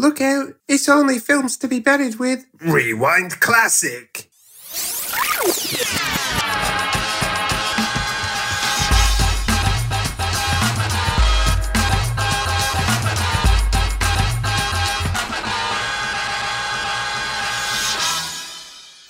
Look 0.00 0.22
out, 0.22 0.54
it's 0.66 0.88
only 0.88 1.18
films 1.18 1.58
to 1.58 1.68
be 1.68 1.78
buried 1.78 2.14
with. 2.14 2.46
Rewind 2.58 3.38
Classic. 3.38 4.30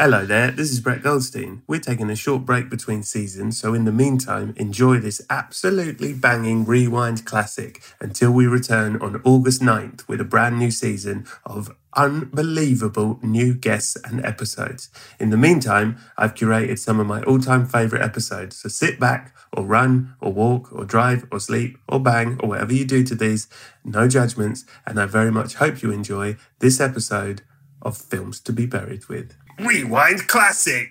Hello 0.02 0.24
there, 0.24 0.50
this 0.50 0.72
is 0.72 0.80
Brett 0.80 1.02
Goldstein. 1.02 1.62
We're 1.66 1.78
taking 1.78 2.08
a 2.08 2.16
short 2.16 2.46
break 2.46 2.70
between 2.70 3.02
seasons, 3.02 3.60
so 3.60 3.74
in 3.74 3.84
the 3.84 3.92
meantime, 3.92 4.54
enjoy 4.56 4.96
this 4.96 5.20
absolutely 5.28 6.14
banging 6.14 6.64
rewind 6.64 7.26
classic 7.26 7.82
until 8.00 8.30
we 8.30 8.46
return 8.46 8.96
on 9.02 9.20
August 9.26 9.60
9th 9.60 10.08
with 10.08 10.18
a 10.18 10.24
brand 10.24 10.58
new 10.58 10.70
season 10.70 11.26
of 11.44 11.76
unbelievable 11.92 13.20
new 13.22 13.52
guests 13.52 13.94
and 14.02 14.24
episodes. 14.24 14.88
In 15.18 15.28
the 15.28 15.36
meantime, 15.36 15.98
I've 16.16 16.34
curated 16.34 16.78
some 16.78 16.98
of 16.98 17.06
my 17.06 17.22
all 17.24 17.38
time 17.38 17.66
favourite 17.66 18.02
episodes, 18.02 18.56
so 18.56 18.70
sit 18.70 18.98
back 18.98 19.34
or 19.52 19.64
run 19.64 20.14
or 20.18 20.32
walk 20.32 20.72
or 20.72 20.86
drive 20.86 21.26
or 21.30 21.40
sleep 21.40 21.76
or 21.86 22.00
bang 22.00 22.40
or 22.42 22.48
whatever 22.48 22.72
you 22.72 22.86
do 22.86 23.04
to 23.04 23.14
these, 23.14 23.48
no 23.84 24.08
judgments, 24.08 24.64
and 24.86 24.98
I 24.98 25.04
very 25.04 25.30
much 25.30 25.56
hope 25.56 25.82
you 25.82 25.90
enjoy 25.90 26.38
this 26.60 26.80
episode 26.80 27.42
of 27.82 27.98
Films 27.98 28.40
to 28.40 28.52
be 28.54 28.64
Buried 28.64 29.06
with. 29.10 29.36
Rewind 29.60 30.26
Classic. 30.26 30.88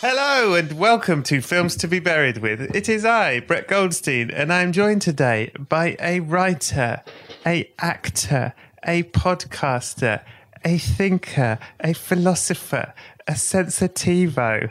Hello 0.00 0.54
and 0.54 0.78
welcome 0.78 1.24
to 1.24 1.40
Films 1.40 1.74
to 1.74 1.88
be 1.88 1.98
Buried 1.98 2.38
with. 2.38 2.60
It 2.72 2.88
is 2.88 3.04
I, 3.04 3.40
Brett 3.40 3.66
Goldstein, 3.66 4.30
and 4.30 4.52
I'm 4.52 4.70
joined 4.70 5.02
today 5.02 5.50
by 5.58 5.96
a 5.98 6.20
writer, 6.20 7.02
a 7.44 7.68
actor, 7.80 8.54
a 8.86 9.02
podcaster, 9.02 10.22
a 10.64 10.78
thinker, 10.78 11.58
a 11.80 11.94
philosopher, 11.94 12.94
a 13.26 13.32
sensitivo, 13.32 14.70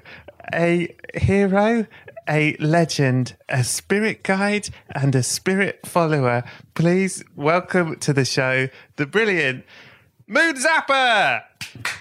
a 0.54 0.96
hero, 1.14 1.86
a 2.28 2.56
legend, 2.58 3.36
a 3.50 3.64
spirit 3.64 4.24
guide, 4.24 4.70
and 4.94 5.16
a 5.16 5.24
spirit 5.24 5.80
follower. 5.86 6.44
Please 6.74 7.24
welcome 7.36 7.98
to 7.98 8.14
the 8.14 8.26
show 8.26 8.68
the 8.96 9.06
brilliant 9.06 9.66
Moon 10.28 10.56
Zappa. 10.56 11.44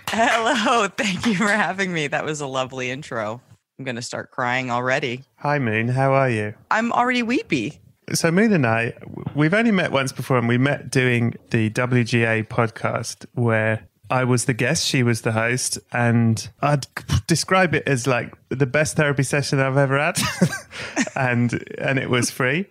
Hello. 0.09 0.87
Thank 0.97 1.27
you 1.27 1.35
for 1.35 1.49
having 1.49 1.93
me. 1.93 2.07
That 2.07 2.25
was 2.25 2.41
a 2.41 2.47
lovely 2.47 2.91
intro. 2.91 3.41
I'm 3.79 3.85
going 3.85 3.97
to 3.97 4.03
start 4.03 4.31
crying 4.31 4.71
already. 4.71 5.25
Hi, 5.39 5.59
Moon. 5.59 5.89
How 5.89 6.13
are 6.13 6.31
you? 6.31 6.55
I'm 6.71 6.93
already 6.93 7.23
weepy. 7.23 7.81
So, 8.13 8.31
Moon 8.31 8.53
and 8.53 8.67
I, 8.67 8.93
we've 9.35 9.55
only 9.55 9.71
met 9.71 9.91
once 9.91 10.13
before, 10.13 10.39
and 10.39 10.49
we 10.49 10.59
met 10.59 10.91
doing 10.91 11.35
the 11.51 11.71
WGA 11.71 12.47
podcast 12.47 13.27
where 13.35 13.89
I 14.11 14.25
was 14.25 14.47
the 14.47 14.55
guest, 14.55 14.87
she 14.87 15.03
was 15.03 15.23
the 15.23 15.33
host, 15.33 15.79
and 15.93 16.49
I'd 16.61 16.87
describe 17.27 17.75
it 17.75 17.87
as 17.87 18.07
like 18.07 18.35
the 18.49 18.67
best 18.67 18.97
therapy 18.97 19.23
session 19.23 19.61
I've 19.61 19.77
ever 19.77 19.99
had, 19.99 20.19
and 21.17 21.65
and 21.79 21.99
it 21.99 22.11
was 22.11 22.31
free. 22.31 22.67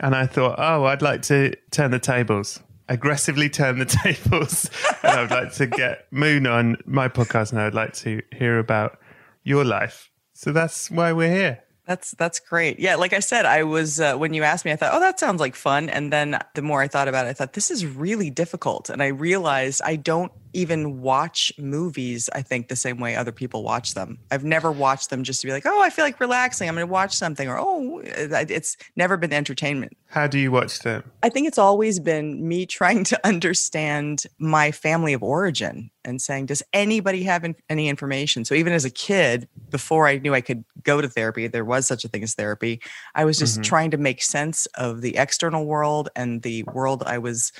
And 0.00 0.14
I 0.14 0.26
thought, 0.26 0.56
oh, 0.58 0.84
I'd 0.84 1.02
like 1.02 1.22
to 1.22 1.54
turn 1.70 1.90
the 1.90 1.98
tables, 1.98 2.60
aggressively 2.88 3.48
turn 3.48 3.78
the 3.78 3.84
tables, 4.04 4.70
and 5.02 5.20
I'd 5.20 5.30
like 5.30 5.54
to 5.54 5.66
get 5.66 6.06
Moon 6.12 6.46
on 6.46 6.76
my 6.84 7.08
podcast, 7.08 7.52
and 7.52 7.60
I'd 7.60 7.74
like 7.74 7.94
to 7.94 8.22
hear 8.32 8.58
about 8.58 8.98
your 9.42 9.64
life. 9.64 10.10
So 10.34 10.52
that's 10.52 10.90
why 10.90 11.12
we're 11.12 11.34
here. 11.34 11.63
That's 11.86 12.12
that's 12.12 12.40
great. 12.40 12.78
Yeah, 12.80 12.96
like 12.96 13.12
I 13.12 13.20
said, 13.20 13.44
I 13.44 13.62
was 13.64 14.00
uh, 14.00 14.16
when 14.16 14.32
you 14.32 14.42
asked 14.42 14.64
me, 14.64 14.72
I 14.72 14.76
thought, 14.76 14.94
oh, 14.94 15.00
that 15.00 15.20
sounds 15.20 15.40
like 15.40 15.54
fun. 15.54 15.90
And 15.90 16.12
then 16.12 16.38
the 16.54 16.62
more 16.62 16.80
I 16.80 16.88
thought 16.88 17.08
about 17.08 17.26
it, 17.26 17.30
I 17.30 17.32
thought 17.34 17.52
this 17.52 17.70
is 17.70 17.84
really 17.84 18.30
difficult. 18.30 18.88
And 18.88 19.02
I 19.02 19.08
realized 19.08 19.82
I 19.84 19.96
don't 19.96 20.32
even 20.54 21.02
watch 21.02 21.52
movies. 21.58 22.30
I 22.32 22.40
think 22.40 22.68
the 22.68 22.76
same 22.76 22.98
way 23.00 23.16
other 23.16 23.32
people 23.32 23.62
watch 23.62 23.94
them. 23.94 24.18
I've 24.30 24.44
never 24.44 24.72
watched 24.72 25.10
them 25.10 25.24
just 25.24 25.40
to 25.42 25.46
be 25.46 25.52
like, 25.52 25.66
oh, 25.66 25.82
I 25.82 25.90
feel 25.90 26.04
like 26.04 26.20
relaxing. 26.20 26.68
I'm 26.68 26.74
going 26.74 26.86
to 26.86 26.92
watch 26.92 27.14
something, 27.14 27.48
or 27.48 27.58
oh, 27.58 28.00
it's 28.04 28.76
never 28.96 29.16
been 29.16 29.32
entertainment. 29.32 29.96
How 30.06 30.26
do 30.26 30.38
you 30.38 30.50
watch 30.50 30.78
them? 30.78 31.10
I 31.22 31.28
think 31.28 31.48
it's 31.48 31.58
always 31.58 32.00
been 32.00 32.46
me 32.46 32.66
trying 32.66 33.04
to 33.04 33.20
understand 33.26 34.24
my 34.38 34.70
family 34.70 35.12
of 35.12 35.22
origin 35.22 35.90
and 36.04 36.20
saying, 36.20 36.46
does 36.46 36.62
anybody 36.72 37.22
have 37.24 37.44
in- 37.44 37.56
any 37.68 37.88
information? 37.88 38.44
So 38.44 38.54
even 38.54 38.72
as 38.72 38.84
a 38.84 38.90
kid, 38.90 39.48
before 39.70 40.06
I 40.06 40.18
knew 40.18 40.34
I 40.34 40.40
could 40.40 40.64
go 40.82 41.00
to 41.00 41.08
therapy, 41.08 41.46
there 41.46 41.64
was 41.64 41.86
such 41.86 42.04
a 42.04 42.08
thing 42.08 42.22
as 42.22 42.34
therapy. 42.34 42.80
I 43.14 43.24
was 43.24 43.38
just 43.38 43.54
mm-hmm. 43.54 43.62
trying 43.62 43.90
to 43.92 43.96
make 43.96 44.22
sense 44.22 44.66
of 44.74 45.00
the 45.00 45.16
external 45.16 45.66
world 45.66 46.08
and 46.16 46.42
the 46.42 46.62
world 46.64 47.02
I 47.06 47.18
was 47.18 47.52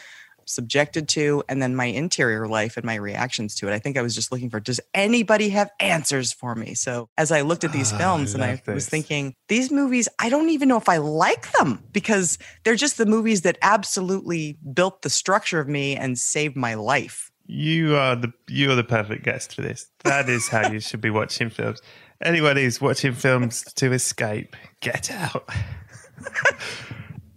subjected 0.47 1.09
to 1.09 1.43
and 1.49 1.61
then 1.63 1.75
my 1.75 1.87
interior 1.87 2.47
life 2.47 2.77
and 2.77 2.85
my 2.85 2.95
reactions 2.95 3.55
to 3.57 3.69
it. 3.69 3.73
I 3.73 3.79
think 3.79 3.97
I 3.97 4.03
was 4.03 4.15
just 4.15 4.33
looking 4.33 4.51
for 4.51 4.61
does 4.61 4.81
anybody 4.93 5.51
have 5.51 5.71
answers 5.81 6.33
for 6.33 6.55
me? 6.55 6.75
So 6.75 7.09
as 7.19 7.33
I 7.33 7.43
looked 7.43 7.65
at 7.65 7.73
these 7.73 7.93
oh, 7.93 7.99
films 7.99 8.35
I 8.35 8.39
and 8.39 8.45
I 8.45 8.63
this. 8.65 8.75
was 8.75 8.89
thinking, 8.89 9.35
these 9.49 9.71
movies, 9.71 10.09
I 10.19 10.29
don't 10.29 10.51
even 10.51 10.69
know 10.69 10.77
if 10.77 10.89
I 10.89 10.99
like 10.99 11.51
them 11.53 11.83
because 11.93 12.39
they're 12.65 12.77
just 12.77 12.99
the 12.99 13.07
movies 13.07 13.43
that 13.43 13.59
absolutely 13.63 14.59
built 14.73 15.03
the 15.03 15.11
structure 15.11 15.61
of 15.61 15.69
me 15.69 15.97
and 15.97 16.19
saved 16.19 16.57
my 16.57 16.75
life. 16.75 17.31
You 17.47 17.97
are 17.97 18.17
the 18.17 18.33
you 18.49 18.71
are 18.71 18.75
the 18.75 18.85
perfect 18.85 19.25
guest 19.25 19.55
for 19.55 19.63
this. 19.63 19.89
That 20.05 20.29
is 20.29 20.49
how 20.49 20.71
you 20.71 20.81
should 20.81 21.01
be 21.01 21.11
watching 21.11 21.51
films. 21.51 21.83
Anyone 22.23 22.57
who's 22.57 22.81
watching 22.81 23.13
films 23.13 23.63
to 23.75 23.93
escape, 23.93 24.57
get 24.81 25.11
out. 25.11 25.49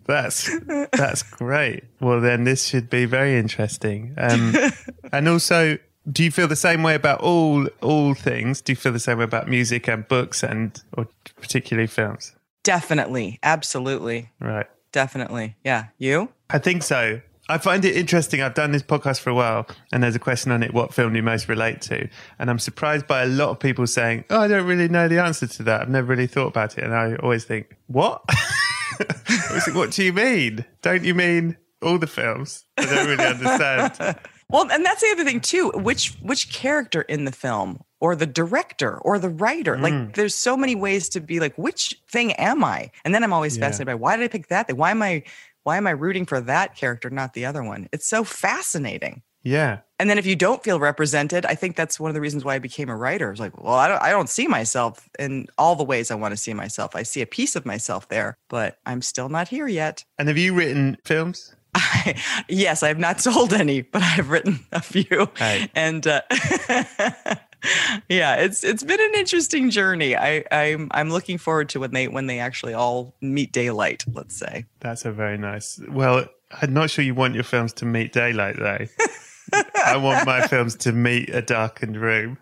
That's 0.07 0.50
that's 0.94 1.21
great. 1.24 1.83
Well, 2.00 2.21
then 2.21 2.45
this 2.45 2.65
should 2.65 2.89
be 2.89 3.06
very 3.06 3.38
interesting. 3.38 4.13
Um, 4.18 4.54
and 5.12 5.27
also, 5.27 5.77
do 6.09 6.24
you 6.24 6.31
feel 6.31 6.48
the 6.48 6.56
same 6.56 6.81
way 6.81 6.95
about 6.95 7.19
all 7.19 7.68
all 7.81 8.13
things? 8.13 8.62
Do 8.62 8.71
you 8.71 8.77
feel 8.77 8.94
the 8.94 9.00
same 9.00 9.18
way 9.18 9.25
about 9.25 9.50
music 9.50 9.88
and 9.89 10.07
books 10.07 10.44
and 10.44 10.81
or 10.94 11.07
particularly 11.42 11.88
films? 11.88 12.33
Definitely, 12.63 13.39
absolutely. 13.44 14.31
Right. 14.39 14.68
Definitely. 14.94 15.57
Yeah. 15.63 15.88
You? 15.98 16.30
I 16.50 16.59
think 16.59 16.83
so. 16.83 17.21
I 17.49 17.57
find 17.57 17.85
it 17.85 17.95
interesting. 17.95 18.41
I've 18.41 18.53
done 18.53 18.71
this 18.71 18.83
podcast 18.83 19.21
for 19.21 19.29
a 19.29 19.33
while, 19.35 19.67
and 19.91 20.03
there's 20.03 20.15
a 20.15 20.19
question 20.19 20.51
on 20.51 20.63
it: 20.63 20.73
what 20.73 20.94
film 20.94 21.13
do 21.13 21.17
you 21.17 21.23
most 21.23 21.47
relate 21.47 21.81
to? 21.83 22.07
And 22.39 22.49
I'm 22.49 22.59
surprised 22.59 23.07
by 23.07 23.23
a 23.23 23.27
lot 23.27 23.49
of 23.49 23.59
people 23.59 23.88
saying, 23.88 24.25
"Oh, 24.29 24.41
I 24.41 24.47
don't 24.47 24.65
really 24.67 24.89
know 24.89 25.07
the 25.07 25.19
answer 25.19 25.47
to 25.47 25.63
that. 25.63 25.81
I've 25.81 25.89
never 25.89 26.07
really 26.07 26.27
thought 26.27 26.47
about 26.47 26.77
it." 26.77 26.83
And 26.83 26.94
I 26.94 27.15
always 27.15 27.45
think, 27.45 27.75
"What? 27.88 28.21
what 29.73 29.91
do 29.91 30.03
you 30.03 30.13
mean? 30.13 30.65
Don't 30.81 31.03
you 31.03 31.13
mean 31.13 31.57
all 31.81 31.97
the 31.97 32.07
films? 32.07 32.65
I 32.77 32.85
don't 32.85 33.07
really 33.07 33.25
understand." 33.25 34.19
Well, 34.49 34.71
and 34.71 34.85
that's 34.85 35.01
the 35.01 35.09
other 35.11 35.25
thing 35.25 35.41
too. 35.41 35.71
Which 35.75 36.13
which 36.21 36.53
character 36.53 37.01
in 37.01 37.25
the 37.25 37.33
film 37.33 37.81
or 37.99 38.15
the 38.15 38.25
director 38.25 38.97
or 38.99 39.19
the 39.19 39.27
writer? 39.27 39.75
Mm. 39.75 39.81
Like 39.81 40.15
there's 40.15 40.33
so 40.35 40.55
many 40.55 40.73
ways 40.73 41.09
to 41.09 41.19
be 41.19 41.41
like, 41.41 41.53
which 41.57 42.01
thing 42.09 42.31
am 42.31 42.63
I? 42.63 42.91
And 43.03 43.13
then 43.13 43.25
I'm 43.25 43.33
always 43.33 43.57
Yeah. 43.57 43.65
fascinated 43.65 43.88
by 43.88 43.95
why 43.95 44.15
did 44.15 44.23
I 44.23 44.29
pick 44.29 44.47
that 44.47 44.67
thing? 44.67 44.77
Why 44.77 44.91
am 44.91 45.01
I 45.03 45.23
why 45.67 45.75
am 45.75 45.85
I 45.85 45.91
rooting 45.91 46.25
for 46.25 46.39
that 46.39 46.75
character, 46.77 47.09
not 47.09 47.33
the 47.33 47.45
other 47.45 47.61
one? 47.61 47.89
It's 47.91 48.07
so 48.07 48.23
fascinating. 48.23 49.21
Yeah, 49.43 49.79
And 49.99 50.09
then 50.09 50.17
if 50.17 50.25
you 50.25 50.35
don't 50.35 50.63
feel 50.63 50.79
represented, 50.79 51.45
I 51.45 51.55
think 51.55 51.75
that's 51.75 51.99
one 51.99 52.09
of 52.09 52.15
the 52.15 52.21
reasons 52.21 52.45
why 52.45 52.55
I 52.55 52.59
became 52.59 52.87
a 52.89 52.95
writer. 52.95 53.31
It's 53.31 53.39
like, 53.39 53.61
well, 53.61 53.75
I 53.75 53.87
don't 53.89 54.01
I 54.01 54.09
don't 54.11 54.29
see 54.29 54.47
myself 54.47 55.07
in 55.19 55.47
all 55.57 55.75
the 55.75 55.83
ways 55.83 56.09
I 56.09 56.15
want 56.15 56.31
to 56.31 56.37
see 56.37 56.53
myself. 56.53 56.95
I 56.95 57.03
see 57.03 57.21
a 57.21 57.25
piece 57.25 57.55
of 57.57 57.65
myself 57.65 58.07
there, 58.07 58.37
but 58.49 58.77
I'm 58.85 59.01
still 59.01 59.27
not 59.29 59.47
here 59.49 59.67
yet. 59.67 60.05
and 60.17 60.27
have 60.29 60.37
you 60.37 60.53
written 60.53 60.97
films? 61.05 61.53
I, 61.75 62.15
yes, 62.49 62.81
I 62.83 62.87
have 62.87 62.97
not 62.99 63.21
sold 63.27 63.53
any, 63.53 63.81
but 63.83 64.01
I've 64.01 64.29
written 64.29 64.65
a 64.71 64.81
few, 64.81 65.29
Hey. 65.37 65.69
and 65.75 66.05
uh, 66.07 66.21
yeah, 68.09 68.36
it's 68.36 68.63
it's 68.63 68.83
been 68.83 69.00
an 69.00 69.15
interesting 69.15 69.69
journey. 69.69 70.15
I 70.15 70.44
I'm 70.51 70.89
I'm 70.92 71.09
looking 71.09 71.38
forward 71.38 71.69
to 71.69 71.80
when 71.80 71.92
they 71.92 72.07
when 72.07 72.27
they 72.27 72.39
actually 72.39 72.74
all 72.74 73.15
meet 73.21 73.51
daylight. 73.51 74.06
Let's 74.12 74.36
say. 74.36 74.65
That's 74.80 75.06
a 75.06 75.12
very 75.12 75.38
nice. 75.38 75.80
Well, 75.89 76.27
I'm 76.62 76.74
not 76.74 76.89
sure 76.89 77.04
you 77.04 77.15
want 77.15 77.36
your 77.36 77.44
films 77.44 77.74
to 77.74 77.86
meet 77.86 78.13
daylight, 78.13 78.57
though. 78.57 78.86
I 79.86 79.98
want 79.98 80.25
my 80.25 80.48
films 80.48 80.75
to 80.77 80.92
meet 80.92 81.30
a 81.30 81.42
darkened 81.42 81.98
room. 81.98 82.38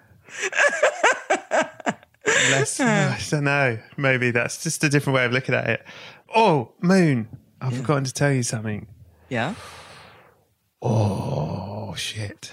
Less, 2.26 2.80
I 2.80 3.20
don't 3.30 3.44
know. 3.44 3.80
Maybe 3.98 4.32
that's 4.32 4.64
just 4.64 4.84
a 4.84 4.90
different 4.90 5.16
way 5.16 5.26
of 5.26 5.32
looking 5.32 5.56
at 5.56 5.70
it. 5.70 5.86
Oh, 6.34 6.74
Moon. 6.82 7.28
I've 7.62 7.78
forgotten 7.78 8.04
to 8.04 8.14
tell 8.14 8.32
you 8.32 8.44
something. 8.44 8.88
Yeah. 9.30 9.56
Oh, 10.82 11.96
shit. 11.96 12.52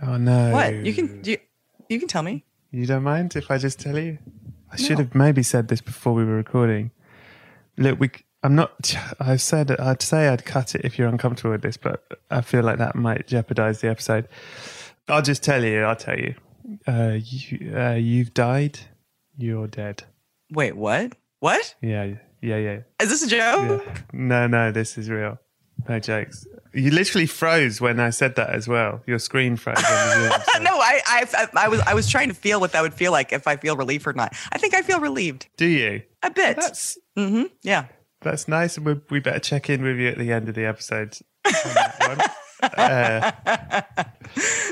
Oh, 0.00 0.16
no. 0.16 0.52
What 0.52 0.74
you 0.74 0.94
can 0.94 1.22
you, 1.24 1.38
you 1.88 1.98
can 1.98 2.08
tell 2.08 2.22
me. 2.22 2.44
You 2.70 2.86
don't 2.86 3.02
mind 3.02 3.36
if 3.36 3.50
I 3.50 3.58
just 3.58 3.78
tell 3.80 3.98
you? 3.98 4.18
I 4.72 4.76
should 4.76 4.98
have 4.98 5.14
maybe 5.14 5.42
said 5.42 5.68
this 5.68 5.80
before 5.80 6.12
we 6.12 6.24
were 6.24 6.34
recording. 6.36 6.90
Look, 7.78 8.00
we. 8.00 8.10
I'm 8.42 8.54
not. 8.54 8.96
I 9.20 9.36
said 9.36 9.70
I'd 9.80 10.02
say 10.02 10.28
I'd 10.28 10.44
cut 10.44 10.74
it 10.74 10.82
if 10.84 10.98
you're 10.98 11.08
uncomfortable 11.08 11.52
with 11.52 11.62
this, 11.62 11.76
but 11.76 12.04
I 12.30 12.40
feel 12.40 12.62
like 12.62 12.78
that 12.78 12.94
might 12.94 13.26
jeopardize 13.26 13.80
the 13.80 13.88
episode. 13.88 14.28
I'll 15.08 15.22
just 15.22 15.42
tell 15.42 15.62
you. 15.64 15.82
I'll 15.84 15.96
tell 15.96 16.18
you. 16.18 16.34
Uh, 16.86 17.18
you 17.22 17.76
uh, 17.76 17.92
you've 17.94 18.34
died. 18.34 18.78
You're 19.38 19.68
dead. 19.68 20.02
Wait, 20.50 20.76
what? 20.76 21.12
What 21.40 21.74
Yeah, 21.80 22.14
yeah, 22.40 22.56
yeah, 22.56 22.78
is 23.00 23.08
this 23.10 23.22
a 23.22 23.28
joke? 23.28 23.84
yeah. 23.86 23.94
No, 24.12 24.46
no, 24.46 24.72
this 24.72 24.96
is 24.98 25.10
real. 25.10 25.38
No 25.88 25.98
jokes. 26.00 26.46
You 26.72 26.90
literally 26.90 27.26
froze 27.26 27.80
when 27.80 28.00
I 28.00 28.10
said 28.10 28.36
that 28.36 28.50
as 28.50 28.66
well. 28.68 29.02
Your 29.06 29.18
screen 29.18 29.56
froze. 29.56 29.76
on 29.78 29.82
the 29.84 30.30
Zoom, 30.30 30.42
so- 30.54 30.62
no, 30.62 30.78
I, 30.78 31.00
I 31.06 31.46
I 31.54 31.68
was 31.68 31.80
I 31.80 31.94
was 31.94 32.08
trying 32.08 32.28
to 32.28 32.34
feel 32.34 32.60
what 32.60 32.72
that 32.72 32.82
would 32.82 32.94
feel 32.94 33.12
like 33.12 33.32
if 33.32 33.46
I 33.46 33.56
feel 33.56 33.76
relief 33.76 34.06
or 34.06 34.12
not. 34.12 34.34
I 34.52 34.58
think 34.58 34.74
I 34.74 34.82
feel 34.82 35.00
relieved 35.00 35.46
Do 35.56 35.66
you? 35.66 36.02
a 36.22 36.30
bit. 36.30 36.56
That's 36.56 36.98
mm-hmm. 37.16 37.44
Yeah. 37.62 37.86
That's 38.22 38.48
nice. 38.48 38.78
We, 38.78 39.00
we 39.10 39.20
better 39.20 39.38
check 39.38 39.70
in 39.70 39.82
with 39.82 39.96
you 39.98 40.08
at 40.08 40.18
the 40.18 40.32
end 40.32 40.48
of 40.48 40.54
the 40.54 40.64
episode. 40.64 41.16
on 41.46 41.52
that 41.74 42.30
one. 42.60 42.70
Uh, 42.78 43.82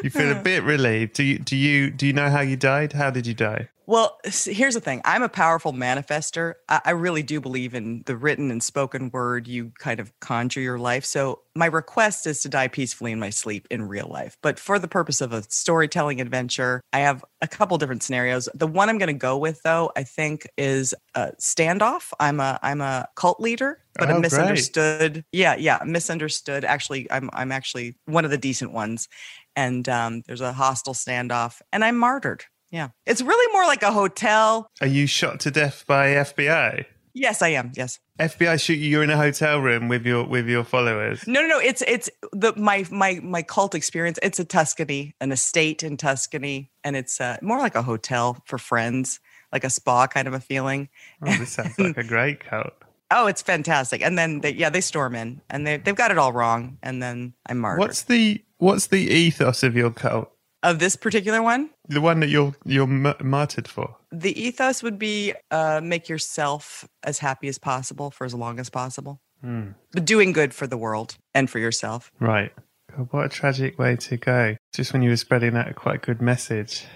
you 0.04 0.10
feel 0.10 0.30
a 0.30 0.34
bit 0.42 0.62
relieved. 0.62 1.14
Do 1.14 1.22
you? 1.24 1.38
Do 1.38 1.56
you? 1.56 1.90
Do 1.90 2.06
you 2.06 2.12
know 2.12 2.28
how 2.28 2.40
you 2.40 2.56
died? 2.56 2.92
How 2.92 3.10
did 3.10 3.26
you 3.26 3.34
die? 3.34 3.68
Well, 3.86 4.18
here's 4.24 4.74
the 4.74 4.80
thing. 4.80 5.02
I'm 5.04 5.22
a 5.22 5.28
powerful 5.28 5.72
manifester. 5.72 6.54
I, 6.68 6.80
I 6.86 6.90
really 6.92 7.22
do 7.22 7.40
believe 7.40 7.74
in 7.74 8.02
the 8.06 8.16
written 8.16 8.50
and 8.50 8.62
spoken 8.62 9.10
word. 9.10 9.46
You 9.46 9.72
kind 9.78 10.00
of 10.00 10.18
conjure 10.20 10.60
your 10.60 10.78
life. 10.78 11.04
So 11.04 11.40
my 11.54 11.66
request 11.66 12.26
is 12.26 12.40
to 12.42 12.48
die 12.48 12.68
peacefully 12.68 13.12
in 13.12 13.20
my 13.20 13.28
sleep 13.28 13.66
in 13.70 13.82
real 13.82 14.08
life. 14.08 14.38
But 14.42 14.58
for 14.58 14.78
the 14.78 14.88
purpose 14.88 15.20
of 15.20 15.34
a 15.34 15.42
storytelling 15.50 16.20
adventure, 16.20 16.80
I 16.94 17.00
have 17.00 17.24
a 17.42 17.48
couple 17.48 17.76
different 17.76 18.02
scenarios. 18.02 18.48
The 18.54 18.66
one 18.66 18.88
I'm 18.88 18.98
going 18.98 19.08
to 19.08 19.12
go 19.12 19.36
with, 19.36 19.62
though, 19.62 19.92
I 19.94 20.04
think 20.04 20.48
is 20.56 20.94
a 21.14 21.32
standoff. 21.38 22.12
I'm 22.18 22.40
a 22.40 22.58
I'm 22.62 22.80
a 22.80 23.08
cult 23.16 23.38
leader, 23.38 23.83
but 23.99 24.08
Oh, 24.08 24.11
a 24.11 24.12
great. 24.14 24.23
misunderstood. 24.23 25.25
Yeah, 25.32 25.56
yeah, 25.56 25.81
misunderstood. 25.85 26.64
Actually, 26.64 27.11
I'm 27.11 27.31
I'm 27.32 27.52
actually 27.52 27.96
one 28.06 28.25
of 28.25 28.31
the 28.31 28.38
decent 28.38 28.73
ones. 28.73 29.08
And 29.56 29.88
um, 29.88 30.23
there's 30.26 30.41
a 30.41 30.52
hostile 30.52 30.94
standoff, 30.94 31.61
and 31.73 31.85
I'm 31.85 31.96
martyred. 31.96 32.44
Yeah. 32.73 32.88
It's 33.06 33.23
really 33.23 33.52
more 33.52 33.67
like 33.67 33.82
a 33.85 33.93
hotel. 33.93 34.69
Are 34.81 34.87
you 34.88 35.06
shot 35.06 35.38
to 35.41 35.50
death 35.52 35.85
by 35.87 36.08
FBI? 36.08 36.87
Yes, 37.17 37.41
I 37.41 37.50
am. 37.50 37.70
Yes. 37.76 38.00
FBI 38.19 38.61
shoot 38.61 38.75
you. 38.75 38.88
You're 38.91 39.05
in 39.05 39.11
a 39.11 39.17
hotel 39.17 39.61
room 39.61 39.87
with 39.88 40.05
your 40.05 40.25
with 40.26 40.49
your 40.49 40.64
followers. 40.64 41.25
No, 41.29 41.41
no, 41.43 41.46
no. 41.46 41.58
It's 41.61 41.82
it's 41.82 42.11
the 42.32 42.52
my 42.56 42.85
my 42.91 43.20
my 43.23 43.43
cult 43.43 43.76
experience. 43.76 44.19
It's 44.25 44.41
a 44.41 44.44
Tuscany, 44.44 45.14
an 45.20 45.31
estate 45.31 45.85
in 45.85 45.96
Tuscany, 45.96 46.73
and 46.82 46.96
it's 46.96 47.20
uh, 47.20 47.37
more 47.41 47.58
like 47.61 47.76
a 47.76 47.82
hotel 47.82 48.43
for 48.46 48.58
friends, 48.58 49.20
like 49.52 49.62
a 49.62 49.70
spa 49.70 50.08
kind 50.08 50.26
of 50.26 50.35
a 50.35 50.41
feeling. 50.41 50.88
Oh, 51.25 51.32
this 51.37 51.52
sounds 51.52 51.79
like 51.79 51.96
a 51.96 52.02
great 52.02 52.41
cult. 52.41 52.73
Oh, 53.16 53.26
it's 53.28 53.43
fantastic. 53.43 54.02
And 54.02 54.19
then 54.19 54.40
they, 54.40 54.52
yeah, 54.52 54.70
they 54.70 54.81
storm 54.81 55.14
in, 55.14 55.40
and 55.49 55.66
they 55.66 55.76
they've 55.78 55.94
got 55.94 56.11
it 56.11 56.19
all 56.19 56.32
wrong, 56.32 56.78
and 56.82 57.02
then 57.02 57.34
I'm 57.46 57.58
martyred. 57.58 57.78
What's 57.78 58.02
the 58.02 58.43
What's 58.58 58.88
the 58.88 58.99
ethos 58.99 59.62
of 59.62 59.76
your 59.76 59.90
cult? 59.90 60.31
of 60.64 60.78
this 60.78 60.96
particular 60.96 61.43
one? 61.43 61.70
The 61.88 62.00
one 62.00 62.20
that 62.20 62.28
you're 62.28 62.55
you're 62.64 62.84
m- 62.88 63.14
martyred 63.22 63.69
for. 63.69 63.96
The 64.11 64.32
ethos 64.40 64.82
would 64.82 64.99
be 64.99 65.34
uh, 65.50 65.81
make 65.84 66.08
yourself 66.08 66.88
as 67.05 67.19
happy 67.19 67.49
as 67.49 67.58
possible 67.58 68.11
for 68.11 68.25
as 68.25 68.34
long 68.34 68.58
as 68.58 68.70
possible, 68.70 69.20
but 69.43 70.05
doing 70.05 70.32
good 70.32 70.55
for 70.55 70.67
the 70.67 70.78
world 70.78 71.17
and 71.34 71.49
for 71.50 71.58
yourself. 71.58 72.10
Right. 72.19 72.52
God, 72.96 73.08
what 73.10 73.26
a 73.26 73.28
tragic 73.28 73.78
way 73.78 73.96
to 73.96 74.17
go. 74.17 74.56
Just 74.72 74.93
when 74.93 75.02
you 75.02 75.10
were 75.10 75.17
spreading 75.17 75.56
out 75.56 75.75
quite 75.75 75.96
a 75.96 75.99
good 75.99 76.22
message. 76.22 76.87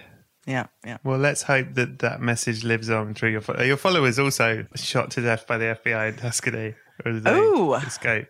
Yeah, 0.49 0.65
yeah. 0.83 0.97
Well, 1.03 1.19
let's 1.19 1.43
hope 1.43 1.75
that 1.75 1.99
that 1.99 2.21
message 2.21 2.63
lives 2.63 2.89
on 2.89 3.13
through 3.13 3.29
your 3.29 3.41
fo- 3.41 3.61
your 3.61 3.77
followers. 3.77 4.17
Also 4.17 4.65
shot 4.75 5.11
to 5.11 5.21
death 5.21 5.45
by 5.45 5.59
the 5.59 5.65
FBI 5.85 6.09
in 6.09 6.15
Tuscany. 6.15 6.73
Or 7.05 7.11
did 7.11 7.23
they 7.23 7.35
Ooh. 7.37 7.75
escape? 7.75 8.27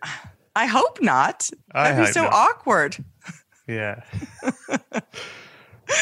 I 0.54 0.66
hope 0.66 1.00
not. 1.00 1.48
I 1.74 1.92
That'd 1.92 2.06
be 2.08 2.12
so 2.12 2.24
not. 2.24 2.32
awkward. 2.34 3.02
Yeah. 3.66 4.02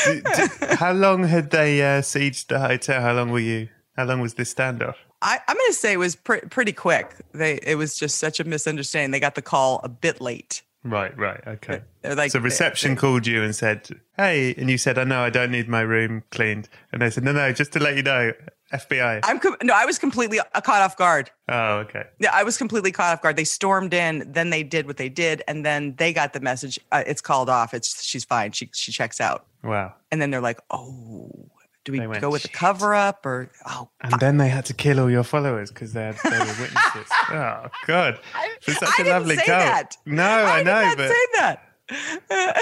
D- 0.05 0.21
d- 0.21 0.67
how 0.75 0.93
long 0.93 1.25
had 1.25 1.51
they 1.51 1.81
uh, 1.81 2.03
sieged 2.03 2.49
the 2.49 2.59
hotel? 2.59 3.01
How 3.01 3.15
long 3.15 3.31
were 3.31 3.39
you? 3.39 3.69
How 3.97 4.05
long 4.05 4.21
was 4.21 4.35
this 4.35 4.53
standoff? 4.53 4.97
I, 5.23 5.39
I'm 5.49 5.57
going 5.57 5.69
to 5.69 5.75
say 5.75 5.93
it 5.95 5.99
was 5.99 6.15
pre- 6.15 6.41
pretty 6.43 6.73
quick. 6.73 7.15
They 7.33 7.59
it 7.63 7.77
was 7.77 7.97
just 7.97 8.19
such 8.19 8.39
a 8.41 8.45
misunderstanding. 8.45 9.13
They 9.13 9.21
got 9.21 9.35
the 9.35 9.43
call 9.43 9.81
a 9.83 9.89
bit 9.89 10.21
late. 10.21 10.63
Right, 10.91 11.17
right, 11.19 11.41
okay. 11.47 11.83
They're 12.03 12.29
so 12.29 12.39
reception 12.41 12.91
they- 12.95 13.01
called 13.01 13.27
you 13.27 13.43
and 13.43 13.55
said, 13.55 13.89
"Hey," 14.17 14.55
and 14.57 14.71
you 14.71 14.79
said, 14.79 14.97
"I 14.99 15.05
know, 15.05 15.23
I 15.23 15.31
don't 15.31 15.51
need 15.51 15.69
my 15.69 15.81
room 15.81 16.23
cleaned." 16.31 16.69
And 16.93 17.03
they 17.03 17.11
said, 17.11 17.25
"No, 17.25 17.33
no, 17.33 17.53
just 17.53 17.73
to 17.73 17.79
let 17.81 17.97
you 17.97 18.03
know, 18.03 18.33
FBI." 18.73 19.21
I'm 19.25 19.39
com- 19.41 19.57
no, 19.63 19.75
I 19.75 19.85
was 19.85 19.99
completely 19.99 20.39
uh, 20.41 20.61
caught 20.61 20.83
off 20.83 20.97
guard. 20.97 21.31
oh, 21.49 21.79
okay. 21.79 22.05
Yeah, 22.19 22.31
I 22.33 22.43
was 22.45 22.57
completely 22.57 22.93
caught 22.93 23.13
off 23.13 23.23
guard. 23.23 23.37
They 23.37 23.45
stormed 23.45 23.93
in, 23.95 24.31
then 24.31 24.51
they 24.51 24.63
did 24.63 24.87
what 24.87 24.97
they 24.97 25.09
did, 25.09 25.43
and 25.49 25.65
then 25.67 25.95
they 25.97 26.13
got 26.13 26.33
the 26.33 26.41
message. 26.41 26.79
Uh, 26.93 27.03
it's 27.07 27.21
called 27.21 27.49
off. 27.51 27.75
It's 27.75 28.03
she's 28.05 28.25
fine. 28.25 28.53
She 28.53 28.71
she 28.75 28.93
checks 28.93 29.21
out, 29.21 29.47
Wow. 29.65 29.95
and 30.11 30.23
then 30.23 30.31
they're 30.31 30.41
like, 30.41 30.61
oh, 30.71 31.51
do 31.89 31.99
we 31.99 32.07
went, 32.07 32.21
go 32.21 32.29
with 32.29 32.43
the 32.43 32.49
cover 32.49 32.95
up 32.95 33.25
or 33.25 33.51
oh? 33.67 33.89
And 34.03 34.13
then 34.21 34.37
they 34.37 34.49
had 34.49 34.67
to 34.67 34.75
kill 34.75 35.01
all 35.01 35.11
your 35.11 35.25
followers 35.25 35.71
because 35.71 35.95
they, 35.95 36.13
they 36.23 36.39
were 36.39 36.45
witnesses. 36.45 37.09
oh 37.31 37.67
God! 37.87 38.19
It's 38.67 38.79
such 38.79 39.01
I 39.01 39.05
a 39.05 39.09
lovely 39.09 39.37
say. 39.37 39.85
No, 40.05 40.23
I, 40.23 40.59
I 40.59 40.63
know, 40.63 40.83
not 40.83 40.97
but 40.99 41.09
say 41.09 41.27
that. 41.37 41.63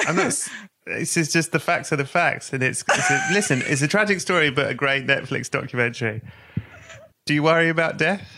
I'm 0.09 0.14
not. 0.14 0.49
This 0.87 1.16
is 1.16 1.33
just 1.33 1.50
the 1.50 1.59
facts 1.59 1.92
are 1.92 1.97
the 1.97 2.06
facts, 2.06 2.52
and 2.52 2.62
it's, 2.62 2.85
it's 2.88 3.11
a, 3.11 3.21
listen. 3.33 3.62
It's 3.66 3.83
a 3.83 3.88
tragic 3.88 4.21
story, 4.21 4.50
but 4.50 4.71
a 4.71 4.75
great 4.75 5.09
Netflix 5.09 5.50
documentary. 5.50 6.23
Do 7.25 7.35
you 7.35 7.42
worry 7.42 7.68
about 7.68 7.99
death? 7.99 8.30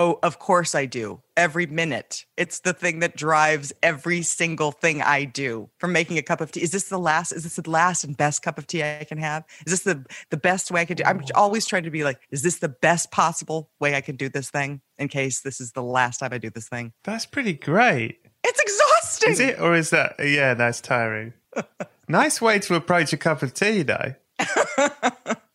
Oh, 0.00 0.20
of 0.22 0.38
course 0.38 0.76
I 0.76 0.86
do. 0.86 1.20
Every 1.36 1.66
minute. 1.66 2.24
It's 2.36 2.60
the 2.60 2.72
thing 2.72 3.00
that 3.00 3.16
drives 3.16 3.72
every 3.82 4.22
single 4.22 4.70
thing 4.70 5.02
I 5.02 5.24
do. 5.24 5.70
From 5.78 5.92
making 5.92 6.18
a 6.18 6.22
cup 6.22 6.40
of 6.40 6.52
tea. 6.52 6.62
Is 6.62 6.70
this 6.70 6.88
the 6.88 6.98
last 6.98 7.32
is 7.32 7.42
this 7.42 7.56
the 7.56 7.68
last 7.68 8.04
and 8.04 8.16
best 8.16 8.42
cup 8.42 8.58
of 8.58 8.68
tea 8.68 8.84
I 8.84 9.04
can 9.04 9.18
have? 9.18 9.44
Is 9.66 9.72
this 9.72 9.82
the 9.82 10.06
the 10.30 10.36
best 10.36 10.70
way 10.70 10.82
I 10.82 10.84
can 10.84 10.96
do? 10.96 11.04
I'm 11.04 11.22
always 11.34 11.66
trying 11.66 11.82
to 11.82 11.90
be 11.90 12.04
like, 12.04 12.20
is 12.30 12.42
this 12.42 12.58
the 12.58 12.68
best 12.68 13.10
possible 13.10 13.70
way 13.80 13.96
I 13.96 14.00
can 14.00 14.14
do 14.14 14.28
this 14.28 14.50
thing 14.50 14.80
in 14.98 15.08
case 15.08 15.40
this 15.40 15.60
is 15.60 15.72
the 15.72 15.82
last 15.82 16.18
time 16.18 16.32
I 16.32 16.38
do 16.38 16.50
this 16.50 16.68
thing? 16.68 16.92
That's 17.02 17.26
pretty 17.26 17.54
great. 17.54 18.20
It's 18.44 18.60
exhausting. 18.60 19.32
Is 19.32 19.40
it, 19.40 19.60
or 19.60 19.74
is 19.74 19.90
that? 19.90 20.14
Yeah, 20.20 20.54
that's 20.54 20.80
tiring. 20.80 21.32
nice 22.08 22.40
way 22.40 22.60
to 22.60 22.76
approach 22.76 23.12
a 23.12 23.16
cup 23.16 23.42
of 23.42 23.52
tea, 23.52 23.82
though. 23.82 24.14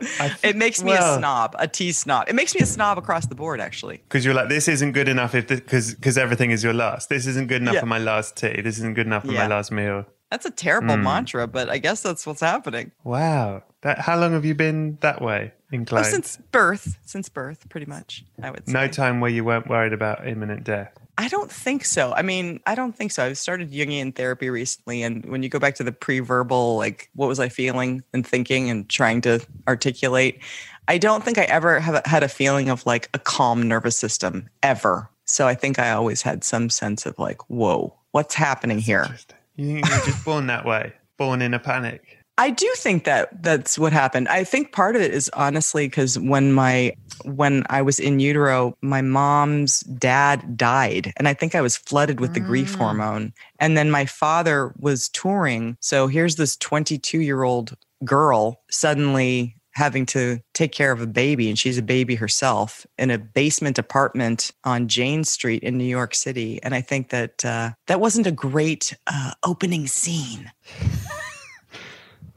it 0.42 0.56
makes 0.56 0.82
me 0.82 0.90
well- 0.92 1.14
a 1.14 1.18
snob, 1.18 1.54
a 1.58 1.66
tea 1.68 1.92
snob. 1.92 2.28
It 2.28 2.34
makes 2.34 2.54
me 2.54 2.60
a 2.60 2.66
snob 2.66 2.98
across 2.98 3.26
the 3.26 3.34
board, 3.34 3.60
actually. 3.60 3.98
Because 3.98 4.24
you're 4.24 4.34
like, 4.34 4.48
this 4.48 4.68
isn't 4.68 4.92
good 4.92 5.08
enough 5.08 5.34
if 5.34 5.46
because 5.48 5.94
because 5.94 6.16
everything 6.18 6.50
is 6.50 6.62
your 6.64 6.74
last. 6.74 7.08
This 7.08 7.26
isn't 7.26 7.48
good 7.48 7.62
enough 7.62 7.74
Yeah. 7.74 7.80
for 7.80 7.86
my 7.86 7.98
last 7.98 8.36
tea. 8.36 8.60
This 8.60 8.78
isn't 8.78 8.94
good 8.94 9.06
enough 9.06 9.24
for 9.24 9.32
Yeah. 9.32 9.46
my 9.46 9.54
last 9.56 9.70
meal. 9.72 10.04
That's 10.30 10.44
a 10.44 10.50
terrible 10.50 10.94
Hmm. 10.96 11.04
mantra, 11.04 11.46
but 11.46 11.70
I 11.70 11.78
guess 11.78 12.02
that's 12.02 12.26
what's 12.26 12.42
happening. 12.42 12.92
Wow. 13.02 13.62
That 13.82 14.00
how 14.00 14.18
long 14.18 14.32
have 14.32 14.44
you 14.44 14.54
been 14.54 14.98
that 15.00 15.22
way 15.22 15.52
Oh, 15.54 15.62
inclined? 15.74 16.06
since 16.06 16.36
birth, 16.52 16.98
since 17.06 17.28
birth, 17.28 17.68
pretty 17.70 17.86
much. 17.86 18.24
I 18.42 18.50
would 18.50 18.66
say. 18.66 18.72
no 18.72 18.88
time 18.88 19.20
where 19.20 19.30
you 19.30 19.44
weren't 19.44 19.68
worried 19.68 19.92
about 19.94 20.26
imminent 20.28 20.64
death. 20.64 20.92
I 21.18 21.26
don't 21.26 21.50
think 21.50 21.84
so. 21.84 22.12
I 22.12 22.22
mean, 22.22 22.60
I 22.64 22.76
don't 22.76 22.94
think 22.94 23.10
so. 23.10 23.24
I've 23.24 23.36
started 23.38 23.72
Jungian 23.72 24.14
therapy 24.14 24.50
recently, 24.50 25.02
and 25.02 25.26
when 25.26 25.42
you 25.42 25.48
go 25.48 25.58
back 25.58 25.74
to 25.74 25.82
the 25.82 25.90
pre-verbal, 25.90 26.76
like 26.76 27.10
what 27.16 27.26
was 27.26 27.40
I 27.40 27.48
feeling 27.48 28.04
and 28.12 28.24
thinking 28.24 28.70
and 28.70 28.88
trying 28.88 29.20
to 29.22 29.44
articulate, 29.66 30.40
I 30.86 30.96
don't 30.96 31.24
think 31.24 31.36
I 31.36 31.42
ever 31.44 31.80
have 31.80 32.06
had 32.06 32.22
a 32.22 32.28
feeling 32.28 32.70
of 32.70 32.86
like 32.86 33.10
a 33.14 33.18
calm 33.18 33.66
nervous 33.66 33.96
system 33.96 34.48
ever. 34.62 35.10
So 35.24 35.48
I 35.48 35.56
think 35.56 35.80
I 35.80 35.90
always 35.90 36.22
had 36.22 36.44
some 36.44 36.70
sense 36.70 37.04
of 37.04 37.18
like, 37.18 37.42
whoa, 37.50 37.94
what's 38.12 38.36
happening 38.36 38.78
here? 38.78 39.08
You 39.56 39.66
think 39.74 39.88
you're 39.88 39.98
just 40.06 40.24
born 40.24 40.46
that 40.46 40.64
way, 40.64 40.92
born 41.16 41.42
in 41.42 41.52
a 41.52 41.58
panic. 41.58 42.17
I 42.38 42.50
do 42.50 42.72
think 42.76 43.02
that 43.02 43.42
that's 43.42 43.76
what 43.78 43.92
happened. 43.92 44.28
I 44.28 44.44
think 44.44 44.70
part 44.70 44.94
of 44.94 45.02
it 45.02 45.12
is 45.12 45.28
honestly 45.34 45.88
because 45.88 46.16
when 46.20 46.52
my 46.52 46.94
when 47.24 47.64
I 47.68 47.82
was 47.82 47.98
in 47.98 48.20
utero, 48.20 48.76
my 48.80 49.02
mom's 49.02 49.80
dad 49.80 50.56
died, 50.56 51.12
and 51.16 51.26
I 51.26 51.34
think 51.34 51.56
I 51.56 51.60
was 51.60 51.76
flooded 51.76 52.20
with 52.20 52.34
the 52.34 52.40
grief 52.40 52.74
hormone. 52.76 53.32
And 53.58 53.76
then 53.76 53.90
my 53.90 54.06
father 54.06 54.72
was 54.78 55.08
touring, 55.08 55.76
so 55.80 56.06
here's 56.06 56.36
this 56.36 56.56
22 56.56 57.20
year 57.20 57.42
old 57.42 57.76
girl 58.04 58.60
suddenly 58.70 59.56
having 59.72 60.06
to 60.06 60.38
take 60.54 60.70
care 60.70 60.92
of 60.92 61.00
a 61.00 61.06
baby, 61.08 61.48
and 61.48 61.58
she's 61.58 61.78
a 61.78 61.82
baby 61.82 62.14
herself 62.14 62.86
in 62.98 63.10
a 63.10 63.18
basement 63.18 63.78
apartment 63.78 64.52
on 64.62 64.86
Jane 64.86 65.24
Street 65.24 65.64
in 65.64 65.76
New 65.76 65.84
York 65.84 66.14
City. 66.14 66.62
And 66.62 66.72
I 66.72 66.82
think 66.82 67.10
that 67.10 67.44
uh, 67.44 67.70
that 67.88 68.00
wasn't 68.00 68.28
a 68.28 68.32
great 68.32 68.96
uh, 69.08 69.32
opening 69.42 69.88
scene. 69.88 70.52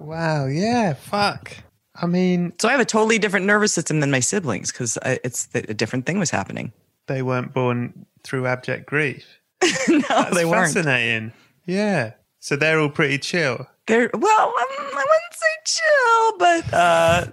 Wow. 0.05 0.45
Yeah. 0.47 0.93
Fuck. 0.93 1.51
I 1.95 2.05
mean, 2.07 2.53
So 2.59 2.67
I 2.67 2.71
have 2.71 2.81
a 2.81 2.85
totally 2.85 3.19
different 3.19 3.45
nervous 3.45 3.73
system 3.73 3.99
than 3.99 4.09
my 4.11 4.19
siblings 4.21 4.71
because 4.71 4.97
it's 5.03 5.47
a 5.53 5.73
different 5.73 6.05
thing 6.05 6.19
was 6.19 6.29
happening. 6.31 6.71
they 7.07 7.21
weren't 7.21 7.53
born 7.53 8.05
through 8.23 8.47
abject 8.47 8.85
grief. 8.87 9.25
no, 9.89 9.99
That's 10.07 10.35
they 10.35 10.45
weren't. 10.45 10.73
fascinating. 10.73 11.31
Yeah. 11.65 12.13
So 12.39 12.55
they're 12.55 12.79
all 12.79 12.89
pretty 12.89 13.17
chill. 13.19 13.67
They're 13.87 14.09
well, 14.13 14.47
um, 14.47 14.53
I 14.57 15.05
wouldn't 15.07 15.35
say 15.35 15.53
chill, 15.65 16.37
but 16.39 16.73
uh, 16.73 17.25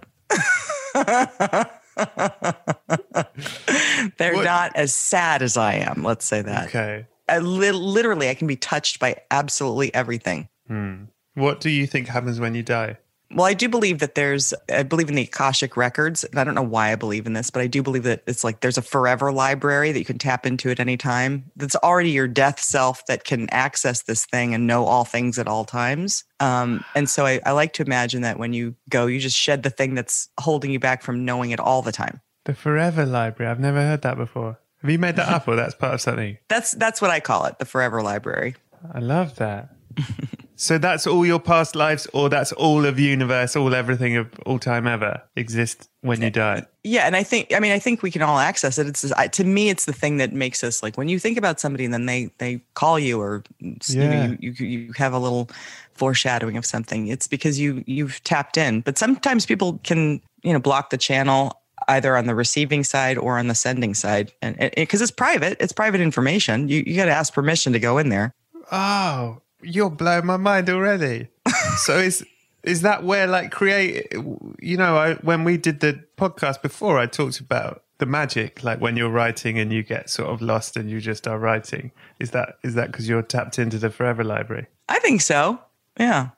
they're 4.19 4.35
What- 4.35 4.45
not 4.45 4.73
as 4.77 4.95
sad 4.95 5.43
as 5.43 5.57
I 5.57 5.75
am. 5.75 6.03
Let's 6.03 6.25
say 6.25 6.43
that. 6.43 6.69
Okay. 6.69 7.07
I 7.29 7.39
li- 7.39 7.71
literally, 7.73 8.29
I 8.31 8.35
can 8.35 8.47
be 8.47 8.57
touched 8.57 8.99
by 9.01 9.17
absolutely 9.31 9.95
everything. 9.95 10.49
Hmm. 10.67 11.05
What 11.39 11.61
do 11.61 11.71
you 11.71 11.87
think 11.87 12.09
happens 12.09 12.41
when 12.41 12.55
you 12.55 12.63
die? 12.63 12.99
Well, 13.31 13.45
I 13.45 13.53
do 13.53 13.69
believe 13.69 13.99
that 13.99 14.15
there's, 14.15 14.55
I 14.71 14.83
believe 14.85 15.11
in 15.11 15.15
the 15.15 15.23
Akashic 15.23 15.77
records. 15.77 16.25
And 16.25 16.39
I 16.41 16.45
don't 16.45 16.55
know 16.55 16.63
why 16.63 16.93
I 16.93 16.95
believe 16.95 17.27
in 17.27 17.35
this, 17.35 17.51
but 17.51 17.61
I 17.61 17.67
do 17.67 17.83
believe 17.83 18.05
that 18.05 18.23
it's 18.27 18.43
like 18.43 18.61
there's 18.61 18.79
a 18.79 18.83
forever 18.83 19.31
library 19.31 19.93
that 19.93 19.99
you 19.99 20.05
can 20.05 20.17
tap 20.17 20.47
into 20.47 20.71
at 20.71 20.81
any 20.81 20.97
time. 20.97 21.51
That's 21.55 21.77
already 21.77 22.11
your 22.11 22.27
death 22.27 22.59
self 22.59 23.05
that 23.07 23.25
can 23.25 23.51
access 23.51 24.03
this 24.03 24.25
thing 24.25 24.55
and 24.55 24.67
know 24.67 24.87
all 24.87 25.05
things 25.05 25.39
at 25.39 25.47
all 25.47 25.67
times. 25.67 26.25
Um, 26.41 26.85
and 26.95 27.09
so 27.09 27.27
I, 27.27 27.41
I 27.45 27.53
like 27.53 27.75
to 27.75 27.83
imagine 27.83 28.23
that 28.23 28.39
when 28.39 28.55
you 28.55 28.75
go, 28.89 29.07
you 29.07 29.21
just 29.21 29.37
shed 29.37 29.63
the 29.63 29.71
thing 29.71 29.95
that's 29.95 30.31
holding 30.41 30.71
you 30.71 30.81
back 30.81 31.03
from 31.03 31.27
knowing 31.27 31.51
it 31.51 31.61
all 31.61 31.83
the 31.83 31.93
time. 31.93 32.23
The 32.45 32.55
Forever 32.55 33.05
Library. 33.05 33.51
I've 33.51 33.61
never 33.61 33.83
heard 33.83 34.01
that 34.03 34.17
before. 34.17 34.59
Have 34.81 34.91
you 34.91 34.99
made 34.99 35.17
that 35.17 35.29
up 35.29 35.49
or 35.49 35.57
that's 35.57 35.75
part 35.75 35.95
of 35.95 36.01
something? 36.01 36.39
That's 36.49 36.71
that's 36.73 37.03
what 37.03 37.11
I 37.11 37.19
call 37.19 37.47
it, 37.47 37.59
the 37.59 37.65
forever 37.65 38.01
library. 38.01 38.55
I 38.95 39.01
love 39.01 39.35
that. 39.37 39.75
so 40.61 40.77
that's 40.77 41.07
all 41.07 41.25
your 41.25 41.39
past 41.39 41.77
lives, 41.77 42.09
or 42.13 42.29
that's 42.29 42.51
all 42.51 42.85
of 42.85 42.99
universe, 42.99 43.55
all 43.55 43.77
everything 43.77 44.17
of 44.17 44.29
all 44.45 44.59
time 44.59 44.89
ever 44.89 45.23
exists 45.37 45.89
when 46.01 46.21
you 46.21 46.31
die. 46.31 46.67
Yeah, 46.83 47.07
and 47.07 47.15
I 47.15 47.23
think 47.23 47.55
I 47.55 47.61
mean 47.61 47.71
I 47.71 47.79
think 47.79 48.03
we 48.03 48.11
can 48.11 48.23
all 48.23 48.41
access 48.41 48.77
it. 48.77 48.89
It's 48.89 49.13
I, 49.13 49.29
to 49.29 49.45
me 49.45 49.69
it's 49.69 49.85
the 49.85 49.93
thing 49.93 50.17
that 50.17 50.33
makes 50.33 50.65
us 50.65 50.83
like 50.83 50.99
when 50.99 51.09
you 51.09 51.21
think 51.21 51.39
about 51.39 51.61
somebody 51.61 51.85
and 51.85 51.95
then 51.95 52.07
they 52.07 52.33
they 52.39 52.61
call 52.75 52.99
you 52.99 53.21
or 53.21 53.45
you 53.61 53.77
know 53.97 54.37
you, 54.41 54.53
you 54.59 54.67
you 54.67 54.93
have 54.95 55.13
a 55.13 55.19
little 55.21 55.49
foreshadowing 55.95 56.57
of 56.57 56.67
something. 56.67 57.07
It's 57.07 57.29
because 57.29 57.61
you 57.61 57.85
you've 57.87 58.23
tapped 58.25 58.57
in. 58.57 58.81
But 58.81 58.99
sometimes 58.99 59.47
people 59.47 59.79
can 59.85 60.21
you 60.43 60.53
know 60.53 60.59
block 60.59 60.91
the 60.91 60.99
channel 60.99 61.53
either 61.87 62.17
on 62.17 62.27
the 62.27 62.35
receiving 62.35 62.83
side 62.83 63.17
or 63.17 63.39
on 63.39 63.47
the 63.47 63.55
sending 63.55 63.95
side, 63.95 64.33
and 64.43 64.73
because 64.75 65.01
it's 65.01 65.13
private, 65.13 65.57
it's 65.61 65.73
private 65.73 66.01
information. 66.01 66.69
You 66.69 66.83
you 66.85 66.97
got 66.97 67.05
to 67.05 67.15
ask 67.15 67.33
permission 67.33 67.73
to 67.75 67.79
go 67.79 67.97
in 67.99 68.09
there. 68.09 68.35
Oh, 68.73 69.41
you're 69.63 69.91
blowing 69.91 70.27
my 70.27 70.37
mind 70.37 70.71
already. 70.71 71.29
so 71.77 71.99
is 71.99 72.25
is 72.63 72.83
that 72.83 73.05
where 73.05 73.27
like 73.27 73.51
create? 73.51 74.13
You 74.61 74.77
know, 74.77 74.97
I, 74.97 75.15
when 75.15 75.45
we 75.45 75.57
did 75.57 75.81
the 75.81 76.05
podcast 76.17 76.63
before, 76.63 76.99
I 76.99 77.07
talked 77.07 77.41
about 77.41 77.85
the 77.99 78.07
magic, 78.07 78.63
like 78.63 78.81
when 78.81 78.97
you're 78.97 79.11
writing 79.11 79.59
and 79.59 79.73
you 79.73 79.83
get 79.83 80.09
sort 80.09 80.29
of 80.29 80.41
lost 80.41 80.77
and 80.77 80.91
you 80.91 81.01
just 81.01 81.27
are 81.27 81.39
writing. 81.39 81.91
Is 82.19 82.31
that 82.31 82.59
is 82.63 82.75
that 82.75 82.93
because 82.93 83.09
you're 83.09 83.23
tapped 83.23 83.59
into 83.59 83.79
the 83.79 83.91
Forever 83.91 84.25
Library? 84.25 84.67
I 84.89 84.99
think 85.01 85.21
so. 85.21 85.61
Yeah. 85.99 86.31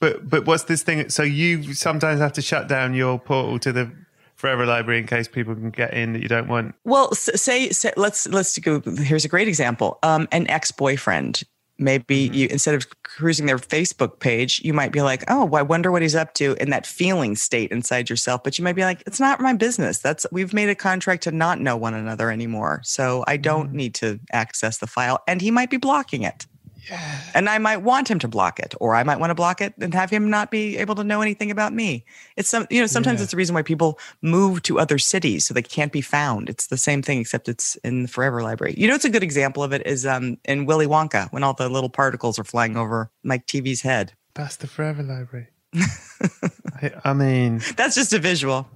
But 0.00 0.28
but 0.28 0.46
what's 0.46 0.64
this 0.64 0.82
thing? 0.82 1.08
So 1.10 1.22
you 1.22 1.74
sometimes 1.74 2.20
have 2.20 2.32
to 2.34 2.42
shut 2.42 2.68
down 2.68 2.94
your 2.94 3.18
portal 3.18 3.58
to 3.60 3.72
the 3.72 3.90
Forever 4.36 4.64
Library 4.64 5.00
in 5.00 5.06
case 5.06 5.26
people 5.26 5.54
can 5.54 5.70
get 5.70 5.92
in 5.92 6.12
that 6.12 6.22
you 6.22 6.28
don't 6.28 6.48
want. 6.48 6.74
Well, 6.84 7.12
say, 7.12 7.70
say 7.70 7.92
let's 7.96 8.28
let's 8.28 8.56
go. 8.58 8.80
Here's 8.80 9.24
a 9.24 9.28
great 9.28 9.48
example. 9.48 9.98
Um, 10.02 10.28
an 10.30 10.48
ex 10.48 10.70
boyfriend. 10.70 11.42
Maybe 11.78 12.26
mm-hmm. 12.26 12.34
you 12.34 12.48
instead 12.50 12.74
of 12.74 12.86
cruising 13.02 13.46
their 13.46 13.58
Facebook 13.58 14.18
page, 14.18 14.60
you 14.64 14.72
might 14.72 14.92
be 14.92 15.02
like, 15.02 15.24
"Oh, 15.28 15.48
I 15.54 15.62
wonder 15.62 15.92
what 15.92 16.02
he's 16.02 16.16
up 16.16 16.34
to," 16.34 16.56
in 16.60 16.70
that 16.70 16.86
feeling 16.86 17.36
state 17.36 17.70
inside 17.70 18.10
yourself. 18.10 18.42
But 18.42 18.58
you 18.58 18.64
might 18.64 18.74
be 18.74 18.82
like, 18.82 19.02
"It's 19.06 19.20
not 19.20 19.40
my 19.40 19.52
business. 19.52 19.98
That's 19.98 20.26
we've 20.32 20.52
made 20.52 20.68
a 20.68 20.74
contract 20.74 21.22
to 21.24 21.30
not 21.30 21.60
know 21.60 21.76
one 21.76 21.94
another 21.94 22.30
anymore, 22.30 22.80
so 22.84 23.24
I 23.26 23.36
don't 23.36 23.68
mm-hmm. 23.68 23.76
need 23.76 23.94
to 23.96 24.20
access 24.32 24.78
the 24.78 24.86
file." 24.86 25.22
And 25.28 25.40
he 25.40 25.50
might 25.50 25.70
be 25.70 25.76
blocking 25.76 26.22
it. 26.22 26.46
Yeah. 26.88 27.20
And 27.34 27.48
I 27.48 27.58
might 27.58 27.78
want 27.78 28.10
him 28.10 28.18
to 28.20 28.28
block 28.28 28.58
it, 28.60 28.74
or 28.80 28.94
I 28.94 29.02
might 29.02 29.20
want 29.20 29.30
to 29.30 29.34
block 29.34 29.60
it 29.60 29.74
and 29.80 29.92
have 29.94 30.10
him 30.10 30.30
not 30.30 30.50
be 30.50 30.76
able 30.78 30.94
to 30.94 31.04
know 31.04 31.20
anything 31.20 31.50
about 31.50 31.72
me. 31.72 32.04
It's 32.36 32.48
some, 32.48 32.66
you 32.70 32.80
know, 32.80 32.86
sometimes 32.86 33.20
Yeah. 33.20 33.24
it's 33.24 33.30
the 33.32 33.36
reason 33.36 33.54
why 33.54 33.62
people 33.62 33.98
move 34.22 34.62
to 34.62 34.78
other 34.78 34.98
cities 34.98 35.46
so 35.46 35.52
they 35.54 35.62
can't 35.62 35.92
be 35.92 36.00
found. 36.00 36.48
It's 36.48 36.68
the 36.68 36.76
same 36.76 37.02
thing, 37.02 37.20
except 37.20 37.48
it's 37.48 37.76
in 37.84 38.02
the 38.02 38.08
Forever 38.08 38.42
Library. 38.42 38.74
You 38.76 38.88
know, 38.88 38.94
it's 38.94 39.04
a 39.04 39.10
good 39.10 39.22
example 39.22 39.62
of 39.62 39.72
it 39.72 39.86
is 39.86 40.06
um, 40.06 40.38
in 40.44 40.64
Willy 40.66 40.86
Wonka 40.86 41.30
when 41.32 41.42
all 41.44 41.54
the 41.54 41.68
little 41.68 41.90
particles 41.90 42.38
are 42.38 42.44
flying 42.44 42.76
over 42.76 43.10
Mike 43.22 43.46
Teavee's 43.46 43.82
head. 43.82 44.14
That's 44.34 44.56
the 44.56 44.66
Forever 44.66 45.02
Library. 45.02 45.48
I, 45.74 46.92
I 47.04 47.12
mean, 47.12 47.60
That's 47.76 47.94
just 47.94 48.12
a 48.12 48.18
visual. 48.18 48.68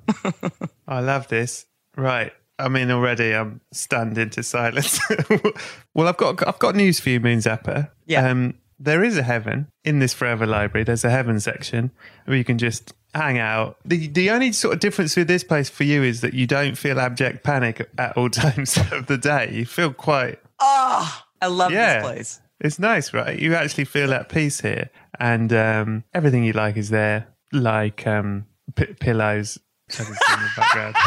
I 0.89 1.01
love 1.01 1.29
this. 1.29 1.67
Right. 1.97 2.33
I 2.63 2.69
mean, 2.69 2.91
already 2.91 3.35
I'm 3.35 3.61
stunned 3.73 4.19
into 4.19 4.43
silence. 4.43 5.01
well, 5.95 6.09
I've 6.09 6.17
got 6.17 6.47
I've 6.47 6.59
got 6.59 6.75
news 6.75 7.01
for 7.01 7.11
you, 7.11 7.21
Moon 7.21 7.39
Zappa. 7.39 7.91
Yeah. 8.07 8.29
Um, 8.29 8.55
there 8.79 9.05
is 9.05 9.17
a 9.17 9.23
heaven 9.23 9.69
in 9.85 9.99
this 10.01 10.13
Forever 10.15 10.47
Library. 10.47 10.85
There's 10.85 11.05
a 11.05 11.11
heaven 11.11 11.39
section 11.41 11.91
where 12.25 12.37
you 12.37 12.45
can 12.45 12.59
just 12.59 12.93
hang 13.15 13.39
out. 13.39 13.77
The 13.85 14.09
the 14.09 14.31
only 14.31 14.53
sort 14.53 14.75
of 14.75 14.81
difference 14.81 15.17
with 15.17 15.29
this 15.29 15.45
place 15.45 15.69
for 15.69 15.85
you 15.85 16.03
is 16.03 16.21
that 16.23 16.35
you 16.35 16.47
don't 16.47 16.77
feel 16.77 16.99
abject 16.99 17.45
panic 17.45 17.89
at 17.99 18.17
all 18.17 18.31
times 18.45 18.77
of 18.91 19.07
the 19.07 19.19
day. 19.19 19.51
You 19.53 19.67
feel 19.67 19.93
quite 19.93 20.39
Oh, 20.61 21.23
I 21.41 21.47
love 21.47 21.73
Yeah. 21.73 22.01
this 22.01 22.07
place. 22.11 22.41
It's 22.61 22.79
nice, 22.79 23.13
right? 23.13 23.37
You 23.39 23.55
actually 23.57 23.85
feel 23.87 24.13
at 24.15 24.29
peace 24.29 24.61
here, 24.61 24.89
and 25.19 25.53
um, 25.53 26.05
everything 26.15 26.45
you 26.45 26.53
like 26.53 26.77
is 26.77 26.91
there, 26.91 27.27
like 27.53 28.07
um, 28.07 28.47
p- 28.77 28.87
pillows. 29.01 29.59
I 29.91 29.97
can 29.97 30.05
see 30.07 30.11
in 30.33 30.41
the 30.41 30.51
background. 30.57 30.95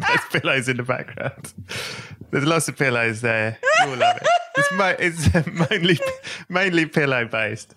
There's 0.08 0.20
pillows 0.42 0.68
in 0.68 0.76
the 0.76 0.82
background. 0.82 1.52
There's 2.30 2.44
lots 2.44 2.68
of 2.68 2.76
pillows 2.76 3.20
there. 3.20 3.58
You 3.80 3.90
will 3.90 3.98
love 3.98 4.16
it. 4.16 4.26
It's, 4.56 4.72
mo- 4.72 4.96
it's 4.98 5.70
mainly 5.70 5.98
mainly 6.48 6.86
pillow 6.86 7.26
based, 7.26 7.74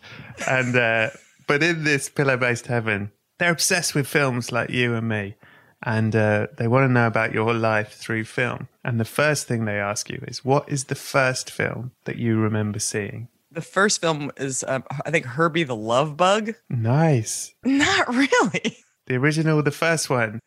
and 0.48 0.76
uh, 0.76 1.10
but 1.48 1.62
in 1.62 1.84
this 1.84 2.10
pillow 2.10 2.38
based 2.38 2.68
heaven, 2.68 3.12
they're 3.38 3.52
obsessed 3.52 3.96
with 3.96 4.08
films 4.08 4.52
like 4.52 4.70
you 4.70 4.96
and 4.96 5.08
me, 5.08 5.36
and 5.84 6.16
uh, 6.16 6.48
they 6.58 6.68
want 6.68 6.88
to 6.88 6.94
know 6.94 7.08
about 7.08 7.34
your 7.34 7.54
life 7.54 7.94
through 7.94 8.26
film. 8.26 8.68
And 8.84 9.00
the 9.00 9.06
first 9.06 9.48
thing 9.48 9.66
they 9.66 9.78
ask 9.80 10.10
you 10.10 10.24
is, 10.28 10.46
"What 10.46 10.70
is 10.70 10.86
the 10.86 10.96
first 10.96 11.52
film 11.52 11.92
that 12.06 12.16
you 12.18 12.40
remember 12.40 12.80
seeing?" 12.80 13.28
The 13.52 13.62
first 13.62 14.00
film 14.00 14.32
is, 14.38 14.64
um, 14.68 14.84
I 15.06 15.10
think, 15.12 15.26
Herbie 15.26 15.64
the 15.64 15.76
Love 15.76 16.16
Bug. 16.16 16.54
Nice. 16.70 17.54
Not 17.66 18.08
really. 18.08 18.78
The 19.08 19.16
original, 19.16 19.64
the 19.64 19.72
first 19.72 20.10
one. 20.10 20.40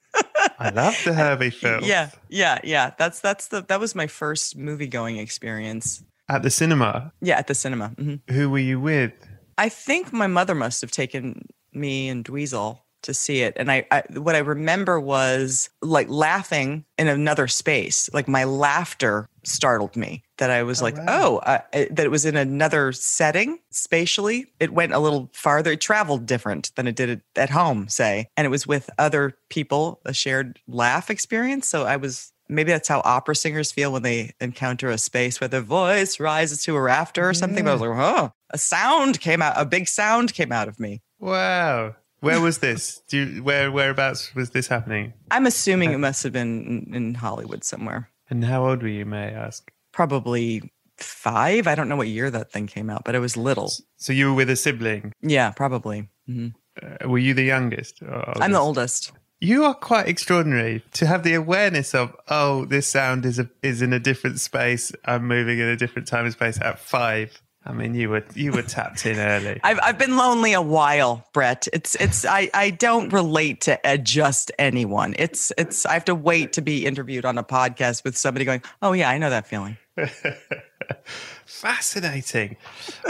I 0.59 0.71
love 0.71 0.97
the 1.05 1.13
Herbie 1.21 1.51
film. 1.51 1.85
Yeah, 1.85 2.11
yeah, 2.29 2.59
yeah. 2.65 2.93
That's 2.99 3.21
that's 3.21 3.49
the 3.49 3.63
that 3.63 3.81
was 3.81 3.95
my 3.95 4.07
first 4.07 4.57
movie 4.57 4.87
going 4.89 5.17
experience. 5.19 6.03
At 6.29 6.43
the 6.43 6.51
cinema. 6.51 7.13
Yeah, 7.21 7.39
at 7.39 7.47
the 7.47 7.55
cinema. 7.55 7.89
hmm 7.89 8.15
Who 8.31 8.49
were 8.51 8.59
you 8.59 8.81
with? 8.81 9.13
I 9.59 9.69
think 9.69 10.13
my 10.13 10.27
mother 10.27 10.55
must 10.55 10.81
have 10.81 10.91
taken 10.91 11.47
me 11.73 12.09
and 12.09 12.25
Dweezil. 12.25 12.79
to 13.03 13.13
see 13.15 13.43
it. 13.43 13.55
And 13.57 13.71
I, 13.71 13.85
I 13.91 14.03
what 14.15 14.35
I 14.37 14.39
remember 14.39 15.01
was 15.01 15.69
like 15.83 16.09
laughing 16.09 16.85
in 16.99 17.09
another 17.09 17.49
space. 17.49 18.09
Like 18.15 18.29
my 18.29 18.45
laughter 18.45 19.27
startled 19.45 19.97
me 19.97 20.23
that 20.43 20.51
I 20.51 20.65
was 20.65 20.81
Oh, 20.83 20.85
like, 20.87 20.97
wow. 20.97 21.05
oh, 21.09 21.37
uh, 21.39 21.59
that 21.73 22.01
it 22.01 22.11
was 22.11 22.27
in 22.27 22.37
another 22.37 22.91
setting 22.91 23.61
spatially. 23.71 24.47
It 24.59 24.73
went 24.73 24.93
a 24.93 24.99
little 24.99 25.31
farther. 25.33 25.71
It 25.71 25.81
traveled 25.81 26.27
different 26.27 26.75
than 26.75 26.89
it 26.89 26.97
did 26.97 27.23
at 27.37 27.51
home, 27.51 27.87
say. 27.89 28.27
And 28.37 28.45
it 28.45 28.51
was 28.51 28.67
with 28.67 28.91
other 28.99 29.37
people, 29.51 30.01
a 30.05 30.13
shared 30.13 30.59
laugh 30.67 31.11
experience. 31.11 31.69
So 31.69 31.85
I 31.85 31.97
was 31.97 32.33
maybe 32.49 32.73
that's 32.73 32.89
how 32.89 33.03
opera 33.05 33.37
singers 33.37 33.71
feel 33.71 33.93
when 33.93 34.03
they 34.03 34.33
encounter 34.41 34.91
a 34.91 34.99
space 34.99 35.41
where 35.41 35.47
their 35.49 35.61
voice 35.61 36.19
rises 36.19 36.65
to 36.65 36.75
a 36.77 36.81
rafter 36.83 37.29
or 37.29 37.35
something. 37.35 37.65
But 37.65 37.71
I 37.71 37.75
was 37.75 37.81
like, 37.83 37.91
oh, 37.99 38.33
a 38.51 38.59
sound 38.59 39.21
came 39.21 39.41
out, 39.41 39.55
a 39.57 39.65
big 39.65 39.87
sound 39.89 40.35
came 40.35 40.51
out 40.51 40.67
of 40.69 40.81
me. 40.81 41.03
Wow. 41.21 41.95
Where 42.21 42.41
was 42.41 42.59
this? 42.59 43.01
Do 43.09 43.19
you, 43.19 43.43
where 43.43 43.71
whereabouts 43.71 44.35
was 44.35 44.51
this 44.51 44.67
happening? 44.67 45.13
I'm 45.31 45.47
assuming 45.47 45.93
it 45.93 45.99
must 45.99 46.23
have 46.25 46.33
been 46.33 46.87
in, 46.89 46.95
in 46.95 47.15
Hollywood 47.15 47.63
somewhere. 47.65 48.11
And 48.29 48.45
how 48.45 48.67
old 48.69 48.83
were 48.83 48.89
you, 48.89 49.05
may 49.05 49.29
I 49.29 49.31
ask? 49.31 49.71
Probably 49.93 50.73
five. 50.97 51.67
I 51.67 51.75
don't 51.75 51.89
know 51.89 51.97
what 51.97 52.09
year 52.09 52.31
that 52.31 52.51
thing 52.53 52.67
came 52.67 52.91
out, 52.91 53.05
but 53.05 53.15
it 53.15 53.19
was 53.19 53.37
little. 53.37 53.71
So 53.97 54.13
you 54.13 54.29
were 54.31 54.35
with 54.35 54.51
a 54.51 54.57
sibling. 54.57 55.13
Yeah, 55.21 55.51
probably. 55.51 56.09
hmm 56.27 56.49
Uh, 56.83 57.09
were 57.09 57.19
you 57.19 57.35
the 57.35 57.45
youngest? 57.45 58.03
I'm 58.41 58.53
the 58.53 58.59
oldest? 58.59 59.13
You 59.41 59.65
are 59.65 59.75
quite 59.75 60.09
extraordinary 60.09 60.83
to 60.93 61.05
have 61.07 61.25
the 61.25 61.35
awareness 61.35 61.95
of, 61.95 62.15
oh, 62.29 62.65
this 62.65 62.87
sound 62.87 63.27
is 63.27 63.41
a, 63.41 63.51
is 63.63 63.83
in 63.83 63.93
a 63.93 63.99
different 63.99 64.39
space. 64.39 64.93
I'm 65.05 65.27
moving 65.27 65.59
in 65.59 65.67
a 65.67 65.77
different 65.77 66.07
time 66.07 66.25
and 66.25 66.33
space 66.33 66.61
at 66.61 66.79
five. 66.79 67.43
I 67.65 67.73
mean, 67.73 67.95
you 67.95 68.09
were 68.11 68.25
you 68.35 68.51
were 68.53 68.63
tapped 68.63 69.07
in 69.07 69.19
early. 69.19 69.61
I've 69.63 69.79
I've 69.83 69.99
been 69.99 70.17
lonely 70.17 70.53
a 70.53 70.63
while, 70.63 71.25
Brett. 71.33 71.69
It's 71.73 71.95
it's 71.97 72.25
I 72.25 72.51
I 72.55 72.71
don't 72.71 73.13
relate 73.13 73.61
to 73.63 73.79
uh, 73.87 73.99
just 73.99 74.51
anyone. 74.59 75.15
It's 75.19 75.53
it's 75.57 75.87
I 75.87 75.93
have 75.93 76.05
to 76.07 76.15
wait 76.15 76.53
to 76.55 76.63
be 76.63 76.87
interviewed 76.87 77.25
on 77.25 77.39
a 77.39 77.45
podcast 77.45 78.03
with 78.03 78.17
somebody 78.17 78.45
going, 78.45 78.63
"Oh 78.81 78.93
yeah, 78.93 79.11
I 79.11 79.19
know 79.19 79.31
that 79.31 79.47
feeling." 79.47 79.77
Fascinating. 81.47 82.57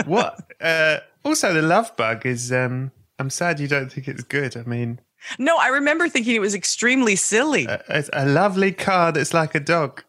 What? 0.06 0.40
uh, 0.60 0.98
also, 1.24 1.52
the 1.52 1.62
love 1.62 1.96
bug 1.96 2.26
is. 2.26 2.52
Um, 2.52 2.90
I'm 3.18 3.30
sad 3.30 3.60
you 3.60 3.68
don't 3.68 3.90
think 3.92 4.08
it's 4.08 4.24
good. 4.24 4.56
I 4.56 4.62
mean, 4.64 5.00
No, 5.38 5.56
I 5.58 5.68
remember 5.68 6.08
thinking 6.08 6.34
it 6.34 6.40
was 6.40 6.54
extremely 6.54 7.14
silly. 7.16 7.66
a, 7.66 7.82
a, 7.88 8.04
a 8.12 8.26
lovely 8.26 8.72
car 8.72 9.12
that's 9.12 9.32
like 9.32 9.54
a 9.54 9.60
dog. 9.60 10.02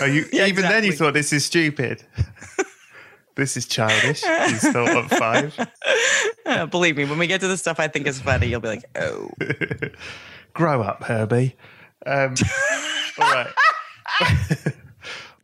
Oh, 0.00 0.06
you, 0.06 0.24
Yeah, 0.32 0.46
even 0.46 0.62
then, 0.62 0.84
you 0.84 0.92
thought 0.92 1.12
this 1.14 1.32
is 1.32 1.44
stupid. 1.44 2.02
this 3.36 3.56
is 3.56 3.66
childish. 3.66 4.22
You 4.22 4.56
thought 4.72 4.88
at 4.88 5.10
five. 5.10 5.68
Uh, 6.46 6.64
Believe 6.66 6.96
me, 6.96 7.04
when 7.04 7.18
we 7.18 7.26
get 7.26 7.40
to 7.42 7.48
the 7.48 7.58
stuff 7.58 7.78
I 7.78 7.88
think 7.88 8.06
is 8.06 8.20
funny, 8.20 8.46
you'll 8.48 8.60
be 8.60 8.68
like, 8.68 8.84
"Oh." 8.98 9.30
Grow 10.54 10.80
up, 10.82 11.04
Herbie. 11.04 11.54
Um, 12.06 12.34
all 13.20 13.30
right. 13.32 13.48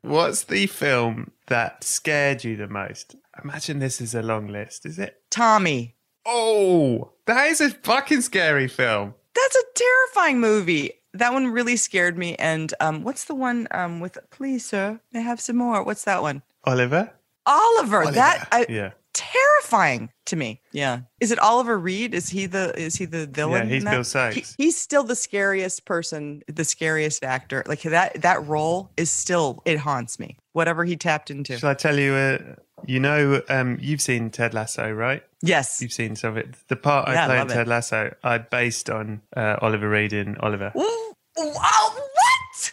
What's 0.05 0.45
the 0.45 0.67
film 0.67 1.31
that 1.47 1.83
scared 1.83 2.45
you 2.45 2.57
the 2.57 2.69
most? 2.69 3.17
Imagine 3.43 3.79
this 3.79 4.03
is 4.03 4.15
a 4.15 4.21
long 4.21 4.49
list. 4.49 4.85
Is 4.85 4.99
it? 4.99 5.23
Tommy. 5.31 5.97
Oh, 6.27 7.13
that 7.25 7.47
is 7.47 7.63
a 7.63 7.71
fucking 7.71 8.21
scary 8.21 8.69
film. 8.69 9.15
That's 9.35 9.57
a 9.57 9.63
terrifying 9.75 10.41
movie. 10.41 10.93
That 11.15 11.33
one 11.33 11.47
really 11.47 11.77
scared 11.77 12.19
me. 12.19 12.35
And 12.37 12.75
um, 12.81 13.03
what's 13.03 13.25
the 13.25 13.35
one 13.35 13.67
um, 13.71 14.01
with 14.01 14.19
"Please, 14.29 14.67
sir, 14.67 15.01
may 15.11 15.21
I 15.21 15.23
have 15.23 15.41
some 15.41 15.57
more"? 15.57 15.83
What's 15.83 16.05
that 16.05 16.21
one? 16.21 16.43
Oliver. 16.65 17.11
Oliver. 17.47 18.05
That 18.11 18.47
I, 18.53 18.67
yeah. 18.69 18.91
Terrifying 19.15 20.11
to 20.27 20.37
me. 20.37 20.61
Yeah. 20.73 21.01
Is 21.21 21.31
it 21.31 21.39
Oliver 21.39 21.79
Reed? 21.79 22.15
Is 22.15 22.29
he 22.29 22.47
the 22.47 22.79
is 22.79 22.97
he 22.97 23.05
the 23.07 23.27
villain? 23.27 23.69
Yeah, 23.69 23.75
he's 23.75 23.83
in 23.83 23.91
that? 23.91 24.13
Bill 24.13 24.31
He- 24.33 24.45
he's 24.65 24.77
still 24.77 25.05
the 25.05 25.17
scariest 25.17 25.85
person, 25.87 26.43
the 26.47 26.65
scariest 26.65 27.25
actor. 27.25 27.63
Like 27.67 27.83
that 27.83 28.21
that 28.23 28.47
role 28.47 28.91
is 28.97 29.11
still 29.11 29.63
it 29.65 29.79
haunts 29.79 30.19
me. 30.19 30.37
Whatever 30.53 30.85
he 30.85 30.97
tapped 30.97 31.31
into. 31.31 31.57
Shall 31.59 31.71
I 31.71 31.75
tell 31.75 31.99
you? 31.99 32.13
Uh, 32.13 32.39
you 32.87 33.01
know, 33.01 33.41
um, 33.49 33.79
you've 33.81 34.03
seen 34.03 34.29
Ted 34.31 34.53
Lasso, 34.53 34.91
right? 34.93 35.23
Yes. 35.43 35.81
You've 35.81 35.93
seen 35.93 36.17
some 36.17 36.31
of 36.33 36.37
it. 36.37 36.55
The 36.69 36.77
part 36.77 37.09
Yeah, 37.09 37.23
I 37.23 37.25
I 37.25 37.27
play 37.27 37.35
in 37.37 37.41
love 37.41 37.51
it. 37.51 37.55
Ted 37.55 37.69
Lasso, 37.69 38.15
I 38.23 38.39
based 38.39 38.91
on 38.91 39.23
uh, 39.37 39.57
Oliver 39.63 39.89
Reed 39.89 40.13
in 40.13 40.37
Oliver. 40.39 40.71
Ooh, 40.77 41.15
oh, 41.39 42.09
what? 42.13 42.73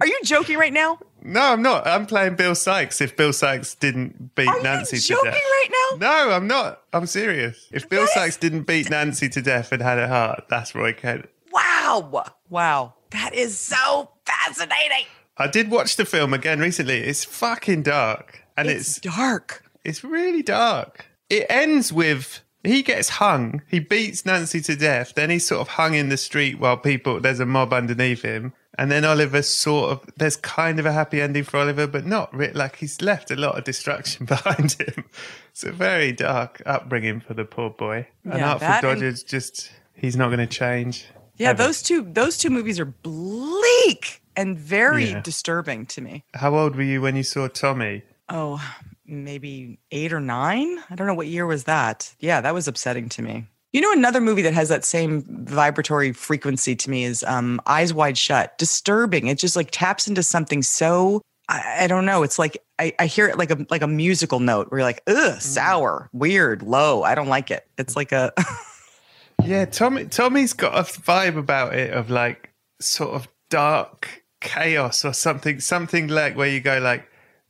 Are 0.00 0.06
you 0.06 0.18
joking 0.24 0.58
right 0.58 0.72
now? 0.72 0.98
No, 1.26 1.40
I'm 1.40 1.62
not. 1.62 1.86
I'm 1.86 2.06
playing 2.06 2.36
Bill 2.36 2.54
Sikes. 2.54 3.00
If 3.00 3.16
Bill 3.16 3.32
Sikes 3.32 3.74
didn't 3.74 4.34
beat 4.34 4.48
Are 4.48 4.62
Nancy 4.62 4.96
you 4.96 5.16
to 5.18 5.22
death. 5.24 5.34
right 5.34 5.68
now? 5.70 5.96
No, 5.98 6.30
I'm 6.32 6.46
not. 6.46 6.82
I'm 6.92 7.06
serious. 7.06 7.68
If 7.72 7.88
Bill 7.88 8.06
Sikes 8.06 8.36
didn't 8.36 8.62
beat 8.62 8.88
Nancy 8.90 9.28
to 9.30 9.42
death 9.42 9.72
and 9.72 9.82
had 9.82 9.98
a 9.98 10.08
heart, 10.08 10.44
that's 10.48 10.74
Roy 10.74 10.92
Kent. 10.92 11.28
Wow. 11.52 12.24
Wow. 12.48 12.94
That 13.10 13.34
is 13.34 13.58
so 13.58 14.10
fascinating. 14.24 15.06
I 15.36 15.48
did 15.48 15.70
watch 15.70 15.96
the 15.96 16.04
film 16.04 16.32
again 16.32 16.60
recently. 16.60 17.00
It's 17.00 17.24
fucking 17.24 17.82
dark. 17.82 18.42
And 18.56 18.68
It's 18.68 18.98
it's 18.98 19.00
dark. 19.00 19.64
it's 19.84 20.02
really 20.04 20.42
dark. 20.42 21.06
It 21.28 21.46
ends 21.50 21.92
with 21.92 22.40
he 22.66 22.82
gets 22.82 23.08
hung. 23.08 23.62
He 23.68 23.78
beats 23.78 24.24
Nancy 24.26 24.60
to 24.62 24.76
death. 24.76 25.14
Then 25.14 25.30
he's 25.30 25.46
sort 25.46 25.60
of 25.60 25.68
hung 25.68 25.94
in 25.94 26.08
the 26.08 26.16
street 26.16 26.58
while 26.58 26.76
people 26.76 27.20
there's 27.20 27.40
a 27.40 27.46
mob 27.46 27.72
underneath 27.72 28.22
him. 28.22 28.52
And 28.78 28.90
then 28.90 29.06
Oliver 29.06 29.40
sort 29.40 29.90
of 29.90 30.10
there's 30.16 30.36
kind 30.36 30.78
of 30.78 30.84
a 30.84 30.92
happy 30.92 31.22
ending 31.22 31.44
for 31.44 31.58
Oliver, 31.58 31.86
but 31.86 32.04
not 32.04 32.32
really. 32.34 32.52
Like 32.52 32.76
he's 32.76 33.00
left 33.00 33.30
a 33.30 33.36
lot 33.36 33.56
of 33.56 33.64
destruction 33.64 34.26
behind 34.34 34.72
him. 34.72 35.04
It's 35.50 35.64
a 35.64 35.72
very 35.72 36.12
dark 36.12 36.60
upbringing 36.66 37.20
for 37.20 37.32
the 37.34 37.44
poor 37.46 37.70
boy. 37.70 38.06
and 38.24 38.34
Yeah, 38.34 38.50
Artful 38.52 38.68
that 38.68 38.84
and- 38.84 39.00
Dodger's 39.00 39.22
just 39.22 39.70
he's 39.94 40.16
not 40.16 40.26
going 40.28 40.40
to 40.40 40.46
change. 40.46 41.06
Yeah, 41.38 41.50
ever. 41.50 41.62
those 41.64 41.82
two 41.82 42.02
those 42.02 42.36
two 42.38 42.50
movies 42.50 42.78
are 42.80 42.84
bleak 42.86 44.22
and 44.36 44.58
very 44.58 45.10
Yeah. 45.10 45.20
disturbing 45.20 45.86
to 45.86 46.00
me. 46.02 46.24
How 46.34 46.54
old 46.56 46.76
were 46.76 46.82
you 46.82 47.00
when 47.00 47.16
you 47.16 47.22
saw 47.22 47.48
Tommy? 47.48 48.02
Oh, 48.28 48.60
maybe 49.06 49.78
8 49.90 50.12
or 50.12 50.20
9? 50.20 50.78
I 50.90 50.94
don't 50.94 51.06
know 51.06 51.14
what 51.14 51.26
year 51.26 51.46
was 51.46 51.64
that. 51.64 52.14
Yeah, 52.20 52.40
that 52.40 52.54
was 52.54 52.68
upsetting 52.68 53.08
to 53.10 53.22
me. 53.22 53.46
You 53.72 53.80
know 53.82 53.92
another 53.92 54.20
movie 54.20 54.42
that 54.42 54.54
has 54.54 54.68
that 54.70 54.84
same 54.84 55.22
vibratory 55.46 56.12
frequency 56.12 56.74
to 56.76 56.90
me 56.90 57.04
is 57.04 57.22
um 57.24 57.60
Eyes 57.66 57.92
Wide 57.92 58.16
Shut. 58.16 58.56
Disturbing. 58.56 59.26
It 59.26 59.38
just 59.38 59.56
like 59.56 59.68
taps 59.70 60.08
into 60.08 60.22
something 60.22 60.62
so 60.62 61.20
I, 61.48 61.84
I 61.84 61.86
don't 61.86 62.06
know. 62.06 62.22
It's 62.22 62.38
like 62.38 62.62
I, 62.78 62.94
I 62.98 63.06
hear 63.06 63.26
it 63.28 63.36
like 63.36 63.50
a 63.50 63.66
like 63.68 63.82
a 63.82 63.86
musical 63.86 64.40
note 64.40 64.70
where 64.70 64.80
you're 64.80 64.88
like, 64.88 65.02
ugh, 65.06 65.40
sour, 65.40 66.08
weird, 66.12 66.62
low. 66.62 67.02
I 67.02 67.14
don't 67.14 67.28
like 67.28 67.50
it. 67.50 67.66
It's 67.76 67.96
like 67.96 68.12
a 68.12 68.32
Yeah, 69.44 69.64
Tommy. 69.66 70.06
Tommy's 70.06 70.52
got 70.52 70.74
a 70.76 70.82
vibe 70.82 71.36
about 71.36 71.74
it 71.74 71.92
of 71.92 72.10
like 72.10 72.52
sort 72.80 73.10
of 73.10 73.28
dark 73.50 74.24
chaos 74.40 75.04
or 75.04 75.12
something. 75.12 75.60
Something 75.60 76.08
like 76.08 76.36
where 76.36 76.48
you 76.48 76.60
go 76.60 76.78
like, 76.78 77.08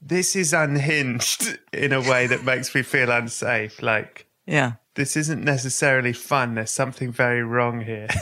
this 0.09 0.37
is 0.37 0.53
unhinged 0.53 1.59
in 1.73 1.93
a 1.93 2.01
way 2.01 2.27
that 2.27 2.45
makes 2.45 2.75
me 2.75 2.83
feel 2.83 3.11
unsafe. 3.11 3.83
Like 3.83 4.27
yeah. 4.47 4.73
this 4.95 5.17
isn't 5.17 5.45
necessarily 5.45 6.13
fun. 6.13 6.55
There's 6.55 6.71
something 6.71 7.13
very 7.13 7.43
wrong 7.43 7.81
here. 7.81 8.09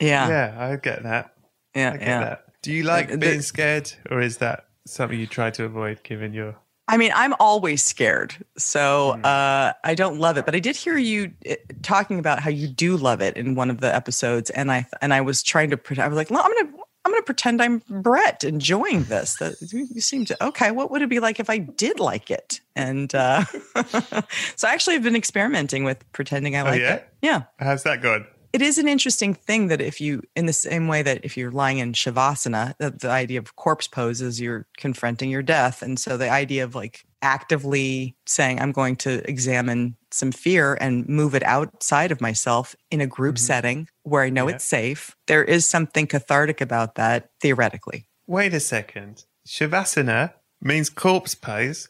Yeah. 0.00 0.28
yeah, 0.28 0.54
I 0.58 0.76
get 0.76 1.02
that. 1.04 1.34
Yeah. 1.74 1.92
I 1.92 1.96
get 1.96 2.06
yeah. 2.08 2.20
that. 2.20 2.44
Do 2.62 2.72
you 2.72 2.82
like 2.82 3.10
the- 3.10 3.18
being 3.18 3.42
scared, 3.42 3.92
or 4.10 4.20
is 4.20 4.38
that 4.38 4.66
something 4.86 5.18
you 5.18 5.26
try 5.26 5.50
to 5.50 5.64
avoid 5.64 6.02
given 6.02 6.32
your? 6.34 6.56
I 6.88 6.96
mean, 6.98 7.12
I'm 7.14 7.34
always 7.40 7.82
scared, 7.82 8.34
so 8.58 9.12
Hmm. 9.14 9.24
uh, 9.24 9.72
I 9.84 9.94
don't 9.94 10.18
love 10.18 10.36
it. 10.36 10.44
But 10.44 10.54
I 10.54 10.58
did 10.58 10.76
hear 10.76 10.98
you 10.98 11.32
uh, 11.48 11.54
talking 11.82 12.18
about 12.18 12.40
how 12.40 12.50
you 12.50 12.68
do 12.68 12.96
love 12.96 13.22
it 13.22 13.36
in 13.38 13.54
one 13.54 13.70
of 13.70 13.80
the 13.80 13.94
episodes, 13.94 14.50
and 14.50 14.70
I 14.70 14.86
and 15.00 15.14
I 15.14 15.20
was 15.20 15.42
trying 15.42 15.70
to. 15.70 15.78
I 16.02 16.08
was 16.08 16.16
like, 16.16 16.30
"Well, 16.30 16.42
I'm 16.44 16.52
gonna 16.54 16.82
I'm 17.04 17.12
gonna 17.12 17.22
pretend 17.22 17.60
I'm 17.62 17.82
Brett 17.88 18.44
enjoying 18.44 19.04
this. 19.04 19.36
That 19.36 19.56
you 19.72 20.00
seem 20.00 20.24
to 20.26 20.46
okay. 20.46 20.70
What 20.70 20.90
would 20.90 21.02
it 21.02 21.08
be 21.10 21.20
like 21.20 21.38
if 21.38 21.50
I 21.50 21.58
did 21.58 22.00
like 22.00 22.30
it? 22.30 22.60
And 22.74 23.14
uh, 23.14 23.44
so 24.56 24.68
I 24.68 24.72
actually 24.72 24.94
have 24.94 25.02
been 25.02 25.16
experimenting 25.16 25.84
with 25.84 26.10
pretending 26.12 26.56
I 26.56 26.62
like 26.62 26.80
Oh, 26.80 26.84
yeah? 26.84 26.94
it. 26.94 27.08
Yeah, 27.22 27.42
How's 27.58 27.82
that 27.84 28.00
gone? 28.02 28.26
It 28.54 28.62
is 28.62 28.78
an 28.78 28.86
interesting 28.86 29.34
thing 29.34 29.66
that 29.66 29.80
if 29.80 30.00
you, 30.00 30.22
in 30.36 30.46
the 30.46 30.52
same 30.52 30.86
way 30.86 31.02
that 31.02 31.24
if 31.24 31.36
you're 31.36 31.50
lying 31.50 31.78
in 31.78 31.92
shavasana, 31.92 32.76
that 32.78 33.00
the 33.00 33.10
idea 33.10 33.40
of 33.40 33.56
corpse 33.56 33.88
pose 33.88 34.20
is 34.20 34.40
you're 34.40 34.64
confronting 34.76 35.28
your 35.28 35.42
death. 35.42 35.82
And 35.82 35.98
so 35.98 36.16
the 36.16 36.30
idea 36.30 36.62
of 36.62 36.76
like 36.76 37.04
actively 37.20 38.14
saying, 38.26 38.60
I'm 38.60 38.70
going 38.70 38.94
to 38.98 39.28
examine 39.28 39.96
some 40.12 40.30
fear 40.30 40.78
and 40.80 41.08
move 41.08 41.34
it 41.34 41.42
outside 41.42 42.12
of 42.12 42.20
myself 42.20 42.76
in 42.92 43.00
a 43.00 43.08
group 43.08 43.34
mm-hmm. 43.34 43.44
setting 43.44 43.88
where 44.04 44.22
I 44.22 44.30
know 44.30 44.48
Yeah. 44.48 44.54
it's 44.54 44.64
safe, 44.64 45.16
there 45.26 45.42
is 45.42 45.66
something 45.66 46.06
cathartic 46.06 46.60
about 46.60 46.94
that 46.94 47.30
theoretically. 47.40 48.06
Wait 48.28 48.54
a 48.54 48.60
second. 48.60 49.24
Shavasana 49.48 50.32
means 50.60 50.90
corpse 50.90 51.34
pose. 51.34 51.88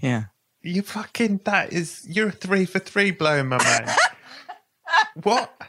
Yeah. 0.00 0.26
You 0.62 0.82
fucking 0.82 1.40
that 1.44 1.72
is 1.72 2.06
you're 2.08 2.30
three 2.30 2.66
for 2.66 2.78
three 2.78 3.10
blowing 3.10 3.48
my 3.48 3.58
mind. 3.58 3.90
what? 5.24 5.60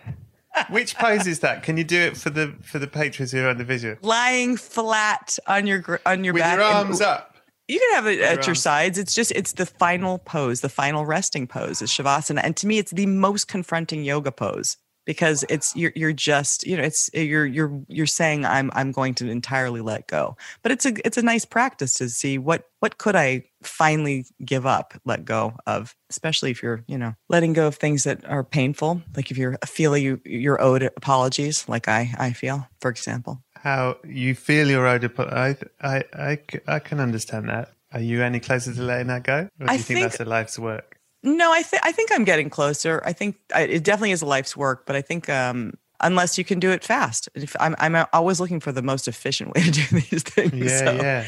Which 0.70 0.96
pose 0.96 1.28
is 1.28 1.40
that? 1.42 1.64
Can 1.64 1.78
you 1.78 1.84
do 1.84 2.00
it 2.00 2.18
for 2.18 2.30
the 2.30 2.54
for 2.64 2.80
the 2.80 2.88
patrons 2.88 3.32
who 3.32 3.44
are 3.44 3.50
on 3.50 3.58
the 3.58 3.64
visual? 3.64 3.96
Lying 4.02 4.58
flat 4.58 5.38
on 5.48 5.68
your 5.68 6.00
on 6.06 6.24
your 6.24 6.34
With 6.34 6.44
back. 6.44 6.56
your 6.58 6.66
and- 6.66 6.76
arms 6.88 7.02
up. 7.02 7.32
You 7.68 7.80
can 7.80 7.96
have 7.96 8.06
it 8.06 8.20
at 8.20 8.46
your 8.46 8.54
sides. 8.56 9.00
It's 9.00 9.16
just 9.16 9.32
it's 9.32 9.54
the 9.54 9.66
final 9.66 10.20
pose, 10.20 10.62
the 10.62 10.70
final 10.70 11.04
resting 11.06 11.48
pose 11.48 11.82
is 11.82 11.90
shavasana, 11.90 12.42
and 12.44 12.56
to 12.58 12.68
me, 12.68 12.78
it's 12.78 12.92
the 12.92 13.08
most 13.08 13.48
confronting 13.48 14.04
yoga 14.04 14.32
pose. 14.32 14.78
Because 15.06 15.46
it's 15.50 15.76
you're 15.76 15.94
you're 15.96 16.14
just 16.14 16.66
you 16.66 16.76
know 16.78 16.84
it's 16.84 17.10
you're 17.14 17.46
you're 17.46 17.82
you're 17.88 18.06
saying 18.06 18.46
I'm 18.46 18.72
I'm 18.74 18.92
going 18.92 19.14
to 19.16 19.30
entirely 19.30 19.82
let 19.82 20.08
go. 20.08 20.36
But 20.62 20.72
it's 20.72 20.86
a 20.86 20.94
it's 21.06 21.18
a 21.18 21.22
nice 21.22 21.46
practice 21.46 21.94
to 21.96 22.10
see 22.10 22.38
what 22.38 22.70
what 22.80 22.98
could 22.98 23.16
I 23.16 23.46
finally 23.64 24.26
give 24.44 24.66
up, 24.66 24.94
let 25.06 25.26
go 25.26 25.54
of, 25.66 25.96
especially 26.10 26.52
if 26.52 26.62
you're 26.62 26.84
you 26.88 26.98
know 26.98 27.16
letting 27.30 27.54
go 27.54 27.68
of 27.68 27.76
things 27.76 28.04
that 28.04 28.26
are 28.26 28.44
painful, 28.44 29.02
like 29.16 29.32
if 29.32 29.38
you're 29.38 29.58
feeling 29.66 30.04
you 30.04 30.22
you're 30.26 30.62
owed 30.62 30.84
apologies, 30.84 31.68
like 31.70 31.88
I 31.88 32.14
I 32.18 32.34
feel, 32.34 32.68
for 32.82 32.90
example. 32.92 33.42
How 33.56 33.98
you 34.08 34.36
feel 34.36 34.70
you're 34.70 34.88
owed 34.88 35.12
I 35.20 35.56
I 35.82 36.04
I 36.14 36.40
I 36.68 36.80
can 36.80 37.00
understand 37.00 37.50
that. 37.50 37.72
Are 37.94 38.02
you 38.02 38.22
any 38.24 38.40
closer 38.42 38.74
to 38.74 38.82
letting 38.82 39.08
that 39.08 39.24
go? 39.24 39.48
Or 39.60 39.68
do 39.68 39.72
I 39.72 39.74
you 39.74 39.80
think, 39.80 40.00
think- 40.00 40.12
that's 40.12 40.20
a 40.20 40.26
life's 40.26 40.60
work? 40.60 40.95
No, 41.26 41.52
I 41.52 41.64
think 41.64 41.84
I 41.84 41.92
think 41.92 42.12
I'm 42.14 42.24
getting 42.24 42.50
closer. 42.50 43.02
I 43.04 43.12
think 43.12 43.38
I, 43.54 43.62
it 43.62 43.84
definitely 43.84 44.12
is 44.12 44.22
a 44.22 44.28
life's 44.28 44.56
work, 44.56 44.86
but 44.86 44.96
I 44.96 45.02
think 45.02 45.28
um, 45.28 45.74
unless 46.00 46.38
you 46.38 46.44
can 46.46 46.60
do 46.60 46.70
it 46.70 46.84
fast, 46.84 47.28
if 47.34 47.56
I'm 47.60 47.76
I'm 47.80 48.06
always 48.14 48.40
looking 48.40 48.60
for 48.60 48.72
the 48.72 48.84
most 48.84 49.08
efficient 49.08 49.52
way 49.56 49.64
to 49.64 49.72
do 49.72 50.00
these 50.02 50.24
things. 50.24 50.54
Yeah, 50.54 50.78
so, 50.78 50.92
yeah. 50.94 51.26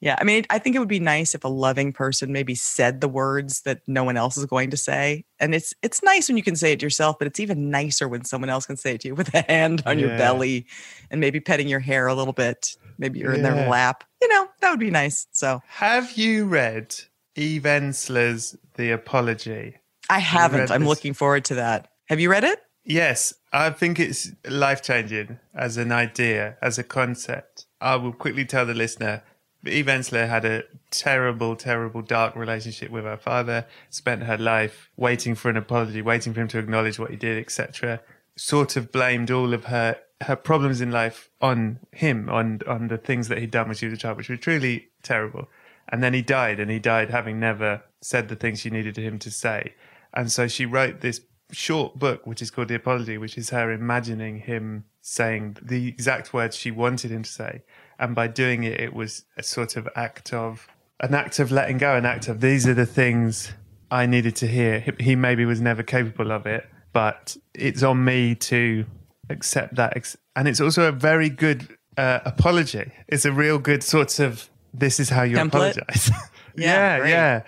yeah. 0.00 0.16
I 0.20 0.24
mean, 0.24 0.44
I 0.50 0.58
think 0.58 0.74
it 0.74 0.80
would 0.80 0.88
be 0.88 0.98
nice 0.98 1.32
if 1.32 1.44
a 1.44 1.48
loving 1.48 1.92
person 1.92 2.32
maybe 2.32 2.56
said 2.56 3.00
the 3.00 3.08
words 3.08 3.62
that 3.62 3.82
no 3.86 4.02
one 4.02 4.16
else 4.16 4.36
is 4.36 4.46
going 4.46 4.70
to 4.70 4.76
say, 4.76 5.24
and 5.38 5.54
it's 5.54 5.72
it's 5.80 6.02
nice 6.02 6.28
when 6.28 6.36
you 6.36 6.42
can 6.42 6.56
say 6.56 6.72
it 6.72 6.82
yourself, 6.82 7.16
but 7.16 7.28
it's 7.28 7.38
even 7.38 7.70
nicer 7.70 8.08
when 8.08 8.24
someone 8.24 8.50
else 8.50 8.66
can 8.66 8.76
say 8.76 8.94
it 8.94 9.02
to 9.02 9.08
you 9.08 9.14
with 9.14 9.32
a 9.32 9.44
hand 9.48 9.80
on 9.86 10.00
your 10.00 10.10
belly 10.18 10.66
and 11.08 11.20
maybe 11.20 11.38
petting 11.38 11.68
your 11.68 11.80
hair 11.80 12.08
a 12.08 12.14
little 12.14 12.34
bit. 12.34 12.76
Maybe 12.98 13.20
you're 13.20 13.34
in 13.34 13.42
their 13.42 13.68
lap. 13.68 14.02
You 14.20 14.28
know, 14.28 14.48
that 14.60 14.70
would 14.70 14.80
be 14.80 14.90
nice. 14.90 15.28
So 15.30 15.62
Have 15.68 16.16
you 16.16 16.46
read 16.46 16.96
Eve 17.36 17.62
Ensler's 17.62 18.56
The 18.74 18.90
Apology? 18.90 19.76
I 20.08 20.18
haven't. 20.18 20.60
read 20.60 20.70
I'm 20.70 20.82
this? 20.82 20.88
looking 20.88 21.14
forward 21.14 21.44
to 21.46 21.54
that. 21.56 21.88
Have 22.08 22.20
you 22.20 22.30
read 22.30 22.44
it? 22.44 22.60
Yes, 22.84 23.34
I 23.52 23.70
think 23.70 23.98
it's 23.98 24.30
life 24.48 24.82
changing 24.82 25.38
as 25.54 25.76
an 25.76 25.90
idea, 25.92 26.56
as 26.62 26.78
a 26.78 26.84
concept. 26.84 27.66
I 27.80 27.96
will 27.96 28.12
quickly 28.12 28.44
tell 28.44 28.64
the 28.64 28.74
listener 28.74 29.22
Eve 29.66 29.86
Ensler 29.86 30.28
had 30.28 30.44
a 30.44 30.62
terrible, 30.90 31.56
terrible, 31.56 32.02
dark 32.02 32.36
relationship 32.36 32.90
with 32.90 33.04
her 33.04 33.16
father, 33.16 33.66
spent 33.90 34.22
her 34.22 34.38
life 34.38 34.90
waiting 34.96 35.34
for 35.34 35.50
an 35.50 35.56
apology, 35.56 36.00
waiting 36.02 36.32
for 36.32 36.40
him 36.40 36.48
to 36.48 36.58
acknowledge 36.58 36.98
what 36.98 37.10
he 37.10 37.16
did, 37.16 37.38
etc. 37.38 38.00
Sort 38.36 38.76
of 38.76 38.92
blamed 38.92 39.30
all 39.30 39.52
of 39.52 39.64
her 39.66 39.96
her 40.22 40.36
problems 40.36 40.80
in 40.80 40.90
life 40.90 41.28
on 41.42 41.78
him, 41.92 42.30
on 42.30 42.60
on 42.66 42.88
the 42.88 42.96
things 42.98 43.28
that 43.28 43.38
he'd 43.38 43.50
done 43.50 43.66
when 43.68 43.76
she 43.76 43.86
was 43.86 43.94
a 43.94 44.00
child, 44.00 44.16
which 44.16 44.28
were 44.28 44.36
truly 44.36 44.88
terrible. 45.02 45.48
And 45.88 46.02
then 46.02 46.14
he 46.14 46.22
died, 46.22 46.58
and 46.60 46.70
he 46.70 46.78
died 46.78 47.10
having 47.10 47.38
never 47.38 47.82
said 48.00 48.28
the 48.28 48.36
things 48.36 48.60
she 48.60 48.70
needed 48.70 48.96
him 48.96 49.18
to 49.20 49.30
say. 49.30 49.74
And 50.12 50.32
so 50.32 50.48
she 50.48 50.66
wrote 50.66 51.00
this 51.00 51.20
short 51.52 51.98
book, 51.98 52.26
which 52.26 52.42
is 52.42 52.50
called 52.50 52.68
The 52.68 52.74
Apology, 52.74 53.18
which 53.18 53.38
is 53.38 53.50
her 53.50 53.70
imagining 53.70 54.40
him 54.40 54.84
saying 55.00 55.58
the 55.62 55.86
exact 55.88 56.32
words 56.32 56.56
she 56.56 56.70
wanted 56.70 57.10
him 57.10 57.22
to 57.22 57.30
say. 57.30 57.62
And 57.98 58.14
by 58.14 58.26
doing 58.26 58.64
it, 58.64 58.80
it 58.80 58.92
was 58.94 59.24
a 59.36 59.42
sort 59.42 59.76
of 59.76 59.88
act 59.94 60.32
of 60.32 60.66
an 61.00 61.14
act 61.14 61.38
of 61.38 61.52
letting 61.52 61.78
go, 61.78 61.94
an 61.94 62.06
act 62.06 62.26
of 62.28 62.40
these 62.40 62.66
are 62.66 62.74
the 62.74 62.86
things 62.86 63.52
I 63.90 64.06
needed 64.06 64.34
to 64.36 64.46
hear. 64.46 64.80
He- 64.98 65.14
maybe 65.14 65.44
was 65.44 65.60
never 65.60 65.82
capable 65.82 66.32
of 66.32 66.46
it, 66.46 66.66
but 66.92 67.36
it's 67.54 67.82
on 67.82 68.04
me 68.04 68.34
to 68.34 68.86
accept 69.28 69.74
that. 69.76 70.16
And 70.34 70.48
it's 70.48 70.60
also 70.60 70.88
a 70.88 70.92
very 70.92 71.28
good 71.28 71.76
uh, 71.96 72.20
apology. 72.24 72.92
It's 73.08 73.24
a 73.24 73.32
real 73.32 73.58
good 73.58 73.82
sort 73.82 74.18
of 74.18 74.48
this 74.78 75.00
is 75.00 75.08
how 75.08 75.22
you 75.22 75.36
Template? 75.36 75.46
apologize. 75.48 76.10
Yeah, 76.58 76.96
yeah, 76.98 77.06
yeah. 77.06 77.42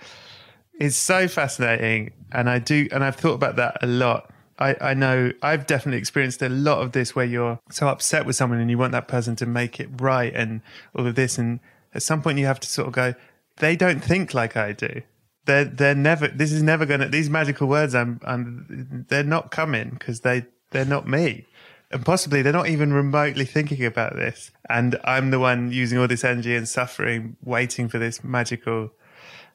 It's 0.79 0.97
so 0.97 1.29
fascinating, 1.29 2.13
and 2.31 2.51
I 2.51 2.59
do, 2.59 2.89
and 2.93 3.03
I've 3.03 3.17
thought 3.17 3.33
about 3.35 3.57
that 3.57 3.79
a 3.83 3.87
lot. 3.87 4.31
I, 4.59 4.77
I 4.81 4.95
know 4.95 5.33
I've 5.41 5.67
definitely 5.67 5.99
experienced 5.99 6.43
a 6.43 6.51
lot 6.51 6.83
of 6.83 6.93
this 6.93 7.17
where 7.17 7.25
you're 7.25 7.59
so 7.71 7.89
upset 7.89 8.27
with 8.27 8.37
someone 8.37 8.59
and 8.61 8.71
you 8.71 8.77
want 8.77 8.93
that 8.93 9.09
person 9.09 9.35
to 9.37 9.47
make 9.47 9.81
it 9.81 9.89
right 9.99 10.35
and 10.35 10.61
all 10.95 11.07
of 11.07 11.15
this, 11.15 11.39
and 11.39 11.61
at 11.95 12.03
some 12.03 12.21
point 12.21 12.39
you 12.39 12.45
have 12.45 12.61
to 12.61 12.69
sort 12.69 12.87
of 12.87 12.93
go, 12.93 13.15
they 13.57 13.77
don't 13.77 14.05
think 14.05 14.35
like 14.35 14.57
I 14.59 14.73
do. 14.73 15.01
They're 15.47 15.65
they're 15.65 15.95
never. 15.95 16.29
This 16.29 16.53
is 16.53 16.63
never 16.63 16.85
gonna. 16.85 17.09
These 17.09 17.31
magical 17.31 17.67
words, 17.67 17.95
I'm 17.95 18.21
I'm. 18.25 19.07
They're 19.09 19.25
not 19.25 19.51
coming 19.51 19.89
because 19.91 20.21
they 20.21 20.45
they're 20.71 20.85
not 20.85 21.09
me. 21.09 21.47
And 21.91 22.05
possibly 22.05 22.43
they're 22.43 22.53
not 22.53 22.69
even 22.69 22.93
remotely 22.93 23.45
thinking 23.47 23.85
about 23.85 24.15
this. 24.15 24.51
And 24.69 24.99
I'm 25.05 25.31
the 25.31 25.39
one 25.39 25.73
using 25.73 25.99
all 25.99 26.07
this 26.07 26.23
energy 26.25 26.55
and 26.55 26.69
suffering, 26.69 27.37
waiting 27.43 27.89
for 27.89 27.99
this 27.99 28.23
magical. 28.23 28.91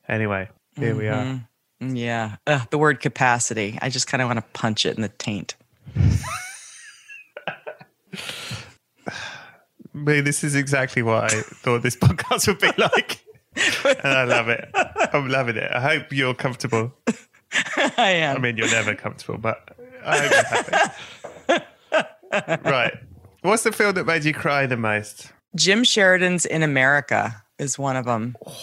Anyway, 0.07 0.49
here 0.75 0.95
we 0.95 1.07
are. 1.07 1.23
Mm, 1.81 1.97
Yeah. 1.97 2.37
Ugh, 2.47 2.67
the 2.71 2.77
word 2.79 2.99
capacity. 3.01 3.77
I 3.81 3.89
just 3.89 4.07
kind 4.07 4.21
of 4.21 4.27
want 4.29 4.37
to 4.37 4.45
punch 4.59 4.85
it 4.85 4.95
in 4.95 5.01
the 5.03 5.09
taint. 5.09 5.55
Mean, 9.93 10.23
this 10.23 10.43
is 10.43 10.55
exactly 10.55 11.03
what 11.03 11.25
I 11.31 11.41
thought 11.41 11.83
this 11.83 11.95
podcast 12.01 12.47
would 12.47 12.59
be 12.59 12.71
like. 12.81 13.23
and 14.03 14.07
I 14.17 14.23
love 14.23 14.49
it. 14.49 14.67
I'm 15.13 15.29
loving 15.29 15.57
it. 15.57 15.71
I 15.71 15.79
hope 15.79 16.11
you're 16.11 16.33
comfortable. 16.33 16.91
I 17.97 18.09
am. 18.11 18.37
I 18.37 18.39
mean, 18.39 18.57
you're 18.57 18.71
never 18.71 18.95
comfortable, 18.95 19.37
but 19.37 19.77
I 20.03 20.17
hope 20.17 20.31
you're 20.31 20.43
happy. 20.43 20.93
right. 22.63 22.93
What's 23.41 23.63
the 23.63 23.71
film 23.71 23.95
that 23.95 24.05
made 24.05 24.23
you 24.23 24.33
cry 24.33 24.65
the 24.65 24.77
most? 24.77 25.31
Jim 25.55 25.83
Sheridan's 25.83 26.45
In 26.45 26.63
America 26.63 27.43
is 27.59 27.77
one 27.77 27.95
of 27.95 28.05
them. 28.05 28.35
Oh, 28.45 28.57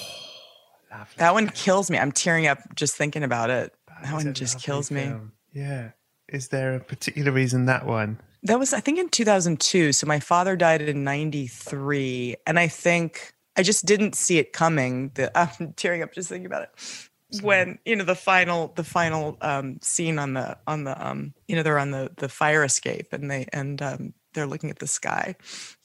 that 1.16 1.34
one 1.34 1.48
kills 1.48 1.90
me. 1.90 1.98
I'm 1.98 2.12
tearing 2.12 2.46
up 2.46 2.58
just 2.74 2.96
thinking 2.96 3.22
about 3.22 3.50
it. 3.50 3.74
That 3.88 4.14
It's 4.14 4.24
one 4.24 4.34
just 4.34 4.60
kills 4.60 4.90
me. 4.90 5.12
Yeah. 5.52 5.90
Is 6.28 6.48
there 6.48 6.76
a 6.76 6.80
particular 6.80 7.32
reason 7.32 7.66
that 7.66 7.86
one? 7.86 8.18
That 8.44 8.58
was, 8.58 8.72
I 8.72 8.80
think, 8.80 8.98
in 8.98 9.08
2002. 9.08 9.92
So 9.92 10.06
my 10.06 10.20
father 10.20 10.56
died 10.56 10.80
in 10.82 11.04
93. 11.04 12.36
And 12.46 12.58
I 12.58 12.68
think 12.68 13.34
I 13.56 13.62
just 13.62 13.84
didn't 13.84 14.14
see 14.14 14.38
it 14.38 14.52
coming. 14.52 15.10
The, 15.14 15.36
I'm 15.60 15.74
tearing 15.74 16.02
up 16.02 16.12
just 16.12 16.28
thinking 16.28 16.46
about 16.46 16.62
it. 16.62 17.09
When, 17.42 17.78
you 17.84 17.96
know, 17.96 18.04
the 18.04 18.14
final, 18.14 18.72
the 18.76 18.84
final 18.84 19.36
um, 19.40 19.78
scene 19.82 20.18
on 20.18 20.34
the, 20.34 20.58
on 20.66 20.84
the, 20.84 21.06
um, 21.06 21.34
you 21.46 21.56
know, 21.56 21.62
they're 21.62 21.78
on 21.78 21.90
the, 21.90 22.10
the 22.16 22.28
fire 22.28 22.64
escape 22.64 23.12
and 23.12 23.30
they, 23.30 23.46
and 23.52 23.80
um, 23.80 24.14
they're 24.34 24.46
looking 24.46 24.70
at 24.70 24.78
the 24.78 24.86
sky. 24.86 25.36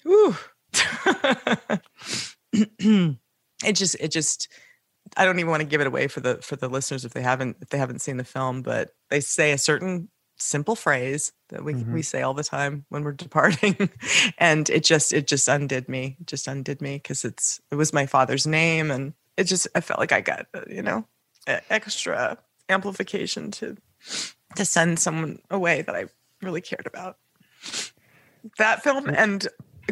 Ooh. 0.08 0.36
it 2.54 3.74
just, 3.74 3.96
it 4.00 4.12
just, 4.12 4.48
I 5.18 5.26
don't 5.26 5.40
even 5.40 5.52
want 5.52 5.62
to 5.62 5.68
give 5.68 5.82
it 5.82 5.88
away 5.88 6.08
for 6.08 6.20
the, 6.20 6.38
for 6.38 6.56
the 6.56 6.70
listeners 6.70 7.06
if 7.06 7.14
they 7.14 7.22
haven't, 7.22 7.58
if 7.62 7.70
they 7.70 7.78
haven't 7.78 8.02
seen 8.02 8.18
the 8.18 8.24
film, 8.24 8.62
but 8.62 8.92
they 9.10 9.20
say 9.20 9.52
a 9.52 9.58
certain 9.58 10.10
simple 10.38 10.76
phrase 10.76 11.32
that 11.50 11.64
we 11.64 11.76
we 11.76 12.02
say 12.02 12.22
all 12.22 12.34
the 12.34 12.44
time 12.44 12.86
when 12.90 13.04
we're 13.04 13.12
departing 13.14 13.90
and 14.38 14.70
it 14.70 14.84
just 14.84 15.14
it 15.14 15.28
just 15.28 15.48
undid 15.48 15.88
me 15.88 16.18
It 16.20 16.28
just 16.28 16.48
undid 16.48 16.82
me 16.82 16.98
because 16.98 17.24
it's 17.24 17.62
it 17.72 17.76
was 17.76 17.94
my 17.94 18.06
father's 18.06 18.46
name 18.46 18.92
and 18.92 19.14
it 19.38 19.46
just 19.46 19.68
i 19.76 19.82
felt 19.82 20.00
like 20.00 20.12
i 20.12 20.22
got 20.22 20.48
uh, 20.54 20.62
you 20.70 20.82
know 20.82 21.08
extra 21.48 22.38
amplification 22.70 23.52
to 23.52 23.78
to 24.56 24.66
send 24.66 25.00
someone 25.00 25.40
away 25.50 25.82
that 25.82 25.96
i 25.96 26.06
really 26.42 26.62
cared 26.62 26.86
about. 26.86 27.18
That 28.58 28.84
film 28.84 29.06
mm. 29.06 29.16
and 29.18 29.48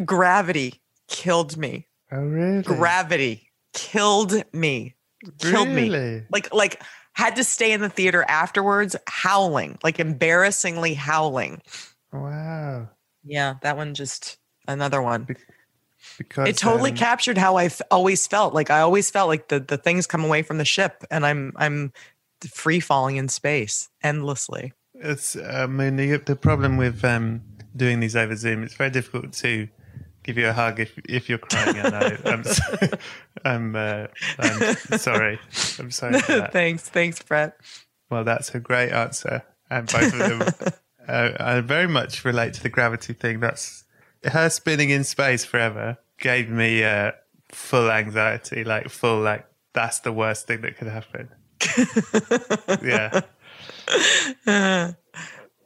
gravity 0.06 0.80
killed 1.08 1.56
me. 1.56 1.86
Oh, 2.12 2.20
really? 2.20 2.62
gravity 2.62 3.50
killed 3.72 4.44
me. 4.52 4.94
Killed 5.38 5.68
me. 5.68 6.22
Like 6.30 6.52
like 6.54 6.82
had 7.14 7.36
to 7.36 7.44
stay 7.44 7.72
in 7.72 7.80
the 7.80 7.88
theater 7.88 8.24
afterwards 8.28 8.96
howling 9.06 9.78
like 9.82 9.98
embarrassingly 9.98 10.94
howling. 10.94 11.62
Wow. 12.12 12.90
yeah 13.24 13.54
that 13.62 13.76
one 13.76 13.94
just 13.94 14.38
another 14.68 15.02
one 15.02 15.26
Because 16.18 16.48
it 16.48 16.56
totally 16.56 16.90
um, 16.90 16.96
captured 16.96 17.38
how 17.38 17.56
I've 17.56 17.80
always 17.90 18.26
felt 18.26 18.54
like 18.54 18.70
i 18.70 18.80
always 18.80 19.10
felt 19.10 19.28
like 19.28 19.48
the 19.48 19.60
the 19.60 19.76
things 19.76 20.06
come 20.06 20.24
away 20.24 20.42
from 20.42 20.58
the 20.58 20.64
ship 20.64 21.04
and 21.10 21.24
i'm 21.24 21.52
i'm 21.56 21.92
free 22.52 22.80
falling 22.80 23.16
in 23.16 23.28
space 23.28 23.88
endlessly 24.02 24.72
It's, 24.94 25.36
I 25.36 25.66
mean, 25.66 25.96
the, 25.96 26.18
the 26.18 26.36
problem 26.36 26.76
with 26.76 27.04
um, 27.04 27.42
doing 27.74 28.00
these 28.00 28.14
over 28.14 28.36
Zoom, 28.36 28.62
it's 28.62 28.74
very 28.74 28.90
difficult 28.90 29.32
to 29.34 29.68
give 30.22 30.38
you 30.38 30.48
a 30.48 30.52
hug 30.52 30.80
if 30.80 30.98
if 31.08 31.28
you're 31.28 31.38
crying. 31.38 31.78
I 31.80 31.88
know. 31.90 32.16
I'm, 32.24 32.44
so, 32.44 32.62
I'm, 33.44 33.76
uh, 33.76 34.06
I'm 34.38 34.98
sorry. 34.98 35.38
I'm 35.78 35.90
sorry 35.90 36.20
thanks 36.52 36.88
thanks 36.88 37.22
brett 37.22 37.56
Well, 38.10 38.24
that's 38.24 38.54
a 38.54 38.60
great 38.60 38.90
answer, 38.90 39.42
and 39.70 39.90
both 39.90 40.12
of 40.12 40.18
them. 40.18 40.72
uh, 41.08 41.30
I 41.38 41.60
very 41.60 41.88
much 41.88 42.24
relate 42.24 42.54
to 42.54 42.62
the 42.62 42.70
gravity 42.70 43.12
thing. 43.14 43.40
That's 43.40 43.84
her 44.24 44.48
spinning 44.48 44.90
in 44.90 45.04
space 45.04 45.44
forever 45.44 45.98
gave 46.18 46.48
me 46.50 46.84
uh, 46.84 47.12
full 47.50 47.90
anxiety, 47.90 48.64
like 48.64 48.88
full 48.88 49.20
like 49.20 49.46
that's 49.72 50.00
the 50.00 50.12
worst 50.12 50.46
thing 50.46 50.60
that 50.62 50.76
could 50.78 50.88
happen. 50.88 51.28
yeah. 52.84 53.22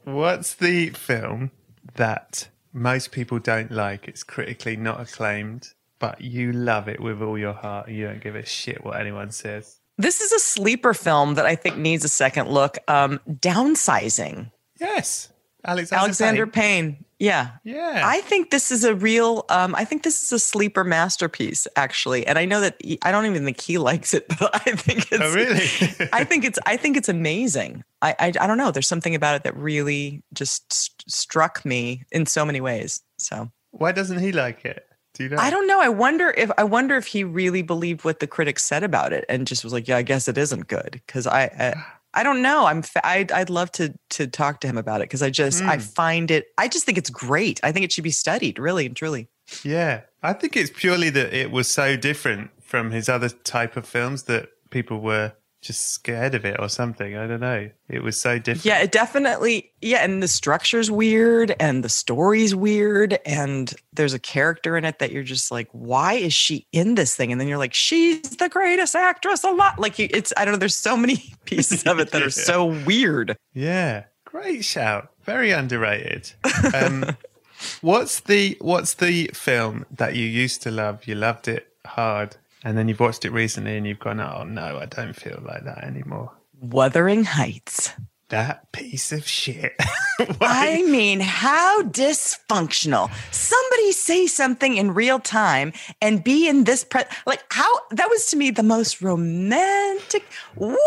What's 0.05 0.55
the 0.55 0.91
film 0.91 1.51
that 1.95 2.49
most 2.73 3.13
people 3.13 3.39
don't 3.39 3.71
like? 3.71 4.09
It's 4.09 4.23
critically 4.23 4.77
not 4.77 5.01
acclaimed, 5.01 5.69
but 5.99 6.21
you 6.21 6.53
love 6.53 6.89
it 6.89 7.01
with 7.01 7.21
all 7.23 7.39
your 7.39 7.53
heart. 7.53 7.89
You 7.89 8.07
don't 8.07 8.21
give 8.23 8.35
a 8.37 8.45
shit 8.47 8.85
what 8.85 8.99
anyone 9.01 9.31
says. 9.31 9.81
this 9.99 10.21
is 10.21 10.31
a 10.33 10.39
sleeper 10.39 10.95
film 10.95 11.35
that 11.35 11.45
i 11.45 11.57
think 11.57 11.77
needs 11.77 12.05
a 12.05 12.09
second 12.09 12.49
look 12.49 12.79
um 12.87 13.19
downsizing 13.29 14.51
Yes. 14.81 15.33
Alexander, 15.65 16.03
Alexander 16.03 16.47
Payne. 16.47 16.93
Payne. 16.95 17.05
Yeah. 17.19 17.51
Yeah. 17.65 18.03
I 18.05 18.21
think 18.21 18.51
this 18.51 18.71
is 18.71 18.85
a 18.85 18.95
real 18.95 19.45
um 19.49 19.75
I 19.75 19.85
think 19.85 20.05
this 20.05 20.23
is 20.23 20.33
a 20.33 20.39
sleeper 20.39 20.85
masterpiece 20.85 21.67
actually. 21.75 22.27
And 22.27 22.39
I 22.39 22.45
know 22.45 22.61
that 22.61 22.77
he, 22.81 22.99
I 23.03 23.11
don't 23.11 23.27
even 23.27 23.45
think 23.45 23.61
he 23.61 23.79
likes 23.91 24.15
it, 24.15 24.27
but 24.39 24.55
I 24.55 24.73
think 24.77 25.11
it's 25.11 25.21
oh, 25.21 25.35
really? 25.35 26.09
I 26.13 26.25
think 26.25 26.45
it's 26.45 26.59
I 26.65 26.77
think 26.77 26.97
it's 26.97 27.09
amazing. 27.09 27.83
I, 28.03 28.15
I 28.19 28.27
I 28.41 28.47
don't 28.47 28.59
know, 28.59 28.71
there's 28.71 28.89
something 28.89 29.15
about 29.15 29.35
it 29.35 29.43
that 29.45 29.57
really 29.57 30.23
just 30.33 30.73
st- 30.73 31.11
struck 31.11 31.65
me 31.65 32.05
in 32.13 32.27
so 32.27 32.45
many 32.45 32.61
ways. 32.61 33.03
So 33.19 33.51
Why 33.73 33.93
doesn't 33.93 34.21
he 34.21 34.31
like 34.31 34.65
it? 34.65 34.85
Do 35.15 35.25
you 35.25 35.31
know? 35.31 35.39
I 35.39 35.51
don't 35.51 35.67
know. 35.67 35.81
I 35.81 35.89
wonder 35.89 36.33
if 36.37 36.51
I 36.57 36.63
wonder 36.63 36.97
if 36.97 37.07
he 37.07 37.25
really 37.25 37.63
believed 37.63 38.05
what 38.05 38.21
the 38.21 38.29
critics 38.29 38.65
said 38.65 38.85
about 38.85 39.13
it 39.13 39.25
and 39.29 39.47
just 39.47 39.65
was 39.65 39.73
like, 39.73 39.89
yeah, 39.89 39.97
I 39.97 40.03
guess 40.03 40.29
it 40.29 40.39
isn't 40.39 40.69
good 40.69 40.93
because 40.93 41.27
I, 41.27 41.43
I 41.45 41.85
I 42.15 42.23
don't 42.23 42.43
know. 42.43 42.67
I'm 42.67 42.83
fa- 42.83 43.07
I'd, 43.07 43.31
I'd 43.33 43.51
love 43.51 43.71
to 43.73 43.95
to 44.11 44.27
talk 44.27 44.61
to 44.61 44.67
him 44.67 44.79
about 44.79 45.01
it 45.01 45.05
because 45.05 45.23
I 45.23 45.31
just 45.31 45.63
I 45.63 45.77
Mm. 45.77 45.83
find 45.83 46.31
it 46.31 46.47
I 46.57 46.69
just 46.69 46.85
think 46.87 46.99
it's 46.99 47.11
great. 47.11 47.61
I 47.63 47.73
think 47.73 47.85
it 47.85 47.93
should 47.93 48.05
be 48.05 48.11
studied 48.11 48.59
really 48.59 48.87
and 48.87 48.97
truly. 48.97 49.29
Yeah, 49.63 50.03
I 50.23 50.33
think 50.35 50.57
it's 50.57 50.71
purely 50.75 51.11
that 51.11 51.33
it 51.33 51.51
was 51.51 51.69
so 51.69 51.97
different 51.97 52.51
from 52.63 52.91
his 52.91 53.09
other 53.09 53.29
type 53.29 53.77
of 53.77 53.87
films 53.87 54.25
that 54.25 54.49
people 54.71 55.01
were 55.01 55.33
just 55.61 55.91
scared 55.91 56.35
of 56.35 56.45
it 56.45 56.57
or 56.59 56.69
something. 56.69 57.17
I 57.17 57.27
don't 57.27 57.41
know. 57.41 57.69
It 57.89 58.03
was 58.03 58.21
so 58.21 58.39
different. 58.39 58.65
Yeah, 58.65 58.79
it 58.81 58.93
definitely. 58.93 59.73
Yeah, 59.81 60.05
and 60.05 60.23
the 60.23 60.29
structure's 60.29 60.91
weird, 60.91 61.55
and 61.59 61.83
the 61.83 61.89
story's 61.89 62.55
weird, 62.55 63.19
and 63.27 63.73
there's 63.93 64.15
a 64.15 64.19
character 64.19 64.77
in 64.77 64.85
it 64.85 65.01
that 65.01 65.11
you're 65.11 65.25
just 65.25 65.51
like, 65.51 65.69
why 65.73 66.15
is 66.15 66.33
she 66.33 66.67
in 66.73 66.95
this 66.95 67.17
thing? 67.17 67.33
And 67.33 67.41
then 67.41 67.49
you're 67.49 67.59
like, 67.59 67.75
she's 67.75 68.37
the 68.37 68.49
greatest 68.49 68.95
actress 68.95 69.43
a 69.45 69.51
lot. 69.51 69.79
Like 69.79 69.99
you, 69.99 70.09
it's 70.11 70.33
I 70.37 70.45
don't 70.45 70.53
know. 70.53 70.59
There's 70.59 70.77
so 70.77 70.97
many 70.97 71.35
pieces 71.45 71.85
of 71.85 71.99
it 71.99 72.13
that 72.13 72.23
are 72.23 72.31
so 72.51 72.67
weird. 72.67 73.37
Yeah, 73.53 74.05
great 74.25 74.65
shout. 74.65 75.11
Very 75.25 75.51
underrated. 75.51 76.33
Um, 76.73 77.17
what's 77.81 78.21
the 78.21 78.57
What's 78.61 78.95
the 78.95 79.31
film 79.35 79.87
that 79.91 80.15
you 80.15 80.27
used 80.27 80.63
to 80.63 80.71
love? 80.71 81.07
You 81.07 81.17
loved 81.17 81.49
it 81.49 81.67
hard, 81.85 82.37
and 82.65 82.77
then 82.77 82.89
you've 82.89 83.01
watched 83.01 83.25
it 83.25 83.31
recently, 83.31 83.77
and 83.77 83.87
you've 83.87 83.99
gone, 83.99 84.21
"Oh 84.21 84.45
no, 84.45 84.79
I 84.79 84.87
don't 84.87 85.15
feel 85.15 85.41
like 85.45 85.65
that 85.65 85.85
anymore." 85.85 86.33
Wuthering 86.61 87.25
Heights. 87.25 87.93
That 88.31 88.73
piece 88.73 89.11
of 89.11 89.27
shit. 89.27 89.73
I 90.41 90.83
mean, 90.83 91.21
how 91.21 91.83
dysfunctional. 91.83 93.11
Somebody 93.33 93.93
say 93.93 94.27
something 94.27 94.77
in 94.77 94.93
real 94.93 95.19
time 95.19 95.73
and 96.03 96.23
be 96.23 96.47
in 96.47 96.65
this 96.65 96.85
pre 96.85 97.03
like 97.27 97.43
how 97.51 97.71
that 97.93 98.11
was 98.11 98.27
to 98.27 98.37
me 98.37 98.51
the 98.51 98.63
most 98.63 99.01
romantic. 99.01 100.25
What? 100.57 100.79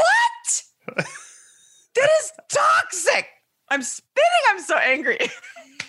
that 0.98 2.10
is 2.20 2.32
toxic. 2.50 3.28
I'm 3.70 3.82
spitting. 3.82 4.44
I'm 4.50 4.60
so 4.60 4.78
angry. 4.78 5.20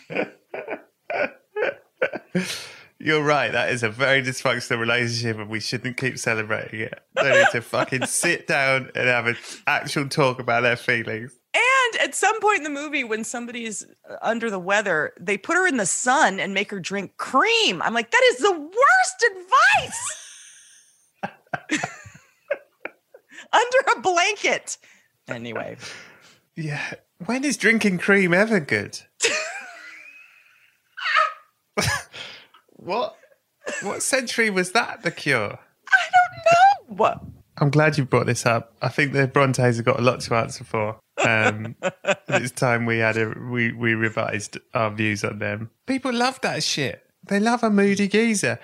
You're 3.05 3.25
right. 3.25 3.51
That 3.51 3.71
is 3.71 3.83
a 3.83 3.89
very 3.89 4.23
dysfunctional 4.23 4.79
relationship, 4.79 5.37
and 5.37 5.49
we 5.49 5.59
shouldn't 5.59 5.97
keep 5.97 6.19
celebrating 6.19 6.83
it. 6.83 7.01
They 7.17 7.31
need 7.31 7.49
to 7.51 7.61
fucking 7.61 8.07
sit 8.07 8.47
down 8.47 8.93
and 8.95 9.09
have 9.09 9.27
an 9.27 9.37
actual 9.67 10.09
talk 10.09 10.39
about 10.39 10.61
their 10.61 10.77
feelings. 10.77 11.33
And 11.53 12.01
at 12.01 12.15
some 12.15 12.41
point 12.41 12.59
in 12.59 12.63
the 12.63 12.71
movie, 12.71 13.03
when 13.03 13.25
somebody's 13.25 13.85
uh, 14.09 14.19
under 14.23 14.51
the 14.51 14.61
weather, 14.61 15.15
they 15.19 15.37
put 15.37 15.57
her 15.57 15.67
in 15.67 15.79
the 15.79 15.87
sun 15.87 16.39
and 16.39 16.55
make 16.55 16.71
her 16.71 16.79
drink 16.79 17.17
cream. 17.17 17.83
I'm 17.83 17.93
like, 17.93 18.13
that 18.13 18.23
is 18.31 18.39
the 18.39 18.53
worst 18.53 19.27
advice. 19.83 20.29
under 23.53 23.79
a 23.97 24.01
blanket. 24.01 24.79
Anyway, 25.27 25.77
Yeah. 26.55 26.95
When 27.27 27.43
is 27.43 27.57
drinking 27.57 27.99
cream 27.99 28.33
ever 28.33 28.61
good? 28.61 29.01
what? 32.85 33.17
What 33.83 34.03
century 34.03 34.51
was 34.51 34.73
that? 34.73 35.03
The 35.03 35.11
cure. 35.11 35.59
I 35.59 36.11
don't 36.13 36.91
know. 36.91 36.97
What? 36.97 37.21
I'm 37.59 37.71
glad 37.71 37.97
you 37.97 38.05
brought 38.05 38.27
this 38.27 38.45
up. 38.47 38.75
I 38.83 38.89
think 38.89 39.13
the 39.13 39.27
Brontes 39.27 39.77
have 39.77 39.85
got 39.85 39.99
a 39.99 40.03
lot 40.03 40.21
to 40.21 40.35
answer 40.35 40.65
for. 40.65 40.99
Um, 41.25 41.77
it's 42.29 42.51
time 42.51 42.87
we 42.87 42.99
had 42.99 43.17
a 43.17 43.35
we 43.51 43.73
we 43.73 43.95
revised 43.95 44.59
our 44.75 44.91
views 44.91 45.23
on 45.23 45.39
them. 45.39 45.71
People 45.87 46.13
love 46.13 46.41
that 46.41 46.63
shit. 46.63 47.07
They 47.29 47.39
love 47.39 47.63
a 47.63 47.71
moody 47.71 48.09
geezer. 48.09 48.59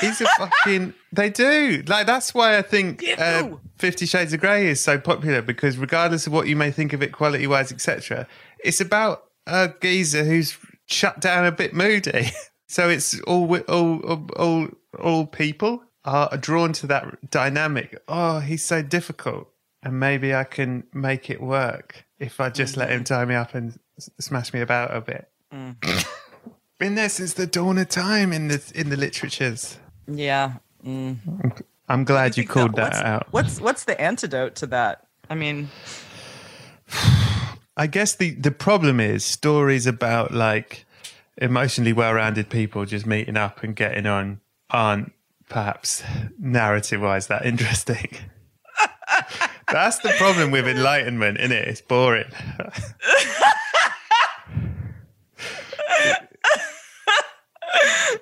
He's 0.00 0.20
a 0.20 0.26
fucking. 0.38 0.92
They 1.12 1.30
do. 1.30 1.82
Like 1.86 2.06
that's 2.06 2.34
why 2.34 2.58
I 2.58 2.62
think 2.62 3.04
uh, 3.16 3.50
Fifty 3.78 4.04
Shades 4.04 4.32
of 4.32 4.40
Grey 4.40 4.66
is 4.66 4.80
so 4.80 4.98
popular 4.98 5.40
because 5.40 5.78
regardless 5.78 6.26
of 6.26 6.32
what 6.32 6.48
you 6.48 6.56
may 6.56 6.70
think 6.70 6.92
of 6.92 7.02
it 7.02 7.12
quality 7.12 7.46
wise, 7.46 7.72
etc., 7.72 8.26
it's 8.62 8.80
about 8.80 9.24
a 9.46 9.72
geezer 9.80 10.24
who's 10.24 10.58
shut 10.86 11.20
down 11.20 11.46
a 11.46 11.52
bit 11.52 11.72
moody. 11.72 12.30
so 12.66 12.88
it's 12.88 13.20
all 13.22 13.56
all 13.68 14.28
all 14.36 14.68
all, 14.98 15.26
people 15.26 15.82
are 16.04 16.36
drawn 16.36 16.72
to 16.74 16.86
that 16.88 17.30
dynamic. 17.30 18.00
Oh, 18.08 18.40
he's 18.40 18.64
so 18.64 18.82
difficult, 18.82 19.48
and 19.82 20.00
maybe 20.00 20.34
I 20.34 20.44
can 20.44 20.84
make 20.92 21.30
it 21.30 21.40
work 21.40 22.06
if 22.18 22.40
I 22.40 22.50
just 22.50 22.76
let 22.76 22.90
him 22.90 23.04
tie 23.04 23.24
me 23.24 23.34
up 23.34 23.54
and 23.54 23.78
smash 24.20 24.52
me 24.52 24.60
about 24.60 24.94
a 24.94 25.00
bit. 25.00 25.28
Been 26.78 26.94
there 26.94 27.08
since 27.08 27.34
the 27.34 27.46
dawn 27.46 27.78
of 27.78 27.88
time 27.88 28.32
in 28.32 28.48
the 28.48 28.72
in 28.74 28.90
the 28.90 28.96
literatures. 28.96 29.78
Yeah. 30.06 30.54
mm. 30.84 31.16
I'm 31.88 32.04
glad 32.04 32.36
you 32.36 32.46
called 32.46 32.74
that 32.76 32.92
what's, 32.92 32.98
out. 32.98 33.26
What's 33.30 33.60
what's 33.60 33.84
the 33.84 34.00
antidote 34.00 34.56
to 34.56 34.66
that? 34.68 35.06
I 35.30 35.34
mean, 35.34 35.68
I 37.76 37.86
guess 37.86 38.14
the 38.16 38.32
the 38.32 38.50
problem 38.50 39.00
is 39.00 39.24
stories 39.24 39.86
about 39.86 40.32
like 40.32 40.85
emotionally 41.38 41.92
well-rounded 41.92 42.48
people 42.48 42.84
just 42.84 43.06
meeting 43.06 43.36
up 43.36 43.62
and 43.62 43.76
getting 43.76 44.06
on 44.06 44.40
aren't 44.70 45.12
perhaps 45.48 46.02
narrative-wise 46.38 47.26
that 47.28 47.44
interesting. 47.46 48.08
That's 49.70 49.98
the 49.98 50.10
problem 50.16 50.50
with 50.50 50.68
enlightenment, 50.68 51.38
isn't 51.38 51.52
it? 51.52 51.68
It's 51.68 51.80
boring. 51.80 52.26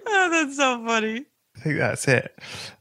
oh, 0.07 0.31
that's 0.31 0.57
so 0.57 0.85
funny. 0.87 1.27
I 1.57 1.61
think 1.61 1.79
that's 1.79 2.09
it. 2.09 2.39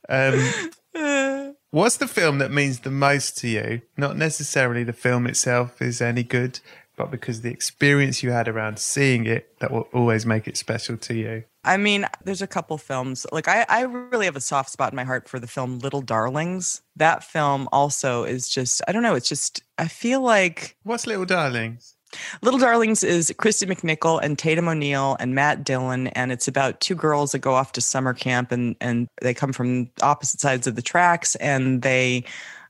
Um, 0.07 1.55
what's 1.71 1.97
the 1.97 2.07
film 2.07 2.37
that 2.37 2.51
means 2.51 2.79
the 2.79 2.91
most 2.91 3.37
to 3.39 3.49
you? 3.49 3.81
Not 3.97 4.17
necessarily 4.17 4.83
the 4.83 4.93
film 4.93 5.27
itself 5.27 5.81
is 5.81 6.01
any 6.01 6.23
good, 6.23 6.61
but 7.03 7.11
because 7.11 7.41
the 7.41 7.51
experience 7.51 8.23
you 8.23 8.31
had 8.31 8.47
around 8.47 8.79
seeing 8.79 9.25
it 9.25 9.59
that 9.59 9.71
will 9.71 9.87
always 9.93 10.25
make 10.25 10.47
it 10.47 10.57
special 10.57 10.97
to 10.97 11.13
you. 11.13 11.43
I 11.65 11.77
mean, 11.77 12.05
there's 12.23 12.41
a 12.41 12.47
couple 12.47 12.77
films. 12.77 13.25
Like 13.31 13.47
I, 13.47 13.65
I 13.69 13.81
really 13.81 14.25
have 14.25 14.35
a 14.35 14.41
soft 14.41 14.69
spot 14.69 14.91
in 14.91 14.95
my 14.95 15.03
heart 15.03 15.29
for 15.29 15.39
the 15.39 15.47
film 15.47 15.79
Little 15.79 16.01
Darlings. 16.01 16.81
That 16.95 17.23
film 17.23 17.67
also 17.71 18.23
is 18.23 18.49
just, 18.49 18.81
I 18.87 18.91
don't 18.91 19.03
know, 19.03 19.15
it's 19.15 19.29
just 19.29 19.63
I 19.77 19.87
feel 19.87 20.21
like 20.21 20.77
What's 20.83 21.07
Little 21.07 21.25
Darlings? 21.25 21.95
Little 22.41 22.59
Darlings 22.59 23.03
is 23.03 23.33
Kristy 23.37 23.67
McNichol 23.67 24.19
and 24.21 24.37
Tatum 24.37 24.67
O'Neal 24.67 25.17
and 25.19 25.33
Matt 25.33 25.63
Dillon, 25.63 26.07
and 26.07 26.31
it's 26.31 26.47
about 26.47 26.79
two 26.79 26.95
girls 26.95 27.31
that 27.31 27.39
go 27.39 27.53
off 27.53 27.71
to 27.73 27.81
summer 27.81 28.13
camp 28.13 28.51
and 28.51 28.75
and 28.79 29.07
they 29.21 29.33
come 29.33 29.51
from 29.51 29.89
opposite 30.01 30.39
sides 30.39 30.67
of 30.67 30.75
the 30.75 30.81
tracks, 30.81 31.35
and 31.35 31.81
they 31.81 32.23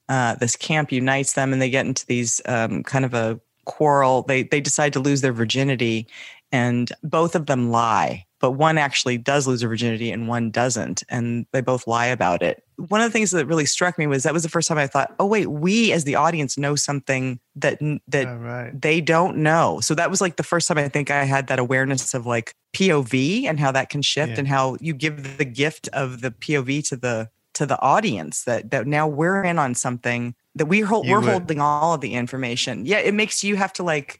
uh, 0.09 0.35
this 0.35 0.55
camp 0.55 0.91
unites 0.91 1.33
them, 1.33 1.53
and 1.53 1.61
they 1.61 1.69
get 1.69 1.85
into 1.85 2.05
these 2.05 2.41
um, 2.45 2.83
kind 2.83 3.05
of 3.05 3.13
a 3.13 3.39
quarrel. 3.65 4.23
They 4.23 4.43
they 4.43 4.61
decide 4.61 4.93
to 4.93 4.99
lose 4.99 5.21
their 5.21 5.33
virginity, 5.33 6.07
and 6.51 6.91
both 7.03 7.35
of 7.35 7.45
them 7.47 7.71
lie, 7.71 8.25
but 8.39 8.51
one 8.51 8.77
actually 8.77 9.17
does 9.17 9.47
lose 9.47 9.61
her 9.61 9.67
virginity 9.67 10.11
and 10.11 10.27
one 10.27 10.51
doesn't, 10.51 11.03
and 11.09 11.45
they 11.51 11.61
both 11.61 11.87
lie 11.87 12.05
about 12.07 12.41
it. 12.43 12.63
One 12.77 13.01
of 13.01 13.07
the 13.07 13.11
things 13.13 13.31
that 13.31 13.45
really 13.45 13.65
struck 13.65 13.97
me 13.97 14.07
was 14.07 14.23
that 14.23 14.33
was 14.33 14.43
the 14.43 14.49
first 14.49 14.67
time 14.67 14.77
I 14.77 14.87
thought, 14.87 15.13
oh 15.19 15.25
wait, 15.25 15.47
we 15.47 15.91
as 15.93 16.03
the 16.03 16.15
audience 16.15 16.57
know 16.57 16.75
something 16.75 17.39
that 17.55 17.79
that 18.07 18.27
Oh, 18.27 18.35
right. 18.37 18.81
they 18.81 18.99
don't 19.01 19.37
know. 19.37 19.79
So 19.81 19.95
that 19.95 20.09
was 20.09 20.21
like 20.21 20.35
the 20.35 20.43
first 20.43 20.67
time 20.67 20.77
I 20.77 20.89
think 20.89 21.09
I 21.09 21.23
had 21.23 21.47
that 21.47 21.59
awareness 21.59 22.13
of 22.13 22.25
like 22.25 22.53
POV 22.73 23.45
and 23.45 23.59
how 23.59 23.71
that 23.71 23.89
can 23.89 24.01
shift 24.01 24.33
Yeah. 24.33 24.39
and 24.39 24.47
how 24.47 24.77
you 24.81 24.93
give 24.93 25.37
the 25.37 25.45
gift 25.45 25.87
of 25.93 26.21
the 26.21 26.31
POV 26.31 26.87
to 26.89 26.95
the 26.97 27.29
to 27.53 27.65
the 27.67 27.79
audience 27.81 28.43
that 28.43 28.71
that 28.71 28.87
now 28.87 29.07
we're 29.07 29.43
in 29.43 29.59
on 29.59 29.75
something 29.75 30.33
that 30.55 30.65
we 30.67 30.81
hold, 30.81 31.07
we're 31.07 31.19
would- 31.19 31.29
holding 31.29 31.59
all 31.61 31.93
of 31.95 32.01
the 32.01 32.13
information. 32.13 32.85
Yeah, 32.85 32.99
it 32.99 33.13
makes 33.13 33.43
you 33.43 33.55
have 33.55 33.73
to 33.73 33.83
like 33.83 34.19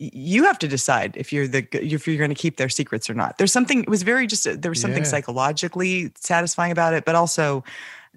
you 0.00 0.44
have 0.44 0.58
to 0.60 0.68
decide 0.68 1.16
if 1.16 1.32
you're 1.32 1.48
the 1.48 1.66
if 1.72 2.06
you're 2.06 2.16
going 2.18 2.30
to 2.30 2.34
keep 2.36 2.56
their 2.56 2.68
secrets 2.68 3.10
or 3.10 3.14
not. 3.14 3.36
There's 3.38 3.52
something 3.52 3.82
it 3.82 3.88
was 3.88 4.02
very 4.04 4.26
just 4.28 4.46
uh, 4.46 4.54
there 4.56 4.70
was 4.70 4.80
something 4.80 5.02
Yeah. 5.02 5.08
psychologically 5.08 6.12
satisfying 6.16 6.70
about 6.72 6.94
it, 6.94 7.04
but 7.04 7.14
also 7.16 7.64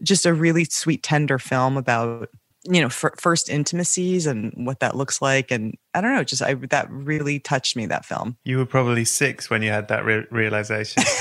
just 0.04 0.26
a 0.26 0.34
really 0.34 0.64
sweet 0.66 1.02
tender 1.04 1.40
film 1.40 1.78
about 1.78 2.30
you 2.70 2.80
know 2.80 2.90
fir- 2.90 3.16
first 3.18 3.50
intimacies 3.50 4.28
and 4.28 4.54
what 4.68 4.80
that 4.82 4.96
looks 4.96 5.20
like 5.20 5.50
and 5.50 5.76
i 5.96 6.00
don't 6.02 6.14
know 6.14 6.24
just 6.24 6.44
i 6.44 6.54
that 6.54 6.88
really 6.92 7.40
touched 7.40 7.76
me 7.76 7.88
that 7.88 8.06
film 8.06 8.38
You 8.46 8.60
were 8.60 8.68
probably 8.68 9.04
six 9.04 9.50
when 9.50 9.64
you 9.64 9.72
had 9.72 9.88
that 9.88 10.06
re- 10.06 10.28
realization. 10.30 11.02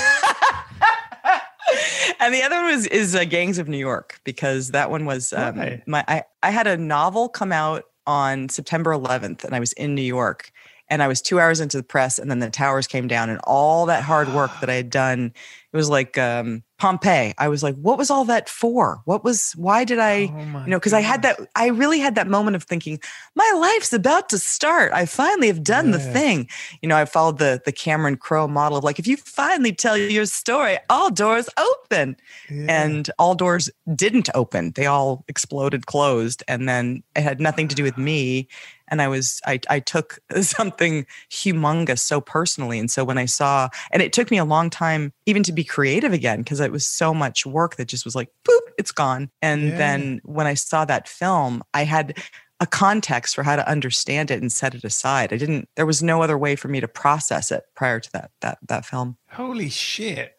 and 2.21 2.35
the 2.35 2.43
other 2.43 2.57
one 2.57 2.67
was 2.67 2.87
is 2.87 3.15
uh, 3.15 3.25
gangs 3.25 3.59
of 3.59 3.69
new 3.69 3.79
york 3.79 4.21
because 4.25 4.71
that 4.71 4.91
one 4.91 5.05
was 5.05 5.33
um, 5.33 5.57
Why? 5.57 5.83
my 5.87 6.05
I, 6.07 6.25
I 6.43 6.51
had 6.51 6.67
a 6.67 6.77
novel 6.77 7.29
come 7.29 7.53
out 7.53 7.85
on 8.07 8.49
september 8.49 8.93
11th 8.93 9.45
and 9.45 9.55
i 9.55 9.61
was 9.61 9.73
in 9.73 9.95
new 9.95 10.03
york 10.03 10.53
and 10.91 11.03
I 11.03 11.09
was 11.09 11.23
two 11.23 11.39
hours 11.39 11.61
into 11.61 11.77
the 11.77 11.85
press, 11.85 12.19
and 12.19 12.31
then 12.31 12.41
the 12.41 12.51
towers 12.51 12.89
came 12.89 13.07
down, 13.07 13.31
and 13.31 13.39
all 13.45 13.87
that 13.87 14.03
hard 14.03 14.29
work 14.35 14.51
that 14.61 14.69
I 14.69 14.75
had 14.75 14.91
done, 14.91 15.33
it 15.73 15.77
was 15.77 15.89
like 15.89 16.19
um, 16.19 16.65
Pompeii. 16.79 17.33
I 17.39 17.49
was 17.49 17.63
like, 17.63 17.77
what 17.77 17.97
was 17.99 18.11
all 18.11 18.25
that 18.25 18.49
for? 18.49 19.01
What 19.05 19.23
was? 19.23 19.53
Why 19.57 19.85
did 19.85 19.99
I? 20.01 20.25
Oh 20.25 20.65
you 20.65 20.71
know, 20.71 20.79
because 20.79 20.93
I 20.93 21.01
had 21.01 21.23
that. 21.23 21.39
I 21.55 21.69
really 21.69 22.01
had 22.01 22.17
that 22.17 22.27
moment 22.27 22.57
of 22.57 22.65
thinking, 22.65 22.99
my 23.37 23.53
life's 23.57 23.93
about 23.93 24.29
to 24.31 24.39
start. 24.39 24.93
I 24.93 25.07
finally 25.07 25.47
have 25.47 25.63
done 25.63 25.93
the 25.93 25.99
thing. 26.01 26.49
You 26.83 26.89
know, 26.89 26.97
I 26.97 27.05
followed 27.05 27.39
the 27.39 27.61
the 27.65 27.73
Cameron 27.73 28.17
Crowe 28.17 28.49
model 28.49 28.79
of 28.79 28.85
like, 28.85 28.99
if 28.99 29.07
you 29.07 29.17
finally 29.17 29.73
tell 29.73 29.97
your 29.97 30.27
story, 30.27 30.79
all 30.89 31.11
doors 31.11 31.49
open 31.57 32.17
Yeah. 32.51 32.67
and 32.69 33.11
all 33.19 33.35
doors 33.35 33.71
didn't 33.95 34.29
open 34.35 34.73
they 34.75 34.87
all 34.87 35.25
exploded 35.29 35.87
closed 35.87 36.43
and 36.49 36.69
then 36.69 37.03
it 37.17 37.23
had 37.23 37.41
nothing 37.41 37.69
to 37.69 37.75
do 37.75 37.83
with 37.83 37.99
me 37.99 38.49
and 38.89 39.03
i 39.03 39.09
was 39.09 39.41
i, 39.47 39.59
I 39.69 39.81
took 39.81 40.19
something 40.41 41.07
humongous 41.31 41.99
so 42.01 42.21
personally 42.21 42.79
and 42.79 42.91
so 42.91 43.05
when 43.05 43.19
i 43.19 43.25
saw 43.27 43.69
and 43.93 44.03
it 44.03 44.13
took 44.13 44.31
me 44.31 44.39
a 44.39 44.45
long 44.45 44.71
time 44.71 45.13
even 45.27 45.43
to 45.45 45.53
be 45.53 45.60
creative 45.65 46.13
again 46.13 46.39
because 46.41 46.61
it 46.61 46.73
was 46.73 46.87
so 46.87 47.13
much 47.15 47.45
work 47.47 47.77
that 47.77 47.87
just 47.89 48.05
was 48.05 48.15
like 48.15 48.29
boop 48.49 48.61
it's 48.79 48.93
gone 48.93 49.31
and 49.43 49.69
Yeah. 49.71 49.77
then 49.77 50.21
when 50.25 50.47
i 50.47 50.55
saw 50.55 50.85
that 50.85 51.09
film 51.09 51.63
i 51.75 51.85
had 51.85 52.17
a 52.61 52.67
context 52.67 53.35
for 53.35 53.43
how 53.43 53.57
to 53.57 53.67
understand 53.69 54.31
it 54.31 54.41
and 54.41 54.53
set 54.53 54.75
it 54.75 54.85
aside 54.85 55.33
i 55.33 55.37
didn't 55.37 55.69
there 55.77 55.87
was 55.87 56.03
no 56.03 56.23
other 56.23 56.37
way 56.39 56.57
for 56.57 56.69
me 56.69 56.81
to 56.81 56.89
process 56.89 57.51
it 57.51 57.65
prior 57.75 58.01
to 58.01 58.13
that 58.13 58.31
that 58.41 58.59
that 58.69 58.85
film 58.85 59.17
Holy 59.31 59.69
shit. 59.71 60.37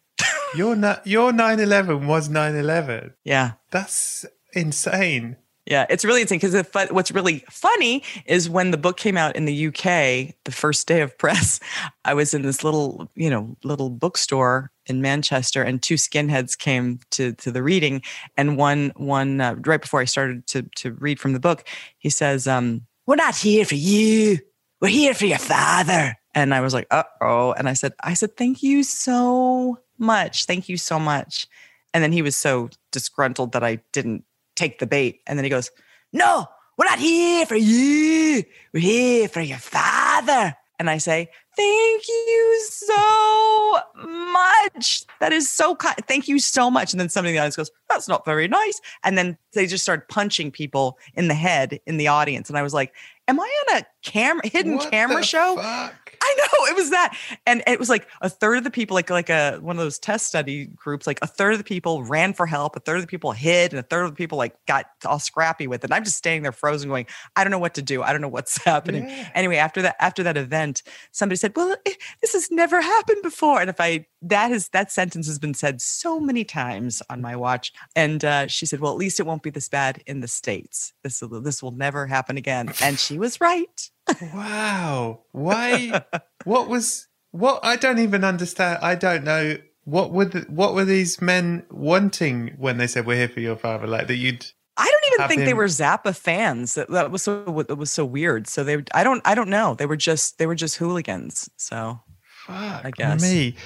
Your 0.54 0.74
your 1.04 1.32
9/11 1.32 2.06
was 2.06 2.28
9/11. 2.28 3.14
yeah 3.24 3.52
That's 3.70 4.26
insane. 4.52 5.36
Yeah, 5.64 5.86
it's 5.88 6.04
really 6.04 6.22
insane 6.22 6.40
because 6.40 6.66
what's 6.90 7.12
really 7.12 7.44
funny 7.48 8.02
is 8.26 8.50
when 8.50 8.72
the 8.72 8.76
book 8.76 8.96
came 8.96 9.16
out 9.16 9.36
in 9.36 9.44
the 9.44 9.68
UK, 9.68 10.34
the 10.44 10.50
first 10.52 10.88
day 10.88 11.02
of 11.02 11.16
press, 11.16 11.60
I 12.04 12.14
was 12.14 12.34
in 12.34 12.42
this 12.42 12.64
little, 12.64 13.08
you 13.14 13.30
know, 13.30 13.56
little 13.62 13.88
bookstore 13.88 14.72
in 14.86 15.02
Manchester, 15.02 15.62
and 15.62 15.82
two 15.82 15.94
skinheads 15.94 16.56
came 16.56 17.00
to 17.12 17.32
to 17.32 17.50
the 17.50 17.62
reading, 17.62 18.02
and 18.36 18.56
one 18.56 18.92
one 18.96 19.40
uh, 19.40 19.56
right 19.64 19.80
before 19.80 20.00
I 20.00 20.04
started 20.04 20.46
to 20.48 20.62
to 20.76 20.92
read 20.92 21.20
from 21.20 21.32
the 21.32 21.40
book, 21.40 21.64
he 21.98 22.10
says, 22.10 22.46
um, 22.46 22.86
"We're 23.06 23.16
not 23.16 23.36
here 23.36 23.64
for 23.64 23.76
you. 23.76 24.38
We're 24.80 24.88
here 24.88 25.14
for 25.14 25.26
your 25.26 25.38
father." 25.38 26.16
And 26.34 26.54
I 26.54 26.60
was 26.60 26.74
like, 26.74 26.86
"Uh 26.90 27.04
oh," 27.20 27.52
and 27.52 27.68
I 27.68 27.74
said, 27.74 27.92
"I 28.02 28.14
said 28.14 28.36
thank 28.36 28.62
you 28.62 28.82
so 28.82 29.78
much, 29.98 30.46
thank 30.46 30.68
you 30.68 30.76
so 30.76 30.98
much," 30.98 31.46
and 31.94 32.02
then 32.02 32.12
he 32.12 32.22
was 32.22 32.36
so 32.36 32.70
disgruntled 32.90 33.52
that 33.52 33.64
I 33.64 33.80
didn't 33.92 34.24
take 34.56 34.78
the 34.78 34.86
bait. 34.86 35.20
And 35.26 35.38
then 35.38 35.44
he 35.44 35.50
goes, 35.50 35.70
No, 36.12 36.46
we're 36.76 36.86
not 36.86 36.98
here 36.98 37.46
for 37.46 37.56
you. 37.56 38.44
We're 38.72 38.80
here 38.80 39.28
for 39.28 39.40
your 39.40 39.58
father. 39.58 40.54
And 40.78 40.90
I 40.90 40.98
say, 40.98 41.30
Thank 41.56 42.08
you 42.08 42.60
so 42.70 43.78
much. 44.06 45.04
That 45.20 45.32
is 45.32 45.50
so 45.50 45.76
kind. 45.76 45.96
Thank 46.08 46.26
you 46.26 46.38
so 46.38 46.70
much. 46.70 46.92
And 46.92 47.00
then 47.00 47.08
somebody 47.08 47.30
in 47.30 47.34
the 47.36 47.40
audience 47.40 47.56
goes, 47.56 47.70
That's 47.88 48.08
not 48.08 48.24
very 48.24 48.48
nice. 48.48 48.80
And 49.04 49.18
then 49.18 49.36
they 49.52 49.66
just 49.66 49.82
started 49.82 50.08
punching 50.08 50.50
people 50.50 50.98
in 51.14 51.28
the 51.28 51.34
head 51.34 51.78
in 51.86 51.98
the 51.98 52.08
audience. 52.08 52.48
And 52.48 52.56
I 52.56 52.62
was 52.62 52.72
like, 52.72 52.94
Am 53.28 53.38
I 53.38 53.64
on 53.70 53.78
a 53.78 53.86
camera 54.02 54.46
hidden 54.46 54.76
What 54.76 54.90
camera 54.90 55.22
show? 55.22 55.56
Fuck? 55.56 56.01
I 56.38 56.46
know 56.46 56.66
it 56.66 56.76
was 56.76 56.90
that, 56.90 57.16
and 57.46 57.62
it 57.66 57.78
was 57.78 57.88
like 57.88 58.08
a 58.20 58.28
third 58.28 58.58
of 58.58 58.64
the 58.64 58.70
people, 58.70 58.94
like 58.94 59.10
like 59.10 59.30
a 59.30 59.58
one 59.60 59.76
of 59.76 59.82
those 59.82 59.98
test 59.98 60.26
study 60.26 60.66
groups, 60.66 61.06
like 61.06 61.18
a 61.22 61.26
third 61.26 61.52
of 61.52 61.58
the 61.58 61.64
people 61.64 62.02
ran 62.04 62.32
for 62.32 62.46
help, 62.46 62.76
a 62.76 62.80
third 62.80 62.96
of 62.96 63.02
the 63.02 63.08
people 63.08 63.32
hid, 63.32 63.72
and 63.72 63.80
a 63.80 63.82
third 63.82 64.04
of 64.04 64.10
the 64.10 64.16
people 64.16 64.38
like 64.38 64.54
got 64.66 64.86
all 65.04 65.18
scrappy 65.18 65.66
with 65.66 65.82
it. 65.82 65.84
And 65.84 65.94
I'm 65.94 66.04
just 66.04 66.16
standing 66.16 66.42
there 66.42 66.52
frozen, 66.52 66.88
going, 66.88 67.06
I 67.36 67.44
don't 67.44 67.50
know 67.50 67.58
what 67.58 67.74
to 67.74 67.82
do. 67.82 68.02
I 68.02 68.12
don't 68.12 68.20
know 68.20 68.28
what's 68.28 68.58
happening. 68.64 69.08
Yeah. 69.08 69.30
Anyway, 69.34 69.56
after 69.56 69.82
that, 69.82 69.96
after 70.00 70.22
that 70.22 70.36
event, 70.36 70.82
somebody 71.10 71.36
said, 71.36 71.52
"Well, 71.56 71.76
eh, 71.86 71.94
this 72.20 72.32
has 72.32 72.50
never 72.50 72.80
happened 72.80 73.22
before." 73.22 73.60
And 73.60 73.70
if 73.70 73.80
I 73.80 74.06
that 74.22 74.52
is 74.52 74.68
that 74.70 74.92
sentence 74.92 75.26
has 75.26 75.38
been 75.38 75.54
said 75.54 75.80
so 75.80 76.20
many 76.20 76.44
times 76.44 77.02
on 77.10 77.20
my 77.20 77.36
watch, 77.36 77.72
and 77.96 78.24
uh, 78.24 78.46
she 78.46 78.66
said, 78.66 78.80
"Well, 78.80 78.92
at 78.92 78.98
least 78.98 79.20
it 79.20 79.26
won't 79.26 79.42
be 79.42 79.50
this 79.50 79.68
bad 79.68 80.02
in 80.06 80.20
the 80.20 80.28
states. 80.28 80.92
This 81.02 81.22
this 81.42 81.62
will 81.62 81.72
never 81.72 82.06
happen 82.06 82.36
again." 82.36 82.72
And 82.82 82.98
she 82.98 83.18
was 83.18 83.40
right. 83.40 83.90
Wow. 84.34 85.24
Why? 85.32 86.04
what 86.44 86.68
was 86.68 87.08
what? 87.30 87.60
I 87.62 87.76
don't 87.76 87.98
even 87.98 88.24
understand. 88.24 88.78
I 88.82 88.94
don't 88.94 89.24
know. 89.24 89.56
What 89.84 90.12
were 90.12 90.26
the, 90.26 90.40
what 90.42 90.74
were 90.74 90.84
these 90.84 91.20
men 91.20 91.64
wanting 91.70 92.54
when 92.56 92.78
they 92.78 92.86
said 92.86 93.06
we're 93.06 93.16
here 93.16 93.28
for 93.28 93.40
your 93.40 93.56
father? 93.56 93.86
Like 93.86 94.06
that 94.06 94.16
you'd 94.16 94.46
I 94.76 94.84
don't 94.84 95.14
even 95.14 95.28
think 95.28 95.44
they 95.44 95.54
were 95.54 95.66
Zappa 95.66 96.16
fans. 96.16 96.74
That, 96.74 96.90
that 96.90 97.10
was 97.10 97.22
so 97.22 97.64
that 97.68 97.76
was 97.76 97.92
so 97.92 98.04
weird. 98.04 98.46
So 98.48 98.64
they, 98.64 98.82
I 98.94 99.04
don't, 99.04 99.20
I 99.24 99.34
don't 99.34 99.48
know. 99.50 99.74
They 99.74 99.86
were 99.86 99.96
just, 99.96 100.38
they 100.38 100.46
were 100.46 100.54
just 100.54 100.76
hooligans. 100.76 101.50
So 101.56 102.00
fuck 102.46 102.84
I 102.84 102.90
guess. 102.90 103.22
me. 103.22 103.56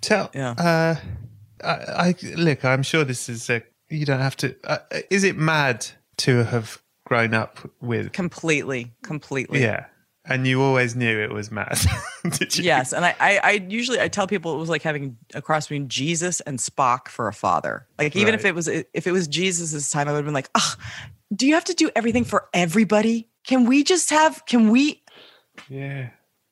Tell. 0.00 0.30
Yeah. 0.34 0.50
Uh, 0.52 0.96
I, 1.64 1.70
I 1.70 2.14
look. 2.36 2.64
I'm 2.64 2.82
sure 2.82 3.04
this 3.04 3.28
is 3.28 3.48
a. 3.50 3.62
You 3.88 4.06
don't 4.06 4.20
have 4.20 4.36
to. 4.38 4.56
Uh, 4.64 4.78
is 5.10 5.24
it 5.24 5.36
mad 5.36 5.86
to 6.18 6.44
have 6.44 6.81
grown 7.12 7.34
up 7.34 7.58
with? 7.80 8.12
completely, 8.12 8.92
completely. 9.02 9.60
Yeah. 9.60 9.86
And 10.24 10.46
you 10.46 10.62
always 10.62 10.94
knew 10.94 11.18
it 11.18 11.32
was 11.32 11.50
mad. 11.50 11.78
Did 12.38 12.56
you? 12.56 12.62
Yes, 12.64 12.92
and 12.92 13.04
I, 13.04 13.16
I, 13.18 13.40
I 13.42 13.50
usually 13.68 14.00
I 14.00 14.06
tell 14.06 14.28
people 14.28 14.54
it 14.54 14.58
was 14.58 14.68
like 14.68 14.82
having 14.82 15.16
a 15.34 15.42
cross 15.42 15.66
between 15.66 15.88
Jesus 15.88 16.40
and 16.42 16.60
Spock 16.60 17.08
for 17.08 17.26
a 17.26 17.32
father. 17.32 17.88
Like 17.98 18.14
even 18.14 18.32
if 18.32 18.44
it 18.44 18.54
was 18.54 18.68
if 18.68 19.06
it 19.06 19.12
was 19.12 19.26
Jesus's 19.26 19.90
time, 19.90 20.06
I 20.08 20.12
would 20.12 20.18
have 20.18 20.24
been 20.24 20.32
like, 20.32 20.48
oh, 20.54 20.74
do 21.34 21.46
you 21.48 21.54
have 21.54 21.64
to 21.64 21.74
do 21.74 21.90
everything 21.96 22.24
for 22.24 22.48
everybody? 22.54 23.28
Can 23.44 23.66
we 23.66 23.82
just 23.82 24.10
have? 24.10 24.46
Can 24.46 24.70
we? 24.70 25.02
Yeah. 25.68 26.10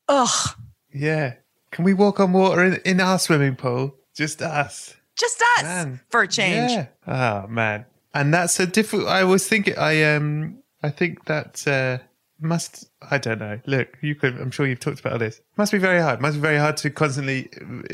Ugh, 0.09 0.55
Yeah. 0.93 1.35
Can 1.71 1.85
we 1.85 1.93
walk 1.93 2.19
on 2.19 2.33
water 2.33 2.65
in, 2.65 2.81
in 2.83 2.99
our 2.99 3.17
swimming 3.17 3.55
pool? 3.55 3.95
Just 4.13 4.41
us. 4.41 4.93
just 5.17 5.41
us 5.57 5.63
Man. 5.63 6.01
for 6.09 6.23
a 6.23 6.27
change. 6.27 6.71
Yeah. 6.71 6.87
Oh 7.07 7.47
man. 7.47 7.85
And 8.13 8.33
that's 8.33 8.59
a 8.59 8.65
difficult 8.65 9.09
I 9.09 9.23
was 9.23 9.47
thinking 9.47 9.77
I 9.77 10.03
um 10.03 10.59
I 10.83 10.89
think 10.89 11.25
that 11.25 11.67
uh 11.67 12.03
must 12.39 12.89
I 13.09 13.17
don't 13.17 13.39
know. 13.39 13.59
Look, 13.65 13.97
you 14.01 14.15
could 14.15 14.37
I'm 14.39 14.51
sure 14.51 14.67
you've 14.67 14.79
talked 14.79 14.99
about 14.99 15.19
this. 15.19 15.41
Must 15.57 15.71
be 15.71 15.77
very 15.77 16.01
hard. 16.01 16.21
Must 16.21 16.35
be 16.35 16.41
very 16.41 16.57
hard 16.57 16.77
to 16.77 16.89
constantly 16.89 17.49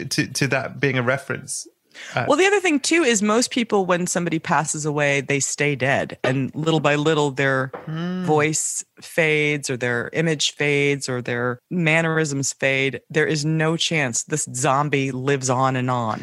to 0.09 0.27
to 0.27 0.47
that 0.47 0.79
being 0.79 0.97
a 0.97 1.03
reference. 1.03 1.67
Well, 2.15 2.37
the 2.37 2.45
other 2.45 2.59
thing 2.59 2.79
too 2.79 3.03
is 3.03 3.21
most 3.21 3.51
people, 3.51 3.85
when 3.85 4.07
somebody 4.07 4.39
passes 4.39 4.85
away, 4.85 5.21
they 5.21 5.39
stay 5.39 5.75
dead, 5.75 6.17
and 6.23 6.53
little 6.55 6.79
by 6.79 6.95
little, 6.95 7.31
their 7.31 7.71
voice 7.87 8.83
fades, 9.01 9.69
or 9.69 9.77
their 9.77 10.09
image 10.13 10.53
fades, 10.53 11.09
or 11.09 11.21
their 11.21 11.59
mannerisms 11.69 12.53
fade. 12.53 13.01
There 13.09 13.25
is 13.25 13.45
no 13.45 13.77
chance 13.77 14.23
this 14.23 14.47
zombie 14.53 15.11
lives 15.11 15.49
on 15.49 15.75
and 15.75 15.89
on. 15.89 16.21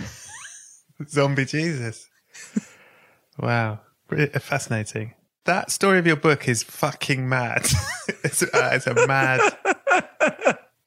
Zombie 1.09 1.45
Jesus. 1.45 2.09
wow. 3.39 3.81
Fascinating. 4.41 5.15
That 5.45 5.71
story 5.71 5.99
of 5.99 6.07
your 6.07 6.17
book 6.17 6.49
is 6.49 6.63
fucking 6.63 7.29
mad. 7.29 7.67
it's, 8.25 8.43
uh, 8.43 8.71
it's 8.73 8.87
a 8.87 9.07
mad. 9.07 9.41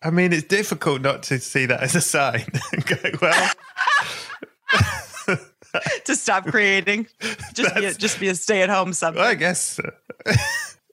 I 0.02 0.10
mean, 0.10 0.34
it's 0.34 0.48
difficult 0.48 1.02
not 1.02 1.24
to 1.24 1.40
see 1.40 1.66
that 1.66 1.82
as 1.82 1.96
a 1.96 2.02
sign. 2.02 2.46
go, 2.86 2.96
well, 3.22 3.52
to 6.06 6.16
stop 6.16 6.46
creating, 6.48 7.08
just 7.54 7.76
be 7.76 7.86
a, 7.86 7.94
just 7.94 8.20
be 8.20 8.28
a 8.30 8.36
stay 8.36 8.62
at 8.62 8.70
home 8.70 8.94
something. 8.94 9.22
I 9.22 9.36
guess 9.36 9.80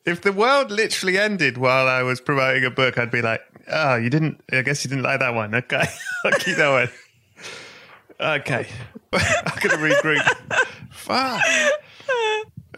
if 0.05 0.23
the 0.23 0.33
world 0.33 0.70
literally 0.70 1.18
ended 1.18 1.59
while 1.59 1.87
I 1.88 2.03
was 2.03 2.20
promoting 2.20 2.64
a 2.64 2.70
book, 2.70 2.99
I'd 2.99 3.11
be 3.11 3.23
like, 3.23 3.40
oh, 3.70 3.97
you 3.97 4.11
didn't, 4.11 4.40
I 4.53 4.62
guess 4.62 4.85
you 4.85 4.88
didn't 4.88 5.05
like 5.05 5.20
that 5.20 5.35
one. 5.35 5.55
Okay. 5.55 5.85
I'll 6.25 6.33
keep 6.33 6.57
that 6.57 6.70
one. 6.70 6.90
Okay. 8.20 8.66
I'm 9.12 9.61
to 9.61 9.77
regroup. 9.77 10.66
Fuck. 10.90 11.42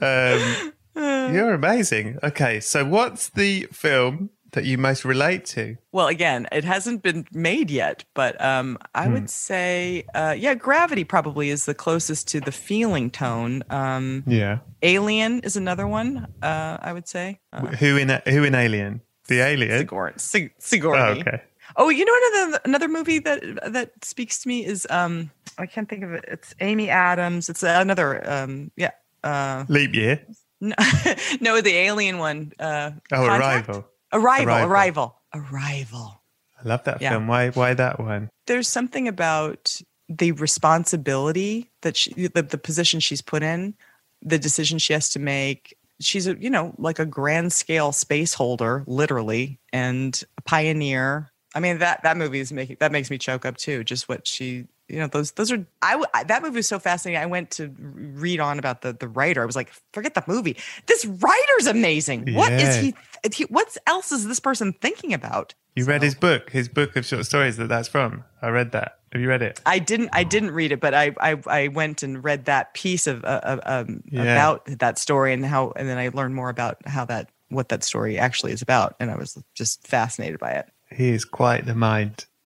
Um, 0.03 0.73
you're 1.35 1.53
amazing. 1.55 2.19
Okay. 2.23 2.61
So, 2.61 2.85
what's 2.85 3.29
the 3.31 3.67
film 3.73 4.31
that 4.53 4.65
you 4.65 4.79
most 4.79 5.05
relate 5.05 5.45
to? 5.45 5.77
Well, 5.93 6.07
again, 6.07 6.47
it 6.53 6.65
hasn't 6.65 7.03
been 7.03 7.27
made 7.33 7.71
yet, 7.71 8.05
but 8.15 8.41
um, 8.43 8.79
I 8.95 9.09
would 9.09 9.29
say, 9.29 10.05
uh, 10.15 10.35
yeah, 10.39 10.55
Gravity 10.55 11.05
probably 11.05 11.51
is 11.51 11.67
the 11.67 11.75
closest 11.75 12.29
to 12.29 12.41
the 12.41 12.53
feeling 12.53 13.11
tone. 13.11 13.63
Um, 13.69 14.25
Yeah. 14.27 14.59
Alien 14.83 15.41
is 15.41 15.57
another 15.57 15.87
one. 15.87 16.27
Uh, 16.43 16.79
I 16.81 16.93
would 16.93 17.09
say. 17.09 17.41
Uh, 17.53 17.67
Who 17.67 17.97
in 17.97 18.09
Who 18.27 18.45
in 18.45 18.55
Alien? 18.55 19.03
The 19.29 19.41
alien. 19.41 19.79
Sigourney. 19.79 20.15
Sig- 20.19 20.85
Oh, 20.85 20.93
okay. 20.95 21.43
Oh, 21.75 21.89
you 21.89 22.05
know 22.05 22.15
another 22.33 22.61
another 22.65 22.89
movie 22.89 23.19
that 23.19 23.43
that 23.73 23.91
speaks 24.05 24.39
to 24.43 24.49
me 24.49 24.65
is 24.65 24.87
um 24.89 25.31
I 25.59 25.67
can't 25.67 25.89
think 25.89 26.05
of 26.05 26.13
it. 26.13 26.25
It's 26.29 26.55
Amy 26.61 26.89
Adams. 26.89 27.49
It's 27.51 27.65
another 27.65 28.23
um 28.31 28.71
yeah 28.77 28.93
uh 29.25 29.65
Leap 29.69 29.95
year. 29.95 30.27
no, 30.61 30.75
no 31.41 31.61
the 31.61 31.75
alien 31.75 32.19
one. 32.19 32.53
Uh, 32.59 32.93
Oh, 33.13 33.27
Contact? 33.27 33.69
Arrival. 33.69 33.89
Arrival. 34.13 34.55
Arrival. 34.55 34.67
Arrival. 34.69 35.21
Arrival. 35.35 36.23
I 36.65 36.69
love 36.69 36.85
that 36.85 37.03
Yeah. 37.03 37.11
film. 37.11 37.27
Why? 37.27 37.51
Why 37.51 37.75
that 37.75 38.01
one? 38.01 38.29
There's 38.47 38.69
something 38.69 39.07
about 39.09 39.81
the 40.09 40.33
responsibility 40.33 41.71
that 41.83 41.97
she, 41.97 42.13
the, 42.29 42.43
the 42.43 42.59
position 42.59 43.01
she's 43.01 43.21
put 43.23 43.43
in, 43.43 43.75
the 44.23 44.39
decision 44.39 44.79
she 44.79 44.93
has 44.93 45.09
to 45.11 45.19
make, 45.19 45.77
she's 46.01 46.27
a 46.27 46.37
you 46.39 46.49
know 46.51 46.75
like 46.79 46.99
a 46.99 47.07
grand 47.07 47.53
scale 47.53 47.93
space 47.93 48.35
holder, 48.35 48.85
literally, 48.87 49.59
and 49.73 50.23
a 50.39 50.43
pioneer. 50.43 51.31
I 51.55 51.61
mean 51.61 51.79
that 51.79 52.03
that 52.05 52.17
movie 52.17 52.41
is 52.41 52.53
making 52.53 52.77
that 52.81 52.93
makes 52.93 53.11
me 53.11 53.19
choke 53.19 53.45
up 53.45 53.57
too. 53.57 53.83
Just 53.85 54.09
what 54.09 54.27
she 54.27 54.67
you 54.89 54.99
know 54.99 55.07
those 55.09 55.33
those 55.33 55.51
are 55.53 55.67
I 55.83 56.25
that 56.29 56.43
movie 56.43 56.57
was 56.57 56.67
so 56.69 56.79
fascinating. 56.79 57.21
I 57.21 57.27
went 57.27 57.51
to 57.53 57.75
read 57.79 58.41
on 58.41 58.59
about 58.59 58.83
the 58.83 58.93
the 58.93 59.09
writer. 59.09 59.43
I 59.43 59.47
was 59.47 59.57
like, 59.57 59.73
forget 59.93 60.15
the 60.15 60.25
movie. 60.27 60.57
This 60.87 61.05
writer's 61.05 61.67
amazing. 61.67 62.35
What 62.35 62.53
is 62.53 62.77
Yeah. 62.77 62.81
he, 62.83 62.95
he? 63.33 63.45
What 63.45 63.77
else 63.87 64.13
is 64.13 64.27
this 64.27 64.41
person 64.41 64.73
thinking 64.81 65.13
about? 65.13 65.55
You 65.75 65.85
read 65.85 66.03
his 66.03 66.15
book, 66.15 66.51
his 66.51 66.69
book 66.69 66.97
of 66.97 67.05
short 67.05 67.27
stories 67.27 67.59
that 67.59 67.69
that's 67.69 67.89
from. 67.89 68.25
I 68.41 68.49
read 68.49 68.73
that. 68.73 68.99
Have 69.13 69.21
you 69.21 69.29
read 69.29 69.43
it? 69.43 69.61
I 69.67 69.79
didn't. 69.79 70.11
I 70.13 70.25
didn't 70.25 70.53
read 70.53 70.73
it, 70.73 70.81
but 70.81 70.95
I 70.95 71.15
I, 71.21 71.37
I 71.47 71.69
went 71.69 72.03
and 72.03 72.25
read 72.25 72.47
that 72.47 72.73
piece 72.75 73.07
of 73.07 73.25
uh, 73.25 73.41
uh, 73.43 73.61
um, 73.67 74.03
Yeah. 74.11 74.23
about 74.23 74.65
that 74.67 74.99
story 74.99 75.33
and 75.35 75.45
how, 75.45 75.73
and 75.77 75.89
then 75.89 75.99
I 75.99 76.09
learned 76.09 76.35
more 76.35 76.49
about 76.49 76.79
how 76.87 77.05
that 77.07 77.31
what 77.49 77.69
that 77.69 77.85
story 77.85 78.19
actually 78.19 78.53
is 78.53 78.63
about, 78.63 78.97
and 79.01 79.11
I 79.11 79.17
was 79.17 79.37
just 79.55 79.87
fascinated 79.87 80.39
by 80.39 80.53
it. 80.53 80.69
He 80.91 81.11
is 81.11 81.25
quite 81.25 81.67
the 81.67 81.75
mind. 81.75 82.25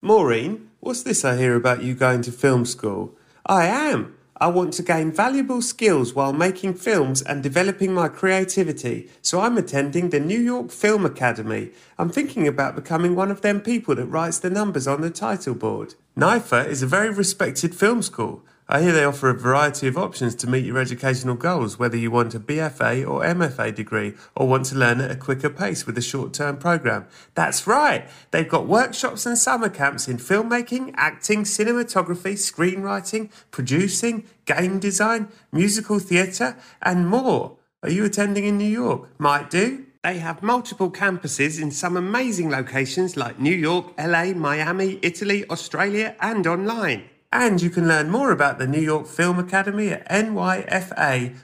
Maureen, 0.00 0.70
what's 0.78 1.02
this 1.02 1.24
I 1.24 1.36
hear 1.36 1.56
about 1.56 1.82
you 1.82 1.92
going 1.92 2.22
to 2.22 2.30
film 2.30 2.64
school? 2.64 3.16
I 3.44 3.66
am. 3.66 4.14
I 4.40 4.46
want 4.46 4.74
to 4.74 4.84
gain 4.84 5.10
valuable 5.10 5.60
skills 5.60 6.14
while 6.14 6.32
making 6.32 6.74
films 6.74 7.20
and 7.20 7.42
developing 7.42 7.92
my 7.92 8.06
creativity, 8.06 9.10
so 9.22 9.40
I'm 9.40 9.58
attending 9.58 10.10
the 10.10 10.20
New 10.20 10.38
York 10.38 10.70
Film 10.70 11.04
Academy. 11.04 11.72
I'm 11.98 12.10
thinking 12.10 12.46
about 12.46 12.76
becoming 12.76 13.16
one 13.16 13.32
of 13.32 13.40
them 13.40 13.60
people 13.60 13.96
that 13.96 14.06
writes 14.06 14.38
the 14.38 14.50
numbers 14.50 14.86
on 14.86 15.00
the 15.00 15.10
title 15.10 15.54
board. 15.54 15.96
NYFA 16.16 16.68
is 16.68 16.80
a 16.80 16.86
very 16.86 17.10
respected 17.10 17.74
film 17.74 18.00
school. 18.00 18.44
I 18.70 18.82
hear 18.82 18.92
they 18.92 19.04
offer 19.04 19.30
a 19.30 19.34
variety 19.34 19.86
of 19.86 19.96
options 19.96 20.34
to 20.34 20.46
meet 20.46 20.66
your 20.66 20.76
educational 20.76 21.36
goals, 21.36 21.78
whether 21.78 21.96
you 21.96 22.10
want 22.10 22.34
a 22.34 22.40
BFA 22.40 23.08
or 23.08 23.22
MFA 23.22 23.74
degree 23.74 24.12
or 24.36 24.46
want 24.46 24.66
to 24.66 24.74
learn 24.74 25.00
at 25.00 25.10
a 25.10 25.16
quicker 25.16 25.48
pace 25.48 25.86
with 25.86 25.96
a 25.96 26.02
short 26.02 26.34
term 26.34 26.58
program. 26.58 27.06
That's 27.34 27.66
right, 27.66 28.06
they've 28.30 28.46
got 28.46 28.66
workshops 28.66 29.24
and 29.24 29.38
summer 29.38 29.70
camps 29.70 30.06
in 30.06 30.18
filmmaking, 30.18 30.92
acting, 30.98 31.44
cinematography, 31.44 32.34
screenwriting, 32.34 33.30
producing, 33.50 34.24
game 34.44 34.78
design, 34.78 35.28
musical 35.50 35.98
theatre, 35.98 36.54
and 36.82 37.08
more. 37.08 37.56
Are 37.82 37.90
you 37.90 38.04
attending 38.04 38.44
in 38.44 38.58
New 38.58 38.68
York? 38.68 39.08
Might 39.18 39.48
do. 39.48 39.86
They 40.04 40.18
have 40.18 40.42
multiple 40.42 40.90
campuses 40.90 41.58
in 41.58 41.70
some 41.70 41.96
amazing 41.96 42.50
locations 42.50 43.16
like 43.16 43.40
New 43.40 43.56
York, 43.56 43.94
LA, 43.98 44.34
Miami, 44.34 44.98
Italy, 45.00 45.48
Australia, 45.48 46.14
and 46.20 46.46
online. 46.46 47.04
And 47.30 47.60
you 47.60 47.68
can 47.70 47.86
learn 47.86 48.10
more 48.10 48.32
about 48.32 48.58
the 48.58 48.66
New 48.66 48.80
York 48.80 49.06
Film 49.06 49.38
Academy 49.38 49.90
at 49.90 50.08
nyfa.edu. 50.08 51.34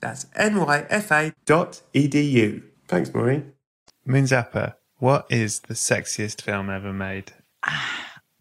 That's 0.00 0.24
nyfa.edu. 0.26 1.32
Thanks, 2.86 3.14
Maureen. 3.14 3.52
Moon 4.04 4.24
Zappa, 4.24 4.74
what 4.98 5.26
is 5.30 5.60
the 5.60 5.72
sexiest 5.74 6.42
film 6.42 6.68
ever 6.70 6.92
made? 6.92 7.32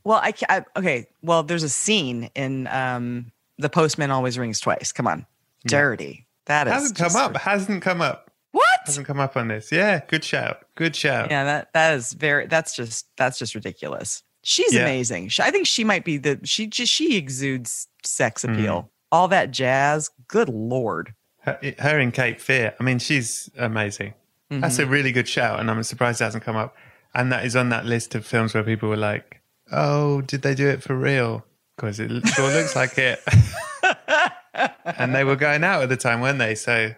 Well, 0.05 0.19
I, 0.21 0.33
ca- 0.33 0.45
I 0.49 0.65
okay. 0.77 1.07
Well, 1.21 1.43
there's 1.43 1.63
a 1.63 1.69
scene 1.69 2.29
in 2.35 2.67
um, 2.67 3.31
"The 3.57 3.69
Postman 3.69 4.11
Always 4.11 4.37
Rings 4.37 4.59
Twice." 4.59 4.91
Come 4.91 5.07
on, 5.07 5.25
dirty. 5.65 6.27
That 6.47 6.67
is 6.67 6.73
Hasn't 6.73 6.97
come 6.97 7.15
up. 7.15 7.37
Hasn't 7.37 7.81
come 7.81 8.01
up. 8.01 8.29
What? 8.51 8.65
Hasn't 8.85 9.07
come 9.07 9.21
up 9.21 9.37
on 9.37 9.47
this. 9.47 9.71
Yeah, 9.71 10.01
good 10.05 10.25
shout. 10.25 10.65
Good 10.75 10.93
shout. 10.97 11.31
Yeah, 11.31 11.45
that 11.45 11.71
that 11.71 11.93
is 11.93 12.11
very. 12.11 12.47
That's 12.47 12.75
just 12.75 13.07
that's 13.15 13.39
just 13.39 13.55
ridiculous. 13.55 14.23
She's 14.43 14.73
Yeah. 14.73 14.81
amazing. 14.81 15.29
She, 15.29 15.41
I 15.41 15.49
think 15.51 15.65
she 15.67 15.83
might 15.83 16.03
be 16.05 16.17
the. 16.17 16.39
She 16.43 16.67
just 16.67 16.91
she 16.91 17.15
exudes 17.17 17.87
sex 18.03 18.43
Mm. 18.43 18.53
appeal. 18.53 18.91
All 19.11 19.27
that 19.29 19.51
jazz. 19.51 20.09
Good 20.27 20.49
lord. 20.49 21.13
Her, 21.41 21.59
her 21.79 21.99
in 21.99 22.11
Cape 22.11 22.39
Fear. 22.39 22.73
I 22.79 22.83
mean, 22.83 22.99
she's 22.99 23.49
amazing. 23.57 24.13
That's 24.49 24.75
Mm-hmm. 24.77 24.83
a 24.83 24.91
really 24.91 25.11
good 25.11 25.27
shout, 25.27 25.59
and 25.59 25.69
I'm 25.71 25.81
surprised 25.83 26.21
it 26.21 26.25
hasn't 26.25 26.43
come 26.43 26.55
up. 26.55 26.75
And 27.15 27.31
that 27.31 27.45
is 27.45 27.55
on 27.55 27.69
that 27.69 27.85
list 27.85 28.15
of 28.15 28.25
films 28.25 28.53
where 28.53 28.63
people 28.63 28.89
were 28.89 28.97
like, 28.97 29.41
"Oh, 29.71 30.21
did 30.21 30.41
they 30.41 30.53
do 30.55 30.67
it 30.67 30.83
for 30.83 30.95
real?" 30.95 31.45
Because 31.75 31.99
it 31.99 32.09
sure 32.27 32.51
looks 32.51 32.75
like 32.75 32.97
it. 32.97 33.19
and 34.85 35.13
they 35.15 35.23
were 35.23 35.35
going 35.35 35.63
out 35.63 35.81
at 35.83 35.89
the 35.89 35.97
time, 35.97 36.21
weren't 36.21 36.39
they? 36.39 36.55
So 36.55 36.93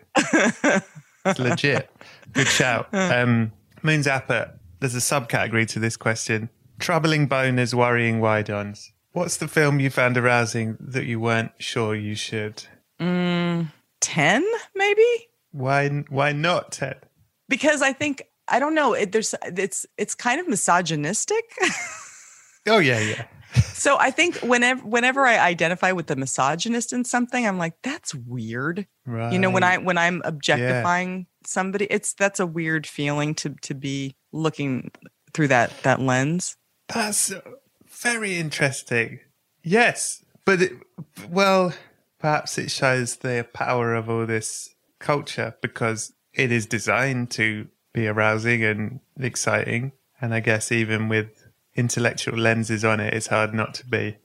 it's 1.25 1.39
legit. 1.39 1.89
Good 2.33 2.47
shout. 2.47 2.89
Um, 2.93 3.51
Moon 3.83 4.01
Zappa. 4.01 4.51
There's 4.79 4.95
a 4.95 4.99
subcategory 4.99 5.67
to 5.69 5.79
this 5.79 5.95
question: 5.97 6.49
troubling 6.79 7.27
boners, 7.27 7.73
worrying 7.73 8.19
wide-ons. 8.19 8.91
What's 9.13 9.37
the 9.37 9.47
film 9.47 9.79
you 9.79 9.89
found 9.89 10.17
arousing 10.17 10.77
that 10.79 11.05
you 11.05 11.19
weren't 11.19 11.51
sure 11.57 11.95
you 11.95 12.15
should? 12.15 12.63
Mm, 12.99 13.71
Ten 14.01 14.45
maybe 14.75 15.05
Why? 15.51 15.87
Why 16.09 16.31
not 16.31 16.71
Ted? 16.73 16.97
because 17.47 17.81
I 17.81 17.93
think 17.93 18.23
I 18.47 18.59
don't 18.59 18.75
know. 18.75 18.93
It, 18.93 19.11
there's 19.11 19.33
it's 19.43 19.85
it's 19.97 20.15
kind 20.15 20.39
of 20.39 20.47
misogynistic. 20.47 21.43
Oh 22.67 22.79
yeah, 22.79 22.99
yeah. 22.99 23.25
so 23.61 23.95
I 23.99 24.09
think 24.09 24.37
whenever 24.37 24.81
whenever 24.81 25.27
I 25.27 25.37
identify 25.37 25.91
with 25.91 26.07
the 26.07 26.15
misogynist 26.15 26.93
in 26.93 27.03
something, 27.05 27.45
I'm 27.45 27.59
like, 27.59 27.75
that's 27.83 28.15
weird. 28.15 28.87
Right. 29.05 29.31
You 29.31 29.37
know, 29.37 29.51
when 29.51 29.61
I 29.61 29.77
when 29.77 29.99
I'm 29.99 30.23
objectifying 30.25 31.27
somebody, 31.45 31.85
it's 31.91 32.15
that's 32.15 32.39
a 32.39 32.47
weird 32.47 32.87
feeling 32.87 33.35
to 33.35 33.49
to 33.61 33.75
be 33.75 34.15
looking 34.31 34.89
through 35.33 35.49
that 35.49 35.71
that 35.83 36.01
lens. 36.01 36.57
That's 36.87 37.33
very 37.87 38.37
interesting. 38.37 39.19
Yes, 39.63 40.23
but 40.45 40.61
it, 40.61 40.73
well, 41.29 41.73
perhaps 42.19 42.57
it 42.57 42.71
shows 42.71 43.17
the 43.17 43.47
power 43.53 43.95
of 43.95 44.09
all 44.09 44.25
this 44.25 44.75
culture 44.99 45.55
because 45.61 46.13
it 46.33 46.51
is 46.51 46.65
designed 46.65 47.31
to 47.31 47.67
be 47.93 48.07
arousing 48.07 48.63
and 48.63 48.99
exciting. 49.19 49.93
And 50.21 50.33
I 50.33 50.39
guess 50.39 50.71
even 50.71 51.09
with 51.09 51.47
intellectual 51.75 52.37
lenses 52.37 52.85
on 52.85 52.99
it, 52.99 53.13
it's 53.13 53.27
hard 53.27 53.53
not 53.53 53.73
to 53.75 53.85
be 53.85 54.17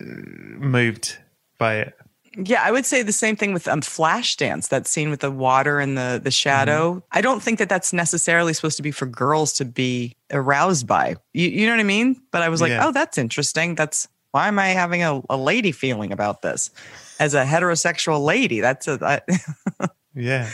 uh, 0.00 0.04
moved 0.04 1.18
by 1.58 1.76
it. 1.76 1.94
Yeah, 2.36 2.62
I 2.62 2.70
would 2.70 2.84
say 2.84 3.02
the 3.02 3.12
same 3.12 3.34
thing 3.36 3.52
with 3.54 3.66
um, 3.66 3.80
Flashdance, 3.80 4.68
that 4.68 4.86
scene 4.86 5.10
with 5.10 5.20
the 5.20 5.30
water 5.30 5.80
and 5.80 5.96
the 5.96 6.20
the 6.22 6.30
shadow. 6.30 7.02
I 7.12 7.20
don't 7.20 7.42
think 7.42 7.58
that 7.58 7.68
that's 7.68 7.92
necessarily 7.92 8.52
supposed 8.52 8.76
to 8.76 8.82
be 8.82 8.90
for 8.90 9.06
girls 9.06 9.52
to 9.54 9.64
be 9.64 10.14
aroused 10.30 10.86
by. 10.86 11.16
You, 11.32 11.48
you 11.48 11.66
know 11.66 11.72
what 11.72 11.80
I 11.80 11.84
mean? 11.84 12.20
But 12.32 12.42
I 12.42 12.48
was 12.48 12.60
like, 12.60 12.70
Yeah. 12.70 12.86
oh, 12.86 12.92
that's 12.92 13.16
interesting. 13.16 13.74
That's 13.74 14.06
why 14.32 14.48
am 14.48 14.58
I 14.58 14.68
having 14.68 15.02
a, 15.02 15.22
a 15.30 15.36
lady 15.36 15.72
feeling 15.72 16.12
about 16.12 16.42
this 16.42 16.70
as 17.18 17.32
a 17.32 17.44
heterosexual 17.44 18.22
lady? 18.22 18.60
That's 18.60 18.86
a 18.86 18.98
I, 19.80 19.86
Yeah, 20.14 20.50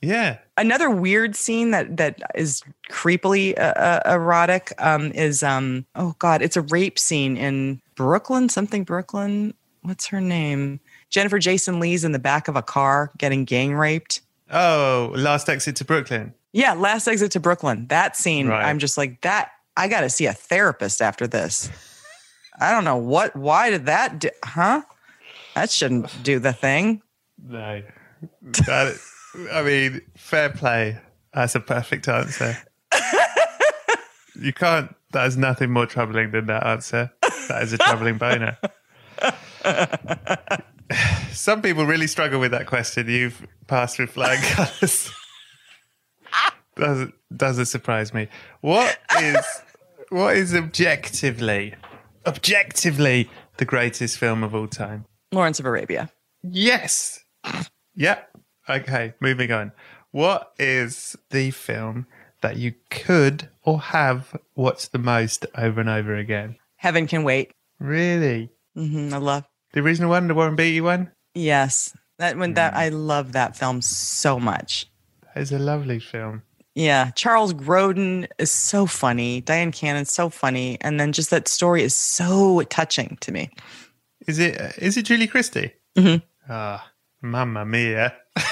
yeah. 0.00 0.38
another 0.56 0.88
weird 0.90 1.36
scene 1.36 1.70
that 1.72 1.96
that 1.98 2.20
is 2.34 2.62
creepily 2.90 3.58
uh, 3.58 3.74
uh, 3.76 4.00
erotic. 4.06 4.72
Um, 4.78 5.12
is 5.12 5.42
um, 5.42 5.84
oh 5.94 6.14
god, 6.18 6.40
it's 6.40 6.56
a 6.56 6.62
rape 6.62 6.98
scene 6.98 7.36
in 7.36 7.82
Brooklyn, 7.94 8.48
something 8.48 8.84
Brooklyn. 8.84 9.52
What's 9.82 10.06
her 10.06 10.20
name? 10.20 10.80
Jennifer 11.10 11.38
Jason 11.38 11.80
Lee's 11.80 12.04
in 12.04 12.12
the 12.12 12.18
back 12.18 12.48
of 12.48 12.56
a 12.56 12.62
car 12.62 13.10
getting 13.18 13.44
gang 13.44 13.74
raped. 13.74 14.20
Oh, 14.50 15.12
last 15.16 15.48
exit 15.48 15.76
to 15.76 15.84
Brooklyn. 15.84 16.34
Yeah, 16.52 16.72
last 16.74 17.06
exit 17.08 17.32
to 17.32 17.40
Brooklyn. 17.40 17.86
That 17.88 18.16
scene, 18.16 18.48
Right. 18.48 18.64
I'm 18.64 18.78
just 18.78 18.96
like 18.96 19.20
that. 19.22 19.50
I 19.76 19.88
got 19.88 20.00
to 20.02 20.08
see 20.10 20.26
a 20.26 20.32
therapist 20.32 21.02
after 21.02 21.26
this. 21.26 21.70
I 22.58 22.72
don't 22.72 22.84
know 22.84 22.96
what, 22.96 23.36
why 23.36 23.70
did 23.70 23.86
that 23.86 24.18
do, 24.18 24.30
huh? 24.44 24.82
That 25.54 25.70
shouldn't 25.70 26.22
do 26.22 26.38
the 26.38 26.52
thing. 26.52 27.02
No. 27.46 27.82
That, 28.42 28.98
I 29.52 29.62
mean, 29.62 30.00
fair 30.16 30.48
play. 30.50 30.98
That's 31.34 31.54
a 31.54 31.60
perfect 31.60 32.08
answer. 32.08 32.56
you 34.40 34.52
can't, 34.54 34.94
that 35.12 35.26
is 35.26 35.36
nothing 35.36 35.70
more 35.70 35.84
troubling 35.86 36.30
than 36.30 36.46
that 36.46 36.66
answer. 36.66 37.12
That 37.48 37.62
is 37.62 37.72
a 37.74 37.78
troubling 37.78 38.16
boner. 38.16 38.56
Some 41.30 41.62
people 41.62 41.84
really 41.86 42.06
struggle 42.06 42.40
with 42.40 42.50
that 42.52 42.66
question. 42.66 43.08
You've 43.08 43.46
passed 43.66 43.98
with 43.98 44.10
flying 44.10 44.40
colours. 44.42 45.10
doesn't 46.76 47.14
doesn't 47.36 47.66
surprise 47.66 48.12
me. 48.14 48.28
What 48.60 48.98
is 49.20 49.44
what 50.10 50.36
is 50.36 50.54
objectively 50.54 51.74
objectively 52.26 53.30
the 53.56 53.64
greatest 53.64 54.18
film 54.18 54.42
of 54.42 54.54
all 54.54 54.68
time? 54.68 55.04
Lawrence 55.32 55.58
of 55.60 55.66
Arabia. 55.66 56.10
Yes. 56.42 57.20
Yep. 57.98 58.28
Okay, 58.68 59.14
moving 59.20 59.50
on. 59.52 59.72
What 60.10 60.52
is 60.58 61.16
the 61.30 61.50
film 61.50 62.06
that 62.42 62.58
you 62.58 62.74
could 62.90 63.48
or 63.62 63.80
have 63.80 64.36
watched 64.54 64.92
the 64.92 64.98
most 64.98 65.46
over 65.56 65.80
and 65.80 65.88
over 65.88 66.14
again? 66.14 66.56
Heaven 66.76 67.06
Can 67.06 67.24
Wait. 67.24 67.52
Really? 67.80 68.50
hmm 68.74 69.14
I 69.14 69.16
love, 69.16 69.44
The 69.72 69.80
original 69.80 70.10
one, 70.10 70.28
the 70.28 70.34
Warren 70.34 70.56
Beatty 70.56 70.80
one? 70.80 71.10
yes. 71.34 71.96
That 72.18 72.38
when 72.38 72.54
that, 72.54 72.72
I 72.74 72.88
love 72.88 73.32
that 73.32 73.58
film 73.58 73.82
so 73.82 74.40
much. 74.40 74.86
That 75.34 75.42
is 75.42 75.52
a 75.52 75.58
lovely 75.58 75.98
film. 75.98 76.42
Yeah, 76.74 77.10
Charles 77.10 77.52
Grodin 77.52 78.26
is 78.38 78.50
so 78.50 78.86
funny. 78.86 79.42
Dyan 79.42 79.70
Cannon's 79.70 80.10
so 80.10 80.30
funny, 80.30 80.78
and 80.80 80.98
then 80.98 81.12
just 81.12 81.28
that 81.28 81.46
story 81.46 81.82
is 81.82 81.94
so 81.94 82.62
touching 82.70 83.18
to 83.20 83.32
me. 83.32 83.50
Is 84.26 84.38
it 84.38 84.58
is 84.78 84.96
it 84.96 85.02
Julie 85.04 85.26
Christie? 85.26 85.74
Mhm. 85.94 86.22
Ah, 86.48 86.90
mamma 87.20 87.66
mia. 87.66 88.14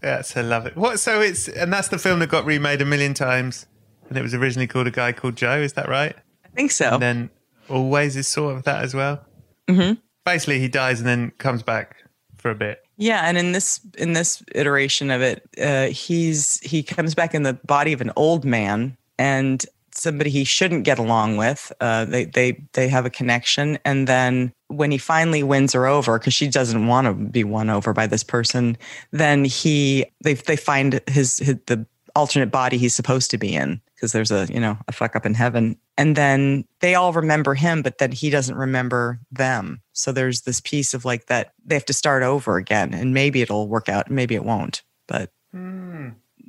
That's 0.00 0.36
I 0.36 0.42
love 0.42 0.66
it. 0.66 0.76
What 0.76 1.00
so 1.00 1.20
it's 1.20 1.48
and 1.48 1.72
that's 1.72 1.88
the 1.88 1.98
film 1.98 2.18
that 2.20 2.28
got 2.28 2.44
remade 2.44 2.80
a 2.82 2.84
million 2.84 3.14
times 3.14 3.66
and 4.08 4.18
it 4.18 4.22
was 4.22 4.34
originally 4.34 4.66
called 4.66 4.86
A 4.86 4.90
Guy 4.90 5.12
Called 5.12 5.36
Joe, 5.36 5.58
is 5.60 5.72
that 5.74 5.88
right? 5.88 6.14
I 6.44 6.48
think 6.54 6.70
so. 6.72 6.94
And 6.94 7.02
then 7.02 7.30
always 7.68 8.16
is 8.16 8.28
sort 8.28 8.54
of 8.56 8.64
that 8.64 8.82
as 8.84 8.94
well. 8.94 9.24
Mhm. 9.68 9.98
Basically 10.24 10.58
he 10.60 10.68
dies 10.68 11.00
and 11.00 11.08
then 11.08 11.32
comes 11.38 11.62
back 11.62 11.96
for 12.36 12.50
a 12.50 12.54
bit. 12.54 12.82
Yeah, 12.96 13.22
and 13.24 13.36
in 13.36 13.52
this 13.52 13.80
in 13.98 14.12
this 14.12 14.42
iteration 14.54 15.10
of 15.10 15.22
it, 15.22 15.48
uh, 15.60 15.86
he's 15.86 16.60
he 16.60 16.82
comes 16.82 17.14
back 17.14 17.34
in 17.34 17.42
the 17.42 17.54
body 17.54 17.92
of 17.92 18.00
an 18.00 18.12
old 18.16 18.44
man 18.44 18.96
and 19.18 19.64
somebody 19.94 20.30
he 20.30 20.44
shouldn't 20.44 20.84
get 20.84 20.98
along 20.98 21.36
with. 21.36 21.72
Uh, 21.80 22.04
they 22.04 22.24
they 22.24 22.62
they 22.72 22.88
have 22.88 23.06
a 23.06 23.10
connection, 23.10 23.78
and 23.84 24.06
then 24.06 24.52
when 24.68 24.90
he 24.90 24.98
finally 24.98 25.42
wins 25.42 25.72
her 25.72 25.86
over, 25.86 26.18
because 26.18 26.34
she 26.34 26.48
doesn't 26.48 26.86
want 26.86 27.06
to 27.06 27.12
be 27.12 27.44
won 27.44 27.70
over 27.70 27.92
by 27.92 28.06
this 28.06 28.22
person, 28.22 28.76
then 29.10 29.44
he 29.44 30.06
they 30.22 30.34
they 30.34 30.56
find 30.56 31.00
his, 31.08 31.38
his 31.38 31.56
the 31.66 31.86
alternate 32.14 32.50
body 32.50 32.76
he's 32.76 32.94
supposed 32.94 33.30
to 33.30 33.38
be 33.38 33.54
in 33.54 33.80
because 34.02 34.10
there's 34.10 34.32
a 34.32 34.52
you 34.52 34.58
know 34.58 34.76
a 34.88 34.92
fuck 34.92 35.14
up 35.14 35.24
in 35.24 35.32
heaven. 35.32 35.78
And 35.96 36.16
then 36.16 36.64
they 36.80 36.96
all 36.96 37.12
remember 37.12 37.54
him 37.54 37.82
but 37.82 37.98
then 37.98 38.10
he 38.10 38.30
doesn't 38.30 38.56
remember 38.56 39.20
them. 39.30 39.80
So 39.92 40.10
there's 40.10 40.40
this 40.40 40.60
piece 40.60 40.92
of 40.92 41.04
like 41.04 41.26
that 41.26 41.52
they 41.64 41.76
have 41.76 41.84
to 41.84 41.92
start 41.92 42.24
over 42.24 42.56
again 42.56 42.92
and 42.92 43.14
maybe 43.14 43.42
it'll 43.42 43.68
work 43.68 43.88
out 43.88 44.10
maybe 44.10 44.34
it 44.34 44.44
won't. 44.44 44.82
But 45.06 45.30
hmm. 45.52 46.08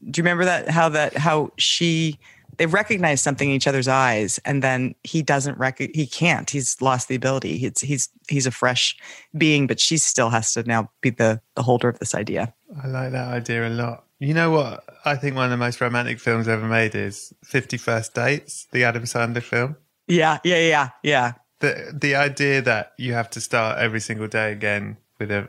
do 0.09 0.19
you 0.19 0.23
remember 0.23 0.45
that 0.45 0.67
how 0.67 0.89
that 0.89 1.15
how 1.15 1.51
she 1.59 2.19
they 2.57 2.65
recognize 2.65 3.19
something 3.21 3.49
in 3.49 3.55
each 3.55 3.67
other's 3.67 3.87
eyes 3.87 4.39
and 4.45 4.63
then 4.63 4.93
he 5.03 5.21
doesn't 5.21 5.57
rec- 5.57 5.79
he 5.79 6.05
can't. 6.07 6.49
He's 6.49 6.79
lost 6.81 7.07
the 7.07 7.15
ability. 7.15 7.59
He's 7.59 7.81
he's 7.81 8.09
he's 8.27 8.47
a 8.47 8.51
fresh 8.51 8.97
being 9.37 9.67
but 9.67 9.79
she 9.79 9.97
still 9.97 10.31
has 10.31 10.53
to 10.53 10.63
now 10.63 10.89
be 11.01 11.11
the 11.11 11.39
the 11.53 11.61
holder 11.61 11.87
of 11.87 11.99
this 11.99 12.15
idea 12.15 12.51
I 12.82 12.88
like 12.88 13.11
that 13.11 13.28
idea 13.28 13.67
a 13.67 13.69
lot. 13.69 14.05
You 14.19 14.34
know 14.34 14.51
what? 14.51 14.84
I 15.05 15.15
think 15.15 15.36
one 15.36 15.45
of 15.45 15.51
the 15.51 15.57
most 15.57 15.82
romantic 15.82 16.19
films 16.19 16.47
ever 16.47 16.65
made 16.65 16.95
is 16.95 17.34
Fifty 17.43 17.78
First 17.78 18.13
Dates, 18.13 18.67
the 18.71 18.84
Adam 18.86 19.03
Sandler 19.03 19.43
film. 19.43 19.76
yeah 20.07 20.39
yeah 20.43 20.57
yeah 20.59 20.89
yeah 21.03 21.34
the 21.59 21.93
the 21.97 22.15
idea 22.15 22.61
that 22.61 22.91
you 22.97 23.13
have 23.13 23.30
to 23.30 23.39
start 23.39 23.80
every 23.80 23.99
single 24.01 24.28
day 24.28 24.51
again 24.51 24.97
with 25.19 25.32
a 25.32 25.47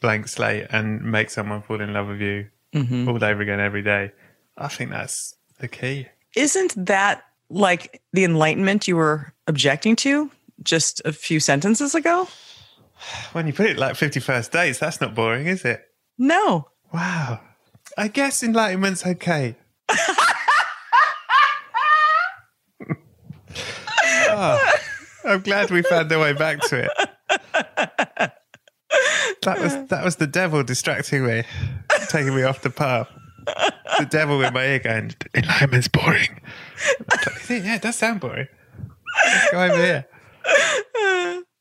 blank 0.00 0.28
slate 0.28 0.66
and 0.70 1.00
make 1.02 1.30
someone 1.30 1.62
fall 1.62 1.80
in 1.80 1.92
love 1.92 2.08
with 2.08 2.20
you 2.20 2.46
Mhm. 2.74 3.08
all 3.08 3.22
over 3.24 3.40
again 3.42 3.60
every 3.60 3.82
day. 3.82 4.12
I 4.58 4.68
think 4.68 4.90
that's 4.90 5.34
the 5.60 5.68
key. 5.68 6.08
isn't 6.36 6.74
that 6.86 7.22
like 7.50 8.02
the 8.12 8.24
enlightenment 8.24 8.88
you 8.88 8.96
were 8.96 9.32
objecting 9.46 9.94
to 9.96 10.30
just 10.62 11.00
a 11.04 11.12
few 11.12 11.40
sentences 11.40 11.94
ago? 11.94 12.28
When 13.32 13.46
you 13.46 13.52
put 13.52 13.66
it 13.66 13.76
like 13.78 13.94
51st 13.96 14.50
dates, 14.50 14.78
that's 14.78 15.00
not 15.00 15.14
boring, 15.14 15.46
is 15.46 15.64
it? 15.64 15.80
No. 16.18 16.68
Wow. 16.92 17.40
I 17.96 18.08
guess 18.08 18.42
enlightenment's 18.42 19.06
okay. 19.06 19.56
Ah, 24.36 24.72
I'm 25.24 25.40
glad 25.42 25.70
we 25.70 25.82
found 25.82 26.10
our 26.10 26.18
way 26.18 26.32
back 26.32 26.60
to 26.68 26.84
it. 26.84 26.90
That 29.42 29.60
was 29.60 29.88
that 29.88 30.04
was 30.04 30.16
the 30.16 30.26
devil 30.26 30.62
distracting 30.62 31.24
me, 31.26 31.44
taking 32.08 32.34
me 32.34 32.42
off 32.42 32.62
the 32.62 32.70
path. 32.70 33.08
The 33.98 34.06
devil 34.06 34.42
in 34.42 34.52
my 34.54 34.64
ear 34.64 34.78
going, 34.78 35.14
enlightenment's 35.34 35.88
boring. 35.88 36.40
yeah, 37.48 37.76
it 37.76 37.82
does 37.82 37.96
sound 37.96 38.20
boring. 38.20 38.48
Let's 39.24 39.50
go 39.52 39.62
over 39.62 39.76
here. 39.76 40.06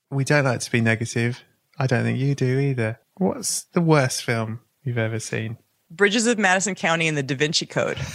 We 0.09 0.23
don't 0.23 0.45
like 0.45 0.61
to 0.61 0.71
be 0.71 0.81
negative. 0.81 1.43
I 1.77 1.87
don't 1.87 2.03
think 2.03 2.19
you 2.19 2.35
do 2.35 2.59
either. 2.59 2.99
What's 3.15 3.63
the 3.63 3.81
worst 3.81 4.23
film 4.23 4.61
you've 4.83 4.97
ever 4.97 5.19
seen? 5.19 5.57
Bridges 5.89 6.25
of 6.27 6.37
Madison 6.37 6.75
County 6.75 7.07
and 7.07 7.17
the 7.17 7.23
Da 7.23 7.35
Vinci 7.35 7.65
Code. 7.65 7.97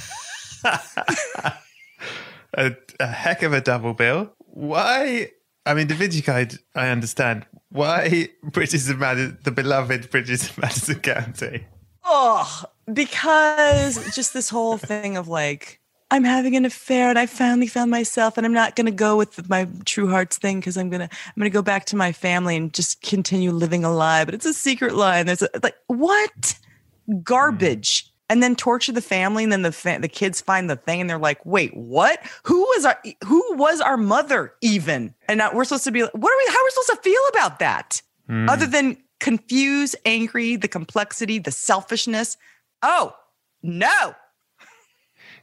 A, 2.54 2.74
a 2.98 3.06
heck 3.06 3.42
of 3.42 3.52
a 3.52 3.60
double 3.60 3.94
bill. 3.94 4.32
Why? 4.38 5.30
I 5.66 5.74
mean, 5.74 5.86
Da 5.86 5.94
Vinci 5.94 6.22
Code, 6.22 6.58
I 6.74 6.88
understand. 6.88 7.46
Why 7.68 8.30
Bridges 8.42 8.88
of 8.88 8.98
Madison, 8.98 9.38
the 9.44 9.50
beloved 9.50 10.10
Bridges 10.10 10.48
of 10.48 10.58
Madison 10.58 11.00
County? 11.00 11.66
Oh, 12.04 12.64
because 12.92 14.14
just 14.14 14.32
this 14.32 14.48
whole 14.48 14.78
thing 14.78 15.16
of 15.16 15.28
like, 15.28 15.77
I'm 16.10 16.24
having 16.24 16.56
an 16.56 16.64
affair 16.64 17.10
and 17.10 17.18
I 17.18 17.26
finally 17.26 17.66
found 17.66 17.90
myself 17.90 18.38
and 18.38 18.46
I'm 18.46 18.52
not 18.52 18.76
going 18.76 18.86
to 18.86 18.92
go 18.92 19.16
with 19.16 19.48
my 19.48 19.68
true 19.84 20.08
heart's 20.08 20.38
thing 20.38 20.58
because 20.58 20.76
I'm 20.76 20.88
going 20.88 21.06
to 21.06 21.14
I'm 21.26 21.32
going 21.36 21.50
to 21.50 21.54
go 21.54 21.62
back 21.62 21.84
to 21.86 21.96
my 21.96 22.12
family 22.12 22.56
and 22.56 22.72
just 22.72 23.02
continue 23.02 23.50
living 23.50 23.84
a 23.84 23.92
lie, 23.92 24.24
but 24.24 24.34
it's 24.34 24.46
a 24.46 24.54
secret 24.54 24.94
lie 24.94 25.18
and 25.18 25.28
there's 25.28 25.42
a, 25.42 25.50
like 25.62 25.76
what 25.86 26.58
garbage. 27.22 28.04
Mm. 28.04 28.10
And 28.30 28.42
then 28.42 28.56
torture 28.56 28.92
the 28.92 29.00
family, 29.00 29.42
and 29.42 29.50
then 29.50 29.62
the 29.62 29.72
fa- 29.72 29.96
the 30.02 30.06
kids 30.06 30.42
find 30.42 30.68
the 30.68 30.76
thing, 30.76 31.00
and 31.00 31.08
they're 31.08 31.16
like, 31.16 31.40
"Wait, 31.46 31.74
what? 31.74 32.20
Who 32.42 32.60
was 32.60 32.84
our 32.84 32.98
who 33.24 33.42
was 33.54 33.80
our 33.80 33.96
mother 33.96 34.52
even?" 34.60 35.14
And 35.28 35.38
now 35.38 35.50
we're 35.54 35.64
supposed 35.64 35.84
to 35.84 35.90
be 35.90 36.02
like, 36.02 36.12
"What 36.12 36.30
are 36.30 36.36
we? 36.36 36.52
How 36.52 36.58
are 36.58 36.64
we 36.64 36.70
supposed 36.72 37.02
to 37.02 37.10
feel 37.10 37.22
about 37.30 37.58
that?" 37.60 38.02
Mm. 38.28 38.50
Other 38.50 38.66
than 38.66 38.98
confused, 39.18 39.96
angry, 40.04 40.56
the 40.56 40.68
complexity, 40.68 41.38
the 41.38 41.50
selfishness. 41.50 42.36
Oh 42.82 43.14
no! 43.62 44.14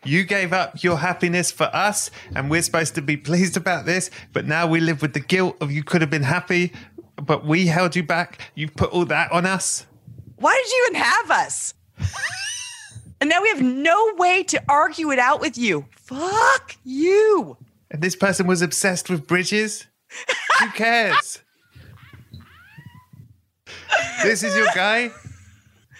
You 0.06 0.24
gave 0.24 0.54
up 0.54 0.84
your 0.84 0.98
happiness 0.98 1.50
for 1.50 1.64
us, 1.74 2.12
and 2.36 2.50
we're 2.50 2.62
supposed 2.62 2.94
to 2.96 3.02
be 3.02 3.18
pleased 3.18 3.58
about 3.58 3.86
this, 3.86 4.12
but 4.34 4.46
now 4.46 4.68
we 4.68 4.80
live 4.80 5.02
with 5.02 5.14
the 5.14 5.20
guilt 5.20 5.58
of 5.62 5.72
you 5.72 5.84
could 5.84 6.02
have 6.02 6.12
been 6.12 6.24
happy, 6.24 6.72
but 7.16 7.44
we 7.46 7.66
held 7.66 7.96
you 7.96 8.04
back. 8.04 8.40
You've 8.54 8.76
put 8.76 8.92
all 8.92 9.06
that 9.06 9.32
on 9.32 9.48
us. 9.48 9.88
Why 10.36 10.62
did 10.64 10.72
you 10.72 10.86
even 10.90 11.02
have 11.02 11.32
us? 11.32 11.74
and 13.22 13.30
now 13.30 13.42
we 13.42 13.50
have 13.50 13.64
no 13.64 14.14
way 14.18 14.44
to 14.44 14.62
argue 14.70 15.12
it 15.12 15.18
out 15.18 15.42
with 15.42 15.58
you. 15.58 15.86
Fuck 15.92 16.76
you. 16.84 17.58
And 17.90 18.02
this 18.02 18.16
person 18.16 18.46
was 18.46 18.62
obsessed 18.62 19.10
with 19.10 19.26
bridges? 19.26 19.88
Who 20.60 20.70
cares? 20.72 21.42
this 24.22 24.44
is 24.44 24.56
your 24.56 24.68
guy? 24.76 25.10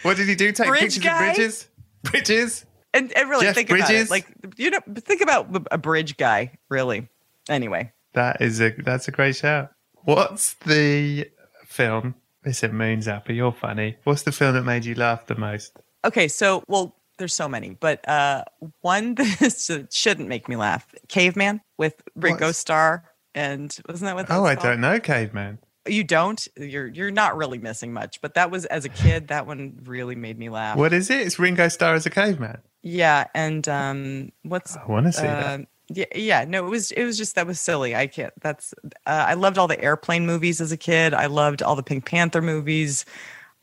What 0.04 0.18
did 0.18 0.28
he 0.28 0.36
do? 0.36 0.52
Take 0.52 0.68
Bridge 0.68 0.82
pictures 0.82 1.04
guy? 1.04 1.26
of 1.28 1.36
bridges? 1.36 1.68
Bridges? 2.04 2.66
And, 2.96 3.12
and 3.14 3.30
really 3.30 3.46
Jeff 3.46 3.56
think 3.56 3.70
about 3.70 3.88
Bridges? 3.88 4.06
it. 4.08 4.10
Like 4.10 4.26
you 4.58 4.70
know, 4.72 4.80
think 4.96 5.22
about 5.22 5.68
a 5.70 5.78
bridge 5.78 6.18
guy. 6.18 6.52
Really. 6.70 7.08
Anyway, 7.50 7.92
That 8.14 8.42
is 8.42 8.60
a 8.62 8.72
that's 8.72 9.08
a 9.08 9.12
great 9.12 9.36
shout. 9.36 9.72
What's 10.06 10.54
the 10.66 11.30
film? 11.66 12.16
Listen, 12.46 12.76
Moon 12.76 13.00
Zappa, 13.00 13.36
you're 13.36 13.52
funny. 13.52 13.98
What's 14.04 14.24
the 14.24 14.32
film 14.32 14.54
that 14.56 14.64
made 14.64 14.86
you 14.86 14.96
laugh 14.96 15.26
the 15.28 15.36
most? 15.36 15.78
okay. 16.04 16.28
So, 16.28 16.64
well, 16.68 16.96
there's 17.18 17.34
so 17.34 17.48
many, 17.48 17.72
but 17.80 18.08
uh, 18.08 18.44
one 18.82 19.16
that 19.16 19.88
shouldn't 19.92 20.28
make 20.30 20.48
me 20.50 20.56
laugh: 20.56 20.88
Caveman 21.08 21.62
with 21.78 22.02
Ringo 22.16 22.52
Starr, 22.52 23.04
and 23.34 23.76
wasn't 23.88 24.08
that 24.10 24.16
what? 24.16 24.28
That 24.28 24.38
Oh, 24.38 24.46
I 24.46 24.56
called? 24.56 24.66
don't 24.66 24.82
know, 24.82 25.00
Caveman. 25.00 25.60
You 25.88 26.04
don't. 26.04 26.48
You're 26.58 26.88
you're 26.88 27.12
not 27.12 27.38
really 27.38 27.58
missing 27.60 27.94
much. 27.94 28.22
But 28.22 28.34
that 28.36 28.50
was 28.52 28.66
as 28.66 28.86
a 28.86 28.90
kid. 28.90 29.28
That 29.30 29.46
one 29.48 29.80
really 29.86 30.16
made 30.16 30.38
me 30.40 30.50
laugh. 30.50 30.78
What 30.78 30.94
is 30.94 31.10
it? 31.10 31.22
It's 31.22 31.38
Ringo 31.40 31.68
Starr 31.68 31.94
as 31.96 32.06
a 32.06 32.10
caveman. 32.10 32.58
Yeah, 32.88 33.26
and 33.34 33.68
um, 33.68 34.32
what's 34.44 34.78
I 34.78 34.86
want 34.86 35.08
to 35.08 35.12
see 35.12 35.26
uh, 35.26 35.58
that. 35.58 35.68
Yeah, 35.88 36.06
yeah, 36.16 36.46
no, 36.46 36.66
it 36.68 36.70
was 36.70 36.92
it 36.92 37.04
was 37.04 37.18
just 37.18 37.34
that 37.34 37.48
was 37.48 37.60
silly. 37.60 37.96
I 37.96 38.06
can't. 38.06 38.32
That's 38.42 38.74
uh, 39.08 39.26
I 39.28 39.34
loved 39.34 39.58
all 39.58 39.68
the 39.68 39.82
airplane 39.82 40.26
movies 40.28 40.62
as 40.62 40.72
a 40.72 40.78
kid. 40.78 41.14
I 41.16 41.26
loved 41.26 41.64
all 41.64 41.76
the 41.76 41.82
Pink 41.84 42.06
Panther 42.06 42.42
movies. 42.44 43.04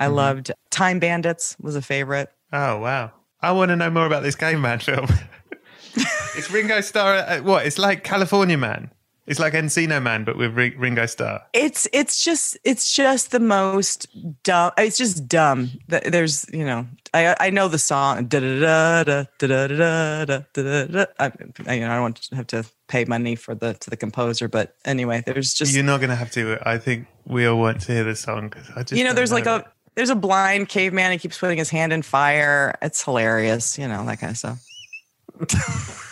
I 0.01 0.07
Mhm. 0.07 0.15
loved 0.17 0.51
Time 0.71 0.99
Bandits 0.99 1.57
was 1.61 1.77
a 1.77 1.83
favorite. 1.83 2.33
Oh 2.53 2.79
wow! 2.79 3.13
I 3.41 3.53
want 3.53 3.69
to 3.69 3.77
know 3.77 3.91
more 3.91 4.07
about 4.07 4.25
this 4.25 4.35
Game 4.35 4.61
Man 4.61 4.79
film. 4.89 5.07
it's 6.37 6.51
Ringo 6.51 6.81
Starr. 6.81 7.15
uh, 7.17 7.39
What? 7.43 7.65
It's 7.67 7.79
like 7.79 8.03
California 8.03 8.59
Man. 8.59 8.91
It's 9.27 9.39
like 9.39 9.53
Encino 9.53 10.03
Man, 10.03 10.25
but 10.25 10.37
with 10.37 10.57
Ri- 10.57 10.75
Ringo 10.77 11.07
Starr. 11.07 11.43
It's 11.53 11.87
it's 11.93 12.25
just 12.25 12.59
it's 12.65 12.93
just 12.93 13.31
the 13.31 13.39
most 13.39 14.09
dumb. 14.43 14.73
It's 14.77 14.99
just 14.99 15.29
dumb. 15.29 15.71
Th- 15.89 16.03
There's 16.03 16.45
you 16.53 16.65
know 16.65 16.87
I 17.15 17.37
I 17.39 17.51
know 17.51 17.69
the 17.69 17.79
song 17.79 18.27
da 18.27 18.41
da 18.41 18.59
da 19.05 19.25
da 19.39 19.47
da 19.47 19.67
da 19.69 20.25
da 20.25 20.39
da 20.55 20.85
da. 20.87 21.05
I, 21.21 21.75
you 21.75 21.81
know 21.81 21.91
I 21.91 21.95
don't 21.95 22.03
want 22.03 22.17
to 22.17 22.37
have 22.37 22.47
to 22.49 22.65
pay 22.89 23.05
money 23.05 23.37
for 23.37 23.55
the 23.55 23.75
to 23.75 23.91
the 23.91 23.97
composer, 23.97 24.49
but 24.49 24.75
anyway, 24.85 25.23
there's 25.25 25.55
just 25.55 25.73
You're 25.73 25.85
not 25.85 25.99
going 25.99 26.11
to 26.11 26.17
have 26.17 26.33
to. 26.33 26.59
I 26.67 26.79
think 26.79 27.07
we 27.25 27.47
all 27.47 27.59
want 27.59 27.81
to 27.83 27.93
hear 27.93 28.05
the 28.05 28.17
song 28.17 28.49
because 28.49 28.69
I 28.75 28.83
just 28.83 28.99
you 28.99 29.05
know 29.05 29.13
there's 29.15 29.33
like 29.33 29.47
a 29.47 29.65
there's 29.95 30.11
a 30.11 30.17
blind 30.17 30.69
caveman. 30.69 31.13
He 31.13 31.19
keeps 31.19 31.39
putting 31.39 31.59
his 31.59 31.71
hand 31.71 31.93
in 31.93 32.03
fire. 32.03 32.77
It's 32.83 33.05
hilarious. 33.05 33.79
You 33.79 33.87
know 33.87 34.05
that 34.07 34.19
kind 34.19 34.33
of 34.33 34.37
stuff. 34.37 36.12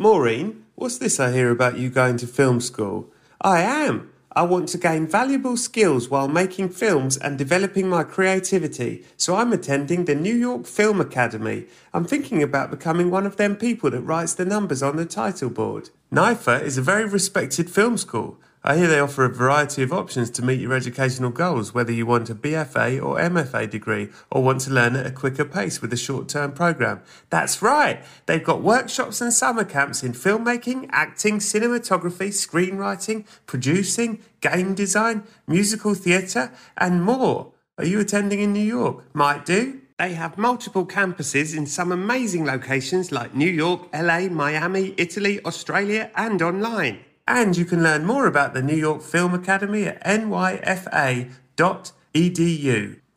Maureen, 0.00 0.64
what's 0.76 0.96
this 0.96 1.20
I 1.20 1.30
hear 1.30 1.50
about 1.50 1.76
you 1.76 1.90
going 1.90 2.16
to 2.16 2.26
film 2.26 2.60
school? 2.60 3.12
I 3.42 3.60
am. 3.60 4.10
I 4.32 4.44
want 4.44 4.70
to 4.70 4.78
gain 4.78 5.06
valuable 5.06 5.58
skills 5.58 6.08
while 6.08 6.26
making 6.26 6.70
films 6.70 7.18
and 7.18 7.36
developing 7.36 7.86
my 7.86 8.04
creativity, 8.04 9.04
so 9.18 9.36
I'm 9.36 9.52
attending 9.52 10.06
the 10.06 10.14
New 10.14 10.34
York 10.34 10.64
Film 10.64 11.02
Academy. 11.02 11.66
I'm 11.92 12.06
thinking 12.06 12.42
about 12.42 12.70
becoming 12.70 13.10
one 13.10 13.26
of 13.26 13.36
them 13.36 13.56
people 13.56 13.90
that 13.90 14.00
writes 14.00 14.32
the 14.32 14.46
numbers 14.46 14.82
on 14.82 14.96
the 14.96 15.04
title 15.04 15.50
board. 15.50 15.90
NYFA 16.10 16.62
is 16.62 16.78
a 16.78 16.82
very 16.82 17.04
respected 17.04 17.68
film 17.68 17.98
school. 17.98 18.38
I 18.62 18.76
hear 18.76 18.88
they 18.88 19.00
offer 19.00 19.24
a 19.24 19.30
variety 19.30 19.82
of 19.82 19.90
options 19.90 20.28
to 20.32 20.44
meet 20.44 20.60
your 20.60 20.74
educational 20.74 21.30
goals, 21.30 21.72
whether 21.72 21.92
you 21.92 22.04
want 22.04 22.28
a 22.28 22.34
BFA 22.34 23.02
or 23.02 23.16
MFA 23.16 23.70
degree 23.70 24.10
or 24.30 24.42
want 24.42 24.60
to 24.62 24.70
learn 24.70 24.96
at 24.96 25.06
a 25.06 25.10
quicker 25.10 25.46
pace 25.46 25.80
with 25.80 25.94
a 25.94 25.96
short 25.96 26.28
term 26.28 26.52
program. 26.52 27.00
That's 27.30 27.62
right, 27.62 28.04
they've 28.26 28.44
got 28.44 28.60
workshops 28.60 29.22
and 29.22 29.32
summer 29.32 29.64
camps 29.64 30.02
in 30.02 30.12
filmmaking, 30.12 30.90
acting, 30.92 31.38
cinematography, 31.38 32.28
screenwriting, 32.28 33.24
producing, 33.46 34.20
game 34.42 34.74
design, 34.74 35.22
musical 35.46 35.94
theatre, 35.94 36.52
and 36.76 37.02
more. 37.02 37.54
Are 37.78 37.86
you 37.86 37.98
attending 37.98 38.40
in 38.40 38.52
New 38.52 38.60
York? 38.60 39.04
Might 39.14 39.46
do. 39.46 39.80
They 39.98 40.12
have 40.12 40.36
multiple 40.36 40.86
campuses 40.86 41.56
in 41.56 41.64
some 41.64 41.92
amazing 41.92 42.44
locations 42.44 43.10
like 43.10 43.34
New 43.34 43.48
York, 43.48 43.88
LA, 43.94 44.28
Miami, 44.28 44.94
Italy, 44.98 45.42
Australia, 45.46 46.10
and 46.14 46.42
online. 46.42 47.00
And 47.26 47.56
you 47.56 47.64
can 47.64 47.82
learn 47.82 48.04
more 48.04 48.26
about 48.26 48.54
the 48.54 48.62
New 48.62 48.76
York 48.76 49.02
Film 49.02 49.34
Academy 49.34 49.86
at 49.86 50.02
nyfa.edu. 50.04 51.30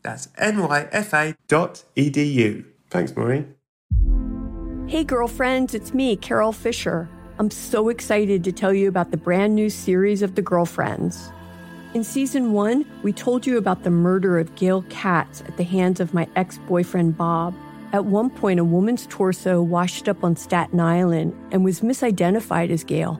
That's 0.02 0.28
nyfa.edu. 0.28 1.36
Thanks, 2.90 3.16
Maureen. 3.16 3.56
Hey, 4.88 5.04
girlfriends, 5.04 5.74
it's 5.74 5.94
me, 5.94 6.16
Carol 6.16 6.52
Fisher. 6.52 7.10
I'm 7.40 7.50
so 7.50 7.90
excited 7.90 8.44
to 8.44 8.52
tell 8.52 8.74
you 8.74 8.88
about 8.88 9.10
the 9.10 9.18
brand 9.18 9.56
new 9.56 9.70
series 9.70 10.22
of 10.22 10.36
The 10.36 10.44
Girlfriends. 10.44 11.32
In 11.96 12.04
season 12.04 12.54
one, 12.54 12.86
we 13.02 13.14
told 13.14 13.48
you 13.48 13.58
about 13.58 13.84
the 13.84 13.90
murder 13.90 14.38
of 14.38 14.54
Gail 14.56 14.84
Katz 14.90 15.42
at 15.42 15.58
the 15.58 15.64
hands 15.64 16.00
of 16.00 16.14
my 16.14 16.28
ex 16.36 16.60
boyfriend, 16.68 17.18
Bob. 17.18 17.56
At 17.92 18.06
one 18.06 18.30
point, 18.30 18.60
a 18.60 18.64
woman's 18.64 19.08
torso 19.08 19.62
washed 19.62 20.10
up 20.10 20.24
on 20.24 20.36
Staten 20.36 20.80
Island 20.80 21.36
and 21.52 21.64
was 21.64 21.82
misidentified 21.82 22.70
as 22.70 22.84
Gail. 22.84 23.20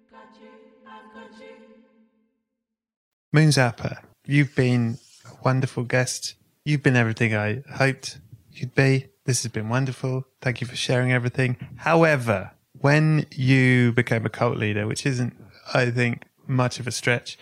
Moon 3.33 3.47
Zappa, 3.47 4.03
you've 4.25 4.53
been 4.55 4.97
a 5.25 5.41
wonderful 5.41 5.85
guest. 5.85 6.35
You've 6.65 6.83
been 6.83 6.97
everything 6.97 7.33
I 7.33 7.63
hoped 7.75 8.19
you'd 8.51 8.75
be. 8.75 9.07
This 9.23 9.43
has 9.43 9.51
been 9.53 9.69
wonderful. 9.69 10.25
Thank 10.41 10.59
you 10.59 10.67
for 10.67 10.75
sharing 10.75 11.13
everything. 11.13 11.55
However, 11.77 12.51
when 12.73 13.25
you 13.31 13.93
became 13.93 14.25
a 14.25 14.29
cult 14.29 14.57
leader, 14.57 14.85
which 14.85 15.05
isn't, 15.05 15.33
I 15.73 15.91
think, 15.91 16.23
much 16.45 16.81
of 16.81 16.87
a 16.87 16.91
stretch, 16.91 17.37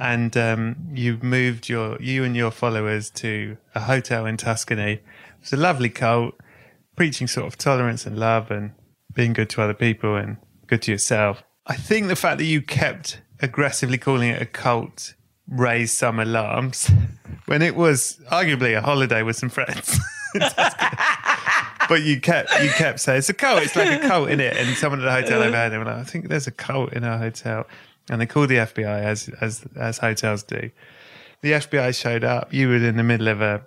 and 0.00 0.36
um, 0.36 0.88
you 0.94 1.20
moved 1.22 1.68
your 1.68 1.96
you 2.02 2.24
and 2.24 2.36
your 2.36 2.50
followers 2.50 3.08
to 3.10 3.56
a 3.72 3.80
hotel 3.82 4.26
in 4.26 4.36
Tuscany. 4.36 4.94
It 4.94 5.02
was 5.42 5.52
a 5.52 5.56
lovely 5.56 5.90
cult, 5.90 6.34
preaching 6.96 7.28
sort 7.28 7.46
of 7.46 7.56
tolerance 7.56 8.04
and 8.04 8.18
love 8.18 8.50
and 8.50 8.72
being 9.14 9.32
good 9.32 9.50
to 9.50 9.62
other 9.62 9.74
people 9.74 10.16
and 10.16 10.38
good 10.66 10.82
to 10.82 10.90
yourself. 10.90 11.44
I 11.68 11.76
think 11.76 12.08
the 12.08 12.16
fact 12.16 12.38
that 12.38 12.46
you 12.46 12.62
kept 12.62 13.20
aggressively 13.40 13.96
calling 13.96 14.30
it 14.30 14.42
a 14.42 14.46
cult 14.46 15.14
raised 15.50 15.96
some 15.96 16.18
alarms 16.18 16.90
when 17.46 17.60
it 17.60 17.76
was 17.76 18.20
arguably 18.30 18.76
a 18.76 18.80
holiday 18.80 19.22
with 19.22 19.36
some 19.36 19.50
friends. 19.50 19.98
but 21.88 22.02
you 22.02 22.20
kept 22.20 22.52
you 22.62 22.70
kept 22.70 23.00
saying 23.00 23.18
it's 23.18 23.28
a 23.28 23.34
cult. 23.34 23.62
It's 23.62 23.76
like 23.76 24.02
a 24.02 24.06
cult 24.06 24.30
in 24.30 24.40
it. 24.40 24.56
And 24.56 24.76
someone 24.76 25.00
at 25.00 25.04
the 25.04 25.10
hotel 25.10 25.42
overheard. 25.42 25.72
They 25.72 25.78
were 25.78 25.84
like, 25.84 25.96
I 25.96 26.04
think 26.04 26.28
there's 26.28 26.46
a 26.46 26.52
cult 26.52 26.92
in 26.92 27.04
our 27.04 27.18
hotel, 27.18 27.66
and 28.08 28.20
they 28.20 28.26
called 28.26 28.48
the 28.48 28.56
FBI 28.56 29.02
as 29.02 29.28
as 29.40 29.64
as 29.76 29.98
hotels 29.98 30.44
do. 30.44 30.70
The 31.42 31.52
FBI 31.52 31.98
showed 31.98 32.22
up. 32.22 32.52
You 32.54 32.68
were 32.68 32.76
in 32.76 32.96
the 32.96 33.02
middle 33.02 33.28
of 33.28 33.40
a, 33.40 33.64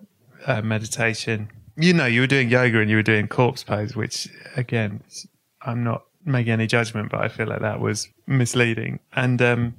a 0.47 0.61
meditation. 0.61 1.49
You 1.75 1.93
know, 1.93 2.05
you 2.05 2.21
were 2.21 2.27
doing 2.27 2.49
yoga 2.49 2.79
and 2.79 2.89
you 2.89 2.97
were 2.97 3.03
doing 3.03 3.27
corpse 3.27 3.63
pose, 3.63 3.95
which 3.95 4.29
again, 4.55 5.01
I'm 5.63 5.83
not 5.83 6.03
making 6.23 6.53
any 6.53 6.67
judgment, 6.67 7.09
but 7.09 7.21
I 7.21 7.27
feel 7.27 7.47
like 7.47 7.61
that 7.61 7.79
was 7.79 8.07
misleading. 8.27 8.99
And 9.13 9.41
um, 9.41 9.75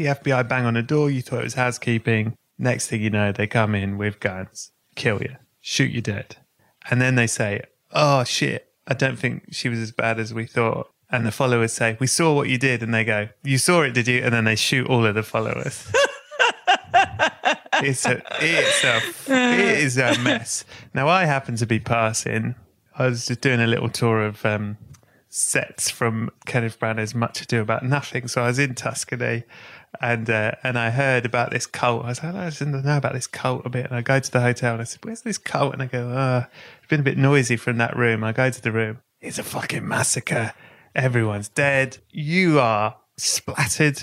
the 0.00 0.06
FBI 0.06 0.48
bang 0.48 0.64
on 0.64 0.74
the 0.74 0.82
door. 0.82 1.10
You 1.10 1.20
thought 1.20 1.40
it 1.40 1.44
was 1.44 1.54
housekeeping. 1.54 2.34
Next 2.58 2.86
thing 2.86 3.02
you 3.02 3.10
know, 3.10 3.32
they 3.32 3.46
come 3.46 3.74
in 3.74 3.98
with 3.98 4.18
guns, 4.18 4.72
kill 4.94 5.20
you, 5.20 5.36
shoot 5.60 5.90
you 5.90 6.00
dead. 6.00 6.36
And 6.90 7.02
then 7.02 7.16
they 7.16 7.26
say, 7.26 7.62
Oh 7.92 8.24
shit, 8.24 8.72
I 8.86 8.94
don't 8.94 9.18
think 9.18 9.48
she 9.50 9.68
was 9.68 9.78
as 9.78 9.92
bad 9.92 10.18
as 10.18 10.32
we 10.32 10.46
thought. 10.46 10.90
And 11.10 11.26
the 11.26 11.30
followers 11.30 11.74
say, 11.74 11.98
We 12.00 12.06
saw 12.06 12.34
what 12.34 12.48
you 12.48 12.56
did. 12.56 12.82
And 12.82 12.94
they 12.94 13.04
go, 13.04 13.28
You 13.44 13.58
saw 13.58 13.82
it, 13.82 13.92
did 13.92 14.08
you? 14.08 14.22
And 14.22 14.32
then 14.32 14.44
they 14.44 14.56
shoot 14.56 14.86
all 14.86 15.04
of 15.04 15.14
the 15.14 15.22
followers. 15.22 15.86
it's 17.74 18.06
a 18.06 18.22
it's 18.40 18.84
a 18.84 19.00
it 19.28 19.78
is 19.80 19.98
a 19.98 20.18
mess. 20.20 20.64
Now 20.94 21.08
I 21.08 21.26
happen 21.26 21.56
to 21.56 21.66
be 21.66 21.78
passing. 21.78 22.54
I 22.96 23.06
was 23.06 23.26
just 23.26 23.42
doing 23.42 23.60
a 23.60 23.66
little 23.66 23.90
tour 23.90 24.22
of 24.22 24.44
um, 24.46 24.78
sets 25.30 25.88
from 25.88 26.28
Kenneth 26.44 26.78
Branagh's 26.78 27.14
Much 27.14 27.40
Ado 27.40 27.60
About 27.60 27.84
Nothing. 27.84 28.28
So 28.28 28.42
I 28.42 28.48
was 28.48 28.58
in 28.58 28.74
Tuscany, 28.74 29.44
and 30.00 30.28
uh, 30.28 30.52
and 30.62 30.78
I 30.78 30.90
heard 30.90 31.24
about 31.24 31.50
this 31.50 31.66
cult. 31.66 32.04
I 32.04 32.08
was 32.08 32.22
like, 32.22 32.34
I 32.34 32.50
didn't 32.50 32.84
know 32.84 32.96
about 32.96 33.14
this 33.14 33.26
cult 33.26 33.64
a 33.64 33.70
bit. 33.70 33.86
And 33.86 33.94
I 33.94 34.02
go 34.02 34.20
to 34.20 34.30
the 34.30 34.40
hotel 34.40 34.74
and 34.74 34.82
I 34.82 34.84
said, 34.84 35.04
"Where's 35.04 35.22
this 35.22 35.38
cult?" 35.38 35.72
And 35.72 35.82
I 35.82 35.86
go, 35.86 36.12
"Ah, 36.14 36.48
it's 36.78 36.88
been 36.88 37.00
a 37.00 37.04
bit 37.04 37.16
noisy 37.16 37.56
from 37.56 37.78
that 37.78 37.96
room." 37.96 38.22
I 38.22 38.32
go 38.32 38.50
to 38.50 38.60
the 38.62 38.72
room. 38.72 38.98
It's 39.20 39.38
a 39.38 39.42
fucking 39.42 39.86
massacre. 39.86 40.52
Everyone's 40.94 41.48
dead. 41.48 41.98
You 42.10 42.60
are 42.60 42.96
splattered. 43.16 44.02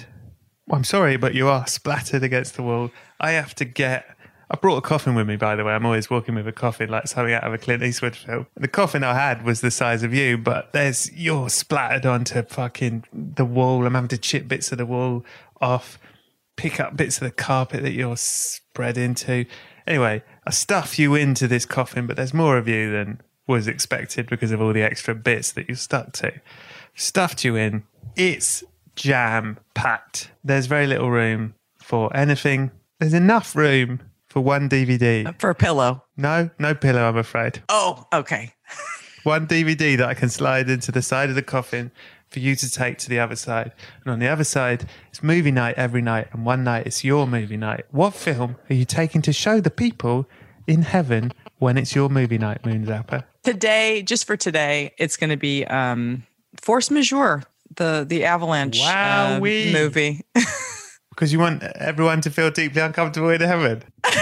I'm 0.71 0.83
sorry, 0.83 1.17
but 1.17 1.33
you 1.33 1.47
are 1.47 1.67
splattered 1.67 2.23
against 2.23 2.55
the 2.55 2.63
wall. 2.63 2.91
I 3.19 3.31
have 3.31 3.53
to 3.55 3.65
get. 3.65 4.16
I 4.49 4.55
brought 4.55 4.77
a 4.77 4.81
coffin 4.81 5.13
with 5.13 5.27
me, 5.27 5.35
by 5.35 5.55
the 5.55 5.65
way. 5.65 5.73
I'm 5.73 5.85
always 5.85 6.09
walking 6.09 6.35
with 6.35 6.47
a 6.47 6.53
coffin, 6.53 6.89
like 6.89 7.07
something 7.07 7.33
out 7.33 7.43
of 7.43 7.53
a 7.53 7.57
Clint 7.57 7.83
Eastwood 7.83 8.15
film. 8.15 8.47
The 8.55 8.69
coffin 8.69 9.03
I 9.03 9.13
had 9.13 9.43
was 9.43 9.59
the 9.59 9.71
size 9.71 10.03
of 10.03 10.13
you, 10.13 10.37
but 10.37 10.71
there's 10.71 11.11
you're 11.11 11.49
splattered 11.49 12.05
onto 12.05 12.43
fucking 12.43 13.03
the 13.11 13.43
wall. 13.43 13.85
I'm 13.85 13.93
having 13.93 14.07
to 14.09 14.17
chip 14.17 14.47
bits 14.47 14.71
of 14.71 14.77
the 14.77 14.85
wall 14.85 15.25
off, 15.59 15.99
pick 16.55 16.79
up 16.79 16.95
bits 16.95 17.17
of 17.17 17.25
the 17.25 17.31
carpet 17.31 17.83
that 17.83 17.91
you're 17.91 18.15
spread 18.15 18.97
into. 18.97 19.45
Anyway, 19.85 20.23
I 20.45 20.51
stuff 20.51 20.97
you 20.97 21.13
into 21.15 21.47
this 21.47 21.65
coffin, 21.65 22.07
but 22.07 22.15
there's 22.15 22.33
more 22.33 22.57
of 22.57 22.69
you 22.69 22.91
than 22.91 23.21
was 23.47 23.67
expected 23.67 24.27
because 24.29 24.51
of 24.51 24.61
all 24.61 24.73
the 24.73 24.81
extra 24.81 25.15
bits 25.15 25.51
that 25.53 25.67
you 25.67 25.75
stuck 25.75 26.13
to. 26.13 26.33
Stuffed 26.95 27.43
you 27.43 27.55
in. 27.55 27.83
It's 28.15 28.63
jam 28.95 29.59
packed. 29.73 30.31
There's 30.43 30.65
very 30.67 30.87
little 30.87 31.11
room 31.11 31.55
for 31.79 32.15
anything. 32.15 32.71
There's 32.99 33.13
enough 33.13 33.55
room 33.55 34.01
for 34.37 34.41
one 34.41 34.69
DVD. 34.69 35.33
For 35.39 35.49
a 35.49 35.55
pillow. 35.55 36.03
No, 36.15 36.51
no 36.59 36.75
pillow, 36.75 37.09
I'm 37.09 37.17
afraid. 37.17 37.63
Oh, 37.69 38.05
okay. 38.13 38.53
One 39.23 39.47
DVD 39.47 39.97
that 39.97 40.07
I 40.07 40.13
can 40.13 40.29
slide 40.29 40.69
into 40.69 40.91
the 40.91 41.01
side 41.01 41.29
of 41.29 41.35
the 41.35 41.41
coffin 41.41 41.91
for 42.29 42.37
you 42.37 42.55
to 42.55 42.69
take 42.69 42.99
to 42.99 43.09
the 43.09 43.17
other 43.17 43.35
side. 43.35 43.71
And 44.03 44.13
on 44.13 44.19
the 44.19 44.27
other 44.27 44.43
side, 44.43 44.87
it's 45.09 45.23
movie 45.23 45.49
night 45.49 45.73
every 45.75 46.03
night, 46.03 46.27
and 46.31 46.45
one 46.45 46.63
night 46.63 46.85
it's 46.85 47.03
your 47.03 47.25
movie 47.25 47.57
night. 47.57 47.85
What 47.89 48.13
film 48.13 48.57
are 48.69 48.75
you 48.75 48.85
taking 48.85 49.23
to 49.23 49.33
show 49.33 49.59
the 49.59 49.71
people 49.71 50.29
in 50.67 50.83
heaven 50.83 51.33
when 51.57 51.75
it's 51.75 51.95
your 51.95 52.07
movie 52.07 52.37
night, 52.37 52.63
Moon 52.63 52.85
Zappa? 52.85 53.23
Today, 53.43 54.03
just 54.03 54.27
for 54.27 54.37
today, 54.37 54.93
it's 54.99 55.17
going 55.17 55.31
to 55.31 55.37
be 55.37 55.65
um, 55.65 56.27
Force 56.61 56.91
Majeure, 56.91 57.41
the 57.75 58.05
the 58.07 58.23
Avalanche 58.23 58.81
uh, 58.83 59.39
movie. 59.41 60.21
Because 61.17 61.33
you 61.33 61.39
want 61.39 61.63
everyone 61.63 62.21
to 62.21 62.29
feel 62.29 62.51
deeply 62.51 62.79
uncomfortable 62.79 63.31
in 63.31 63.41
heaven. 63.41 63.81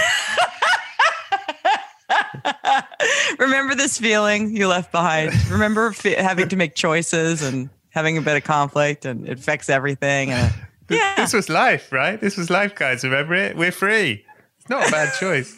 Remember 3.38 3.76
this 3.76 4.00
feeling 4.00 4.56
you 4.56 4.70
left 4.70 4.94
behind. 4.94 5.34
Remember 5.52 5.92
fe- 5.92 6.16
having 6.16 6.48
to 6.48 6.56
make 6.56 6.74
choices 6.74 7.42
and 7.42 7.70
having 7.90 8.18
a 8.18 8.22
bit 8.22 8.38
of 8.38 8.46
conflict, 8.46 9.04
and 9.04 9.28
it 9.28 9.40
affects 9.40 9.70
everything. 9.70 10.32
And 10.32 10.54
yeah. 10.90 11.16
This 11.18 11.34
was 11.34 11.50
life, 11.50 11.92
right? 11.92 12.22
This 12.22 12.38
was 12.38 12.50
life, 12.50 12.76
guys. 12.76 13.04
Remember 13.04 13.34
it? 13.34 13.58
We're 13.58 13.74
free. 13.74 14.24
It's 14.60 14.70
not 14.70 14.88
a 14.88 14.92
bad 14.92 15.14
choice. 15.20 15.54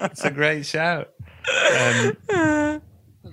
it's 0.00 0.24
a 0.24 0.30
great 0.30 0.64
shout. 0.64 1.10
Um, 2.30 2.80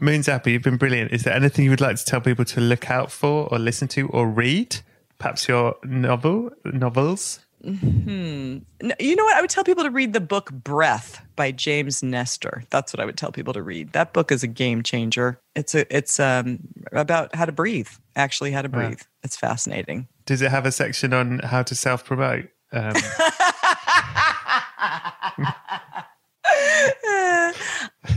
Moon 0.01 0.19
Zappa, 0.19 0.47
you've 0.51 0.63
been 0.63 0.75
brilliant. 0.75 1.13
Is 1.13 1.23
there 1.23 1.33
anything 1.33 1.63
you 1.63 1.71
would 1.71 1.79
like 1.79 1.95
to 1.95 2.03
tell 2.03 2.19
people 2.19 2.43
to 2.43 2.59
look 2.59 2.91
out 2.91 3.09
for 3.09 3.47
or 3.49 3.57
listen 3.57 3.87
to 3.89 4.09
or 4.09 4.27
read? 4.27 4.81
Perhaps 5.19 5.47
your 5.47 5.75
novel, 5.83 6.49
novels? 6.65 7.39
Hmm. 7.63 8.59
You 8.99 9.15
know 9.17 9.23
what? 9.25 9.35
I 9.35 9.41
would 9.41 9.49
tell 9.49 9.65
people 9.65 9.83
to 9.83 9.89
read 9.89 10.13
the 10.13 10.21
book 10.21 10.49
Breath 10.51 11.21
by 11.35 11.51
James 11.51 12.01
Nestor. 12.01 12.63
That's 12.69 12.93
what 12.93 13.01
I 13.01 13.05
would 13.05 13.17
tell 13.17 13.33
people 13.33 13.51
to 13.53 13.61
read. 13.61 13.91
That 13.91 14.13
book 14.13 14.31
is 14.31 14.43
a 14.43 14.47
game 14.47 14.81
changer. 14.81 15.39
It's 15.55 15.75
a 15.75 15.85
it's 15.95 16.21
um 16.21 16.59
about 16.93 17.35
how 17.35 17.43
to 17.45 17.51
breathe. 17.51 17.89
Actually, 18.15 18.51
how 18.51 18.61
to 18.61 18.69
Wow. 18.69 18.87
breathe. 18.87 19.01
It's 19.23 19.35
fascinating. 19.35 20.07
Does 20.25 20.41
it 20.41 20.51
have 20.51 20.65
a 20.65 20.71
section 20.71 21.13
on 21.13 21.39
how 21.39 21.63
to 21.63 21.75
self 21.75 22.05
promote? 22.05 22.47
Um, 22.71 22.93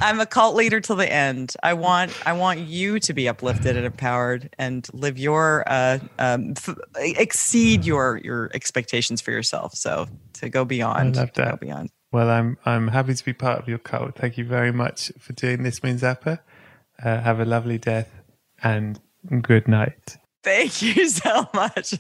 I'm 0.03 0.19
a 0.21 0.27
cult 0.27 0.57
leader 0.57 0.81
till 0.81 0.97
the 0.97 1.11
end. 1.11 1.55
I 1.63 1.75
want 1.75 2.13
I 2.27 2.33
want 2.33 2.59
you 2.61 2.99
to 3.01 3.13
be 3.15 3.29
uplifted 3.29 3.77
and 3.77 3.87
empowered 3.87 4.55
and 4.59 4.87
live 4.93 5.17
your 5.19 5.63
uh, 5.67 5.99
um, 6.19 6.55
f- 6.57 6.77
exceed 6.97 7.85
your 7.85 8.21
your 8.23 8.51
expectations 8.53 9.21
for 9.21 9.31
yourself. 9.31 9.75
So 9.75 10.09
to 10.35 10.49
go 10.49 10.65
beyond. 10.65 11.17
I 11.17 11.21
love 11.21 11.33
to 11.35 11.43
that. 11.43 11.51
Go 11.53 11.57
beyond. 11.57 11.91
well, 12.11 12.29
I'm 12.29 12.59
I'm 12.65 12.89
happy 12.89 13.15
to 13.15 13.25
be 13.25 13.33
part 13.33 13.61
of 13.61 13.69
your 13.69 13.79
cult. 13.79 14.17
Thank 14.17 14.37
you 14.37 14.45
very 14.45 14.73
much 14.73 15.13
for 15.19 15.33
doing 15.35 15.63
this, 15.63 15.83
Moon 15.83 15.97
Zappa. 15.97 16.41
Uh, 17.03 17.21
have 17.21 17.39
a 17.41 17.45
lovely 17.45 17.79
death 17.79 18.11
and 18.63 19.01
good 19.41 19.69
night. 19.69 20.17
Thank 20.43 20.83
you 20.83 21.09
so 21.09 21.49
much. 21.55 21.95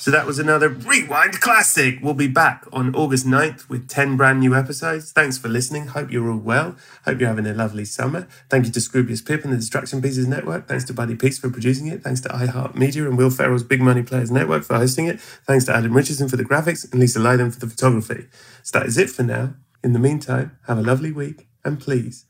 So 0.00 0.10
that 0.10 0.24
was 0.24 0.38
another 0.38 0.70
Rewind 0.70 1.42
Classic. 1.42 1.98
We'll 2.00 2.14
be 2.14 2.26
back 2.26 2.64
on 2.72 2.94
August 2.94 3.26
9th 3.26 3.68
with 3.68 3.86
10 3.86 4.16
brand 4.16 4.40
new 4.40 4.54
episodes. 4.54 5.12
Thanks 5.12 5.36
for 5.36 5.48
listening. 5.48 5.88
Hope 5.88 6.10
you're 6.10 6.30
all 6.30 6.38
well. 6.38 6.74
Hope 7.04 7.20
you're 7.20 7.28
having 7.28 7.46
a 7.46 7.52
lovely 7.52 7.84
summer. 7.84 8.26
Thank 8.48 8.64
you 8.64 8.72
to 8.72 8.80
Scroobius 8.80 9.22
Pip 9.22 9.44
and 9.44 9.52
the 9.52 9.58
Distraction 9.58 10.00
Pieces 10.00 10.26
Network. 10.26 10.66
Thanks 10.66 10.84
to 10.84 10.94
Buddy 10.94 11.16
Peace 11.16 11.38
for 11.38 11.50
producing 11.50 11.86
it. 11.88 12.02
Thanks 12.02 12.22
to 12.22 12.30
iHeartMedia 12.30 13.06
and 13.06 13.18
Will 13.18 13.28
Ferrell's 13.28 13.62
Big 13.62 13.82
Money 13.82 14.02
Players 14.02 14.30
Network 14.30 14.64
for 14.64 14.76
hosting 14.76 15.04
it. 15.04 15.20
Thanks 15.20 15.66
to 15.66 15.76
Adam 15.76 15.92
Richardson 15.92 16.30
for 16.30 16.38
the 16.38 16.46
graphics 16.46 16.90
and 16.90 16.98
Lisa 16.98 17.18
Lyden 17.18 17.52
for 17.52 17.60
the 17.60 17.68
photography. 17.68 18.26
So 18.62 18.78
that 18.78 18.86
is 18.86 18.96
it 18.96 19.10
for 19.10 19.22
now. 19.22 19.52
In 19.84 19.92
the 19.92 19.98
meantime, 19.98 20.56
have 20.66 20.78
a 20.78 20.82
lovely 20.82 21.12
week 21.12 21.46
and 21.62 21.78
please 21.78 22.24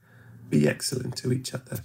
be 0.48 0.66
excellent 0.66 1.16
to 1.18 1.32
each 1.32 1.54
other. 1.54 1.84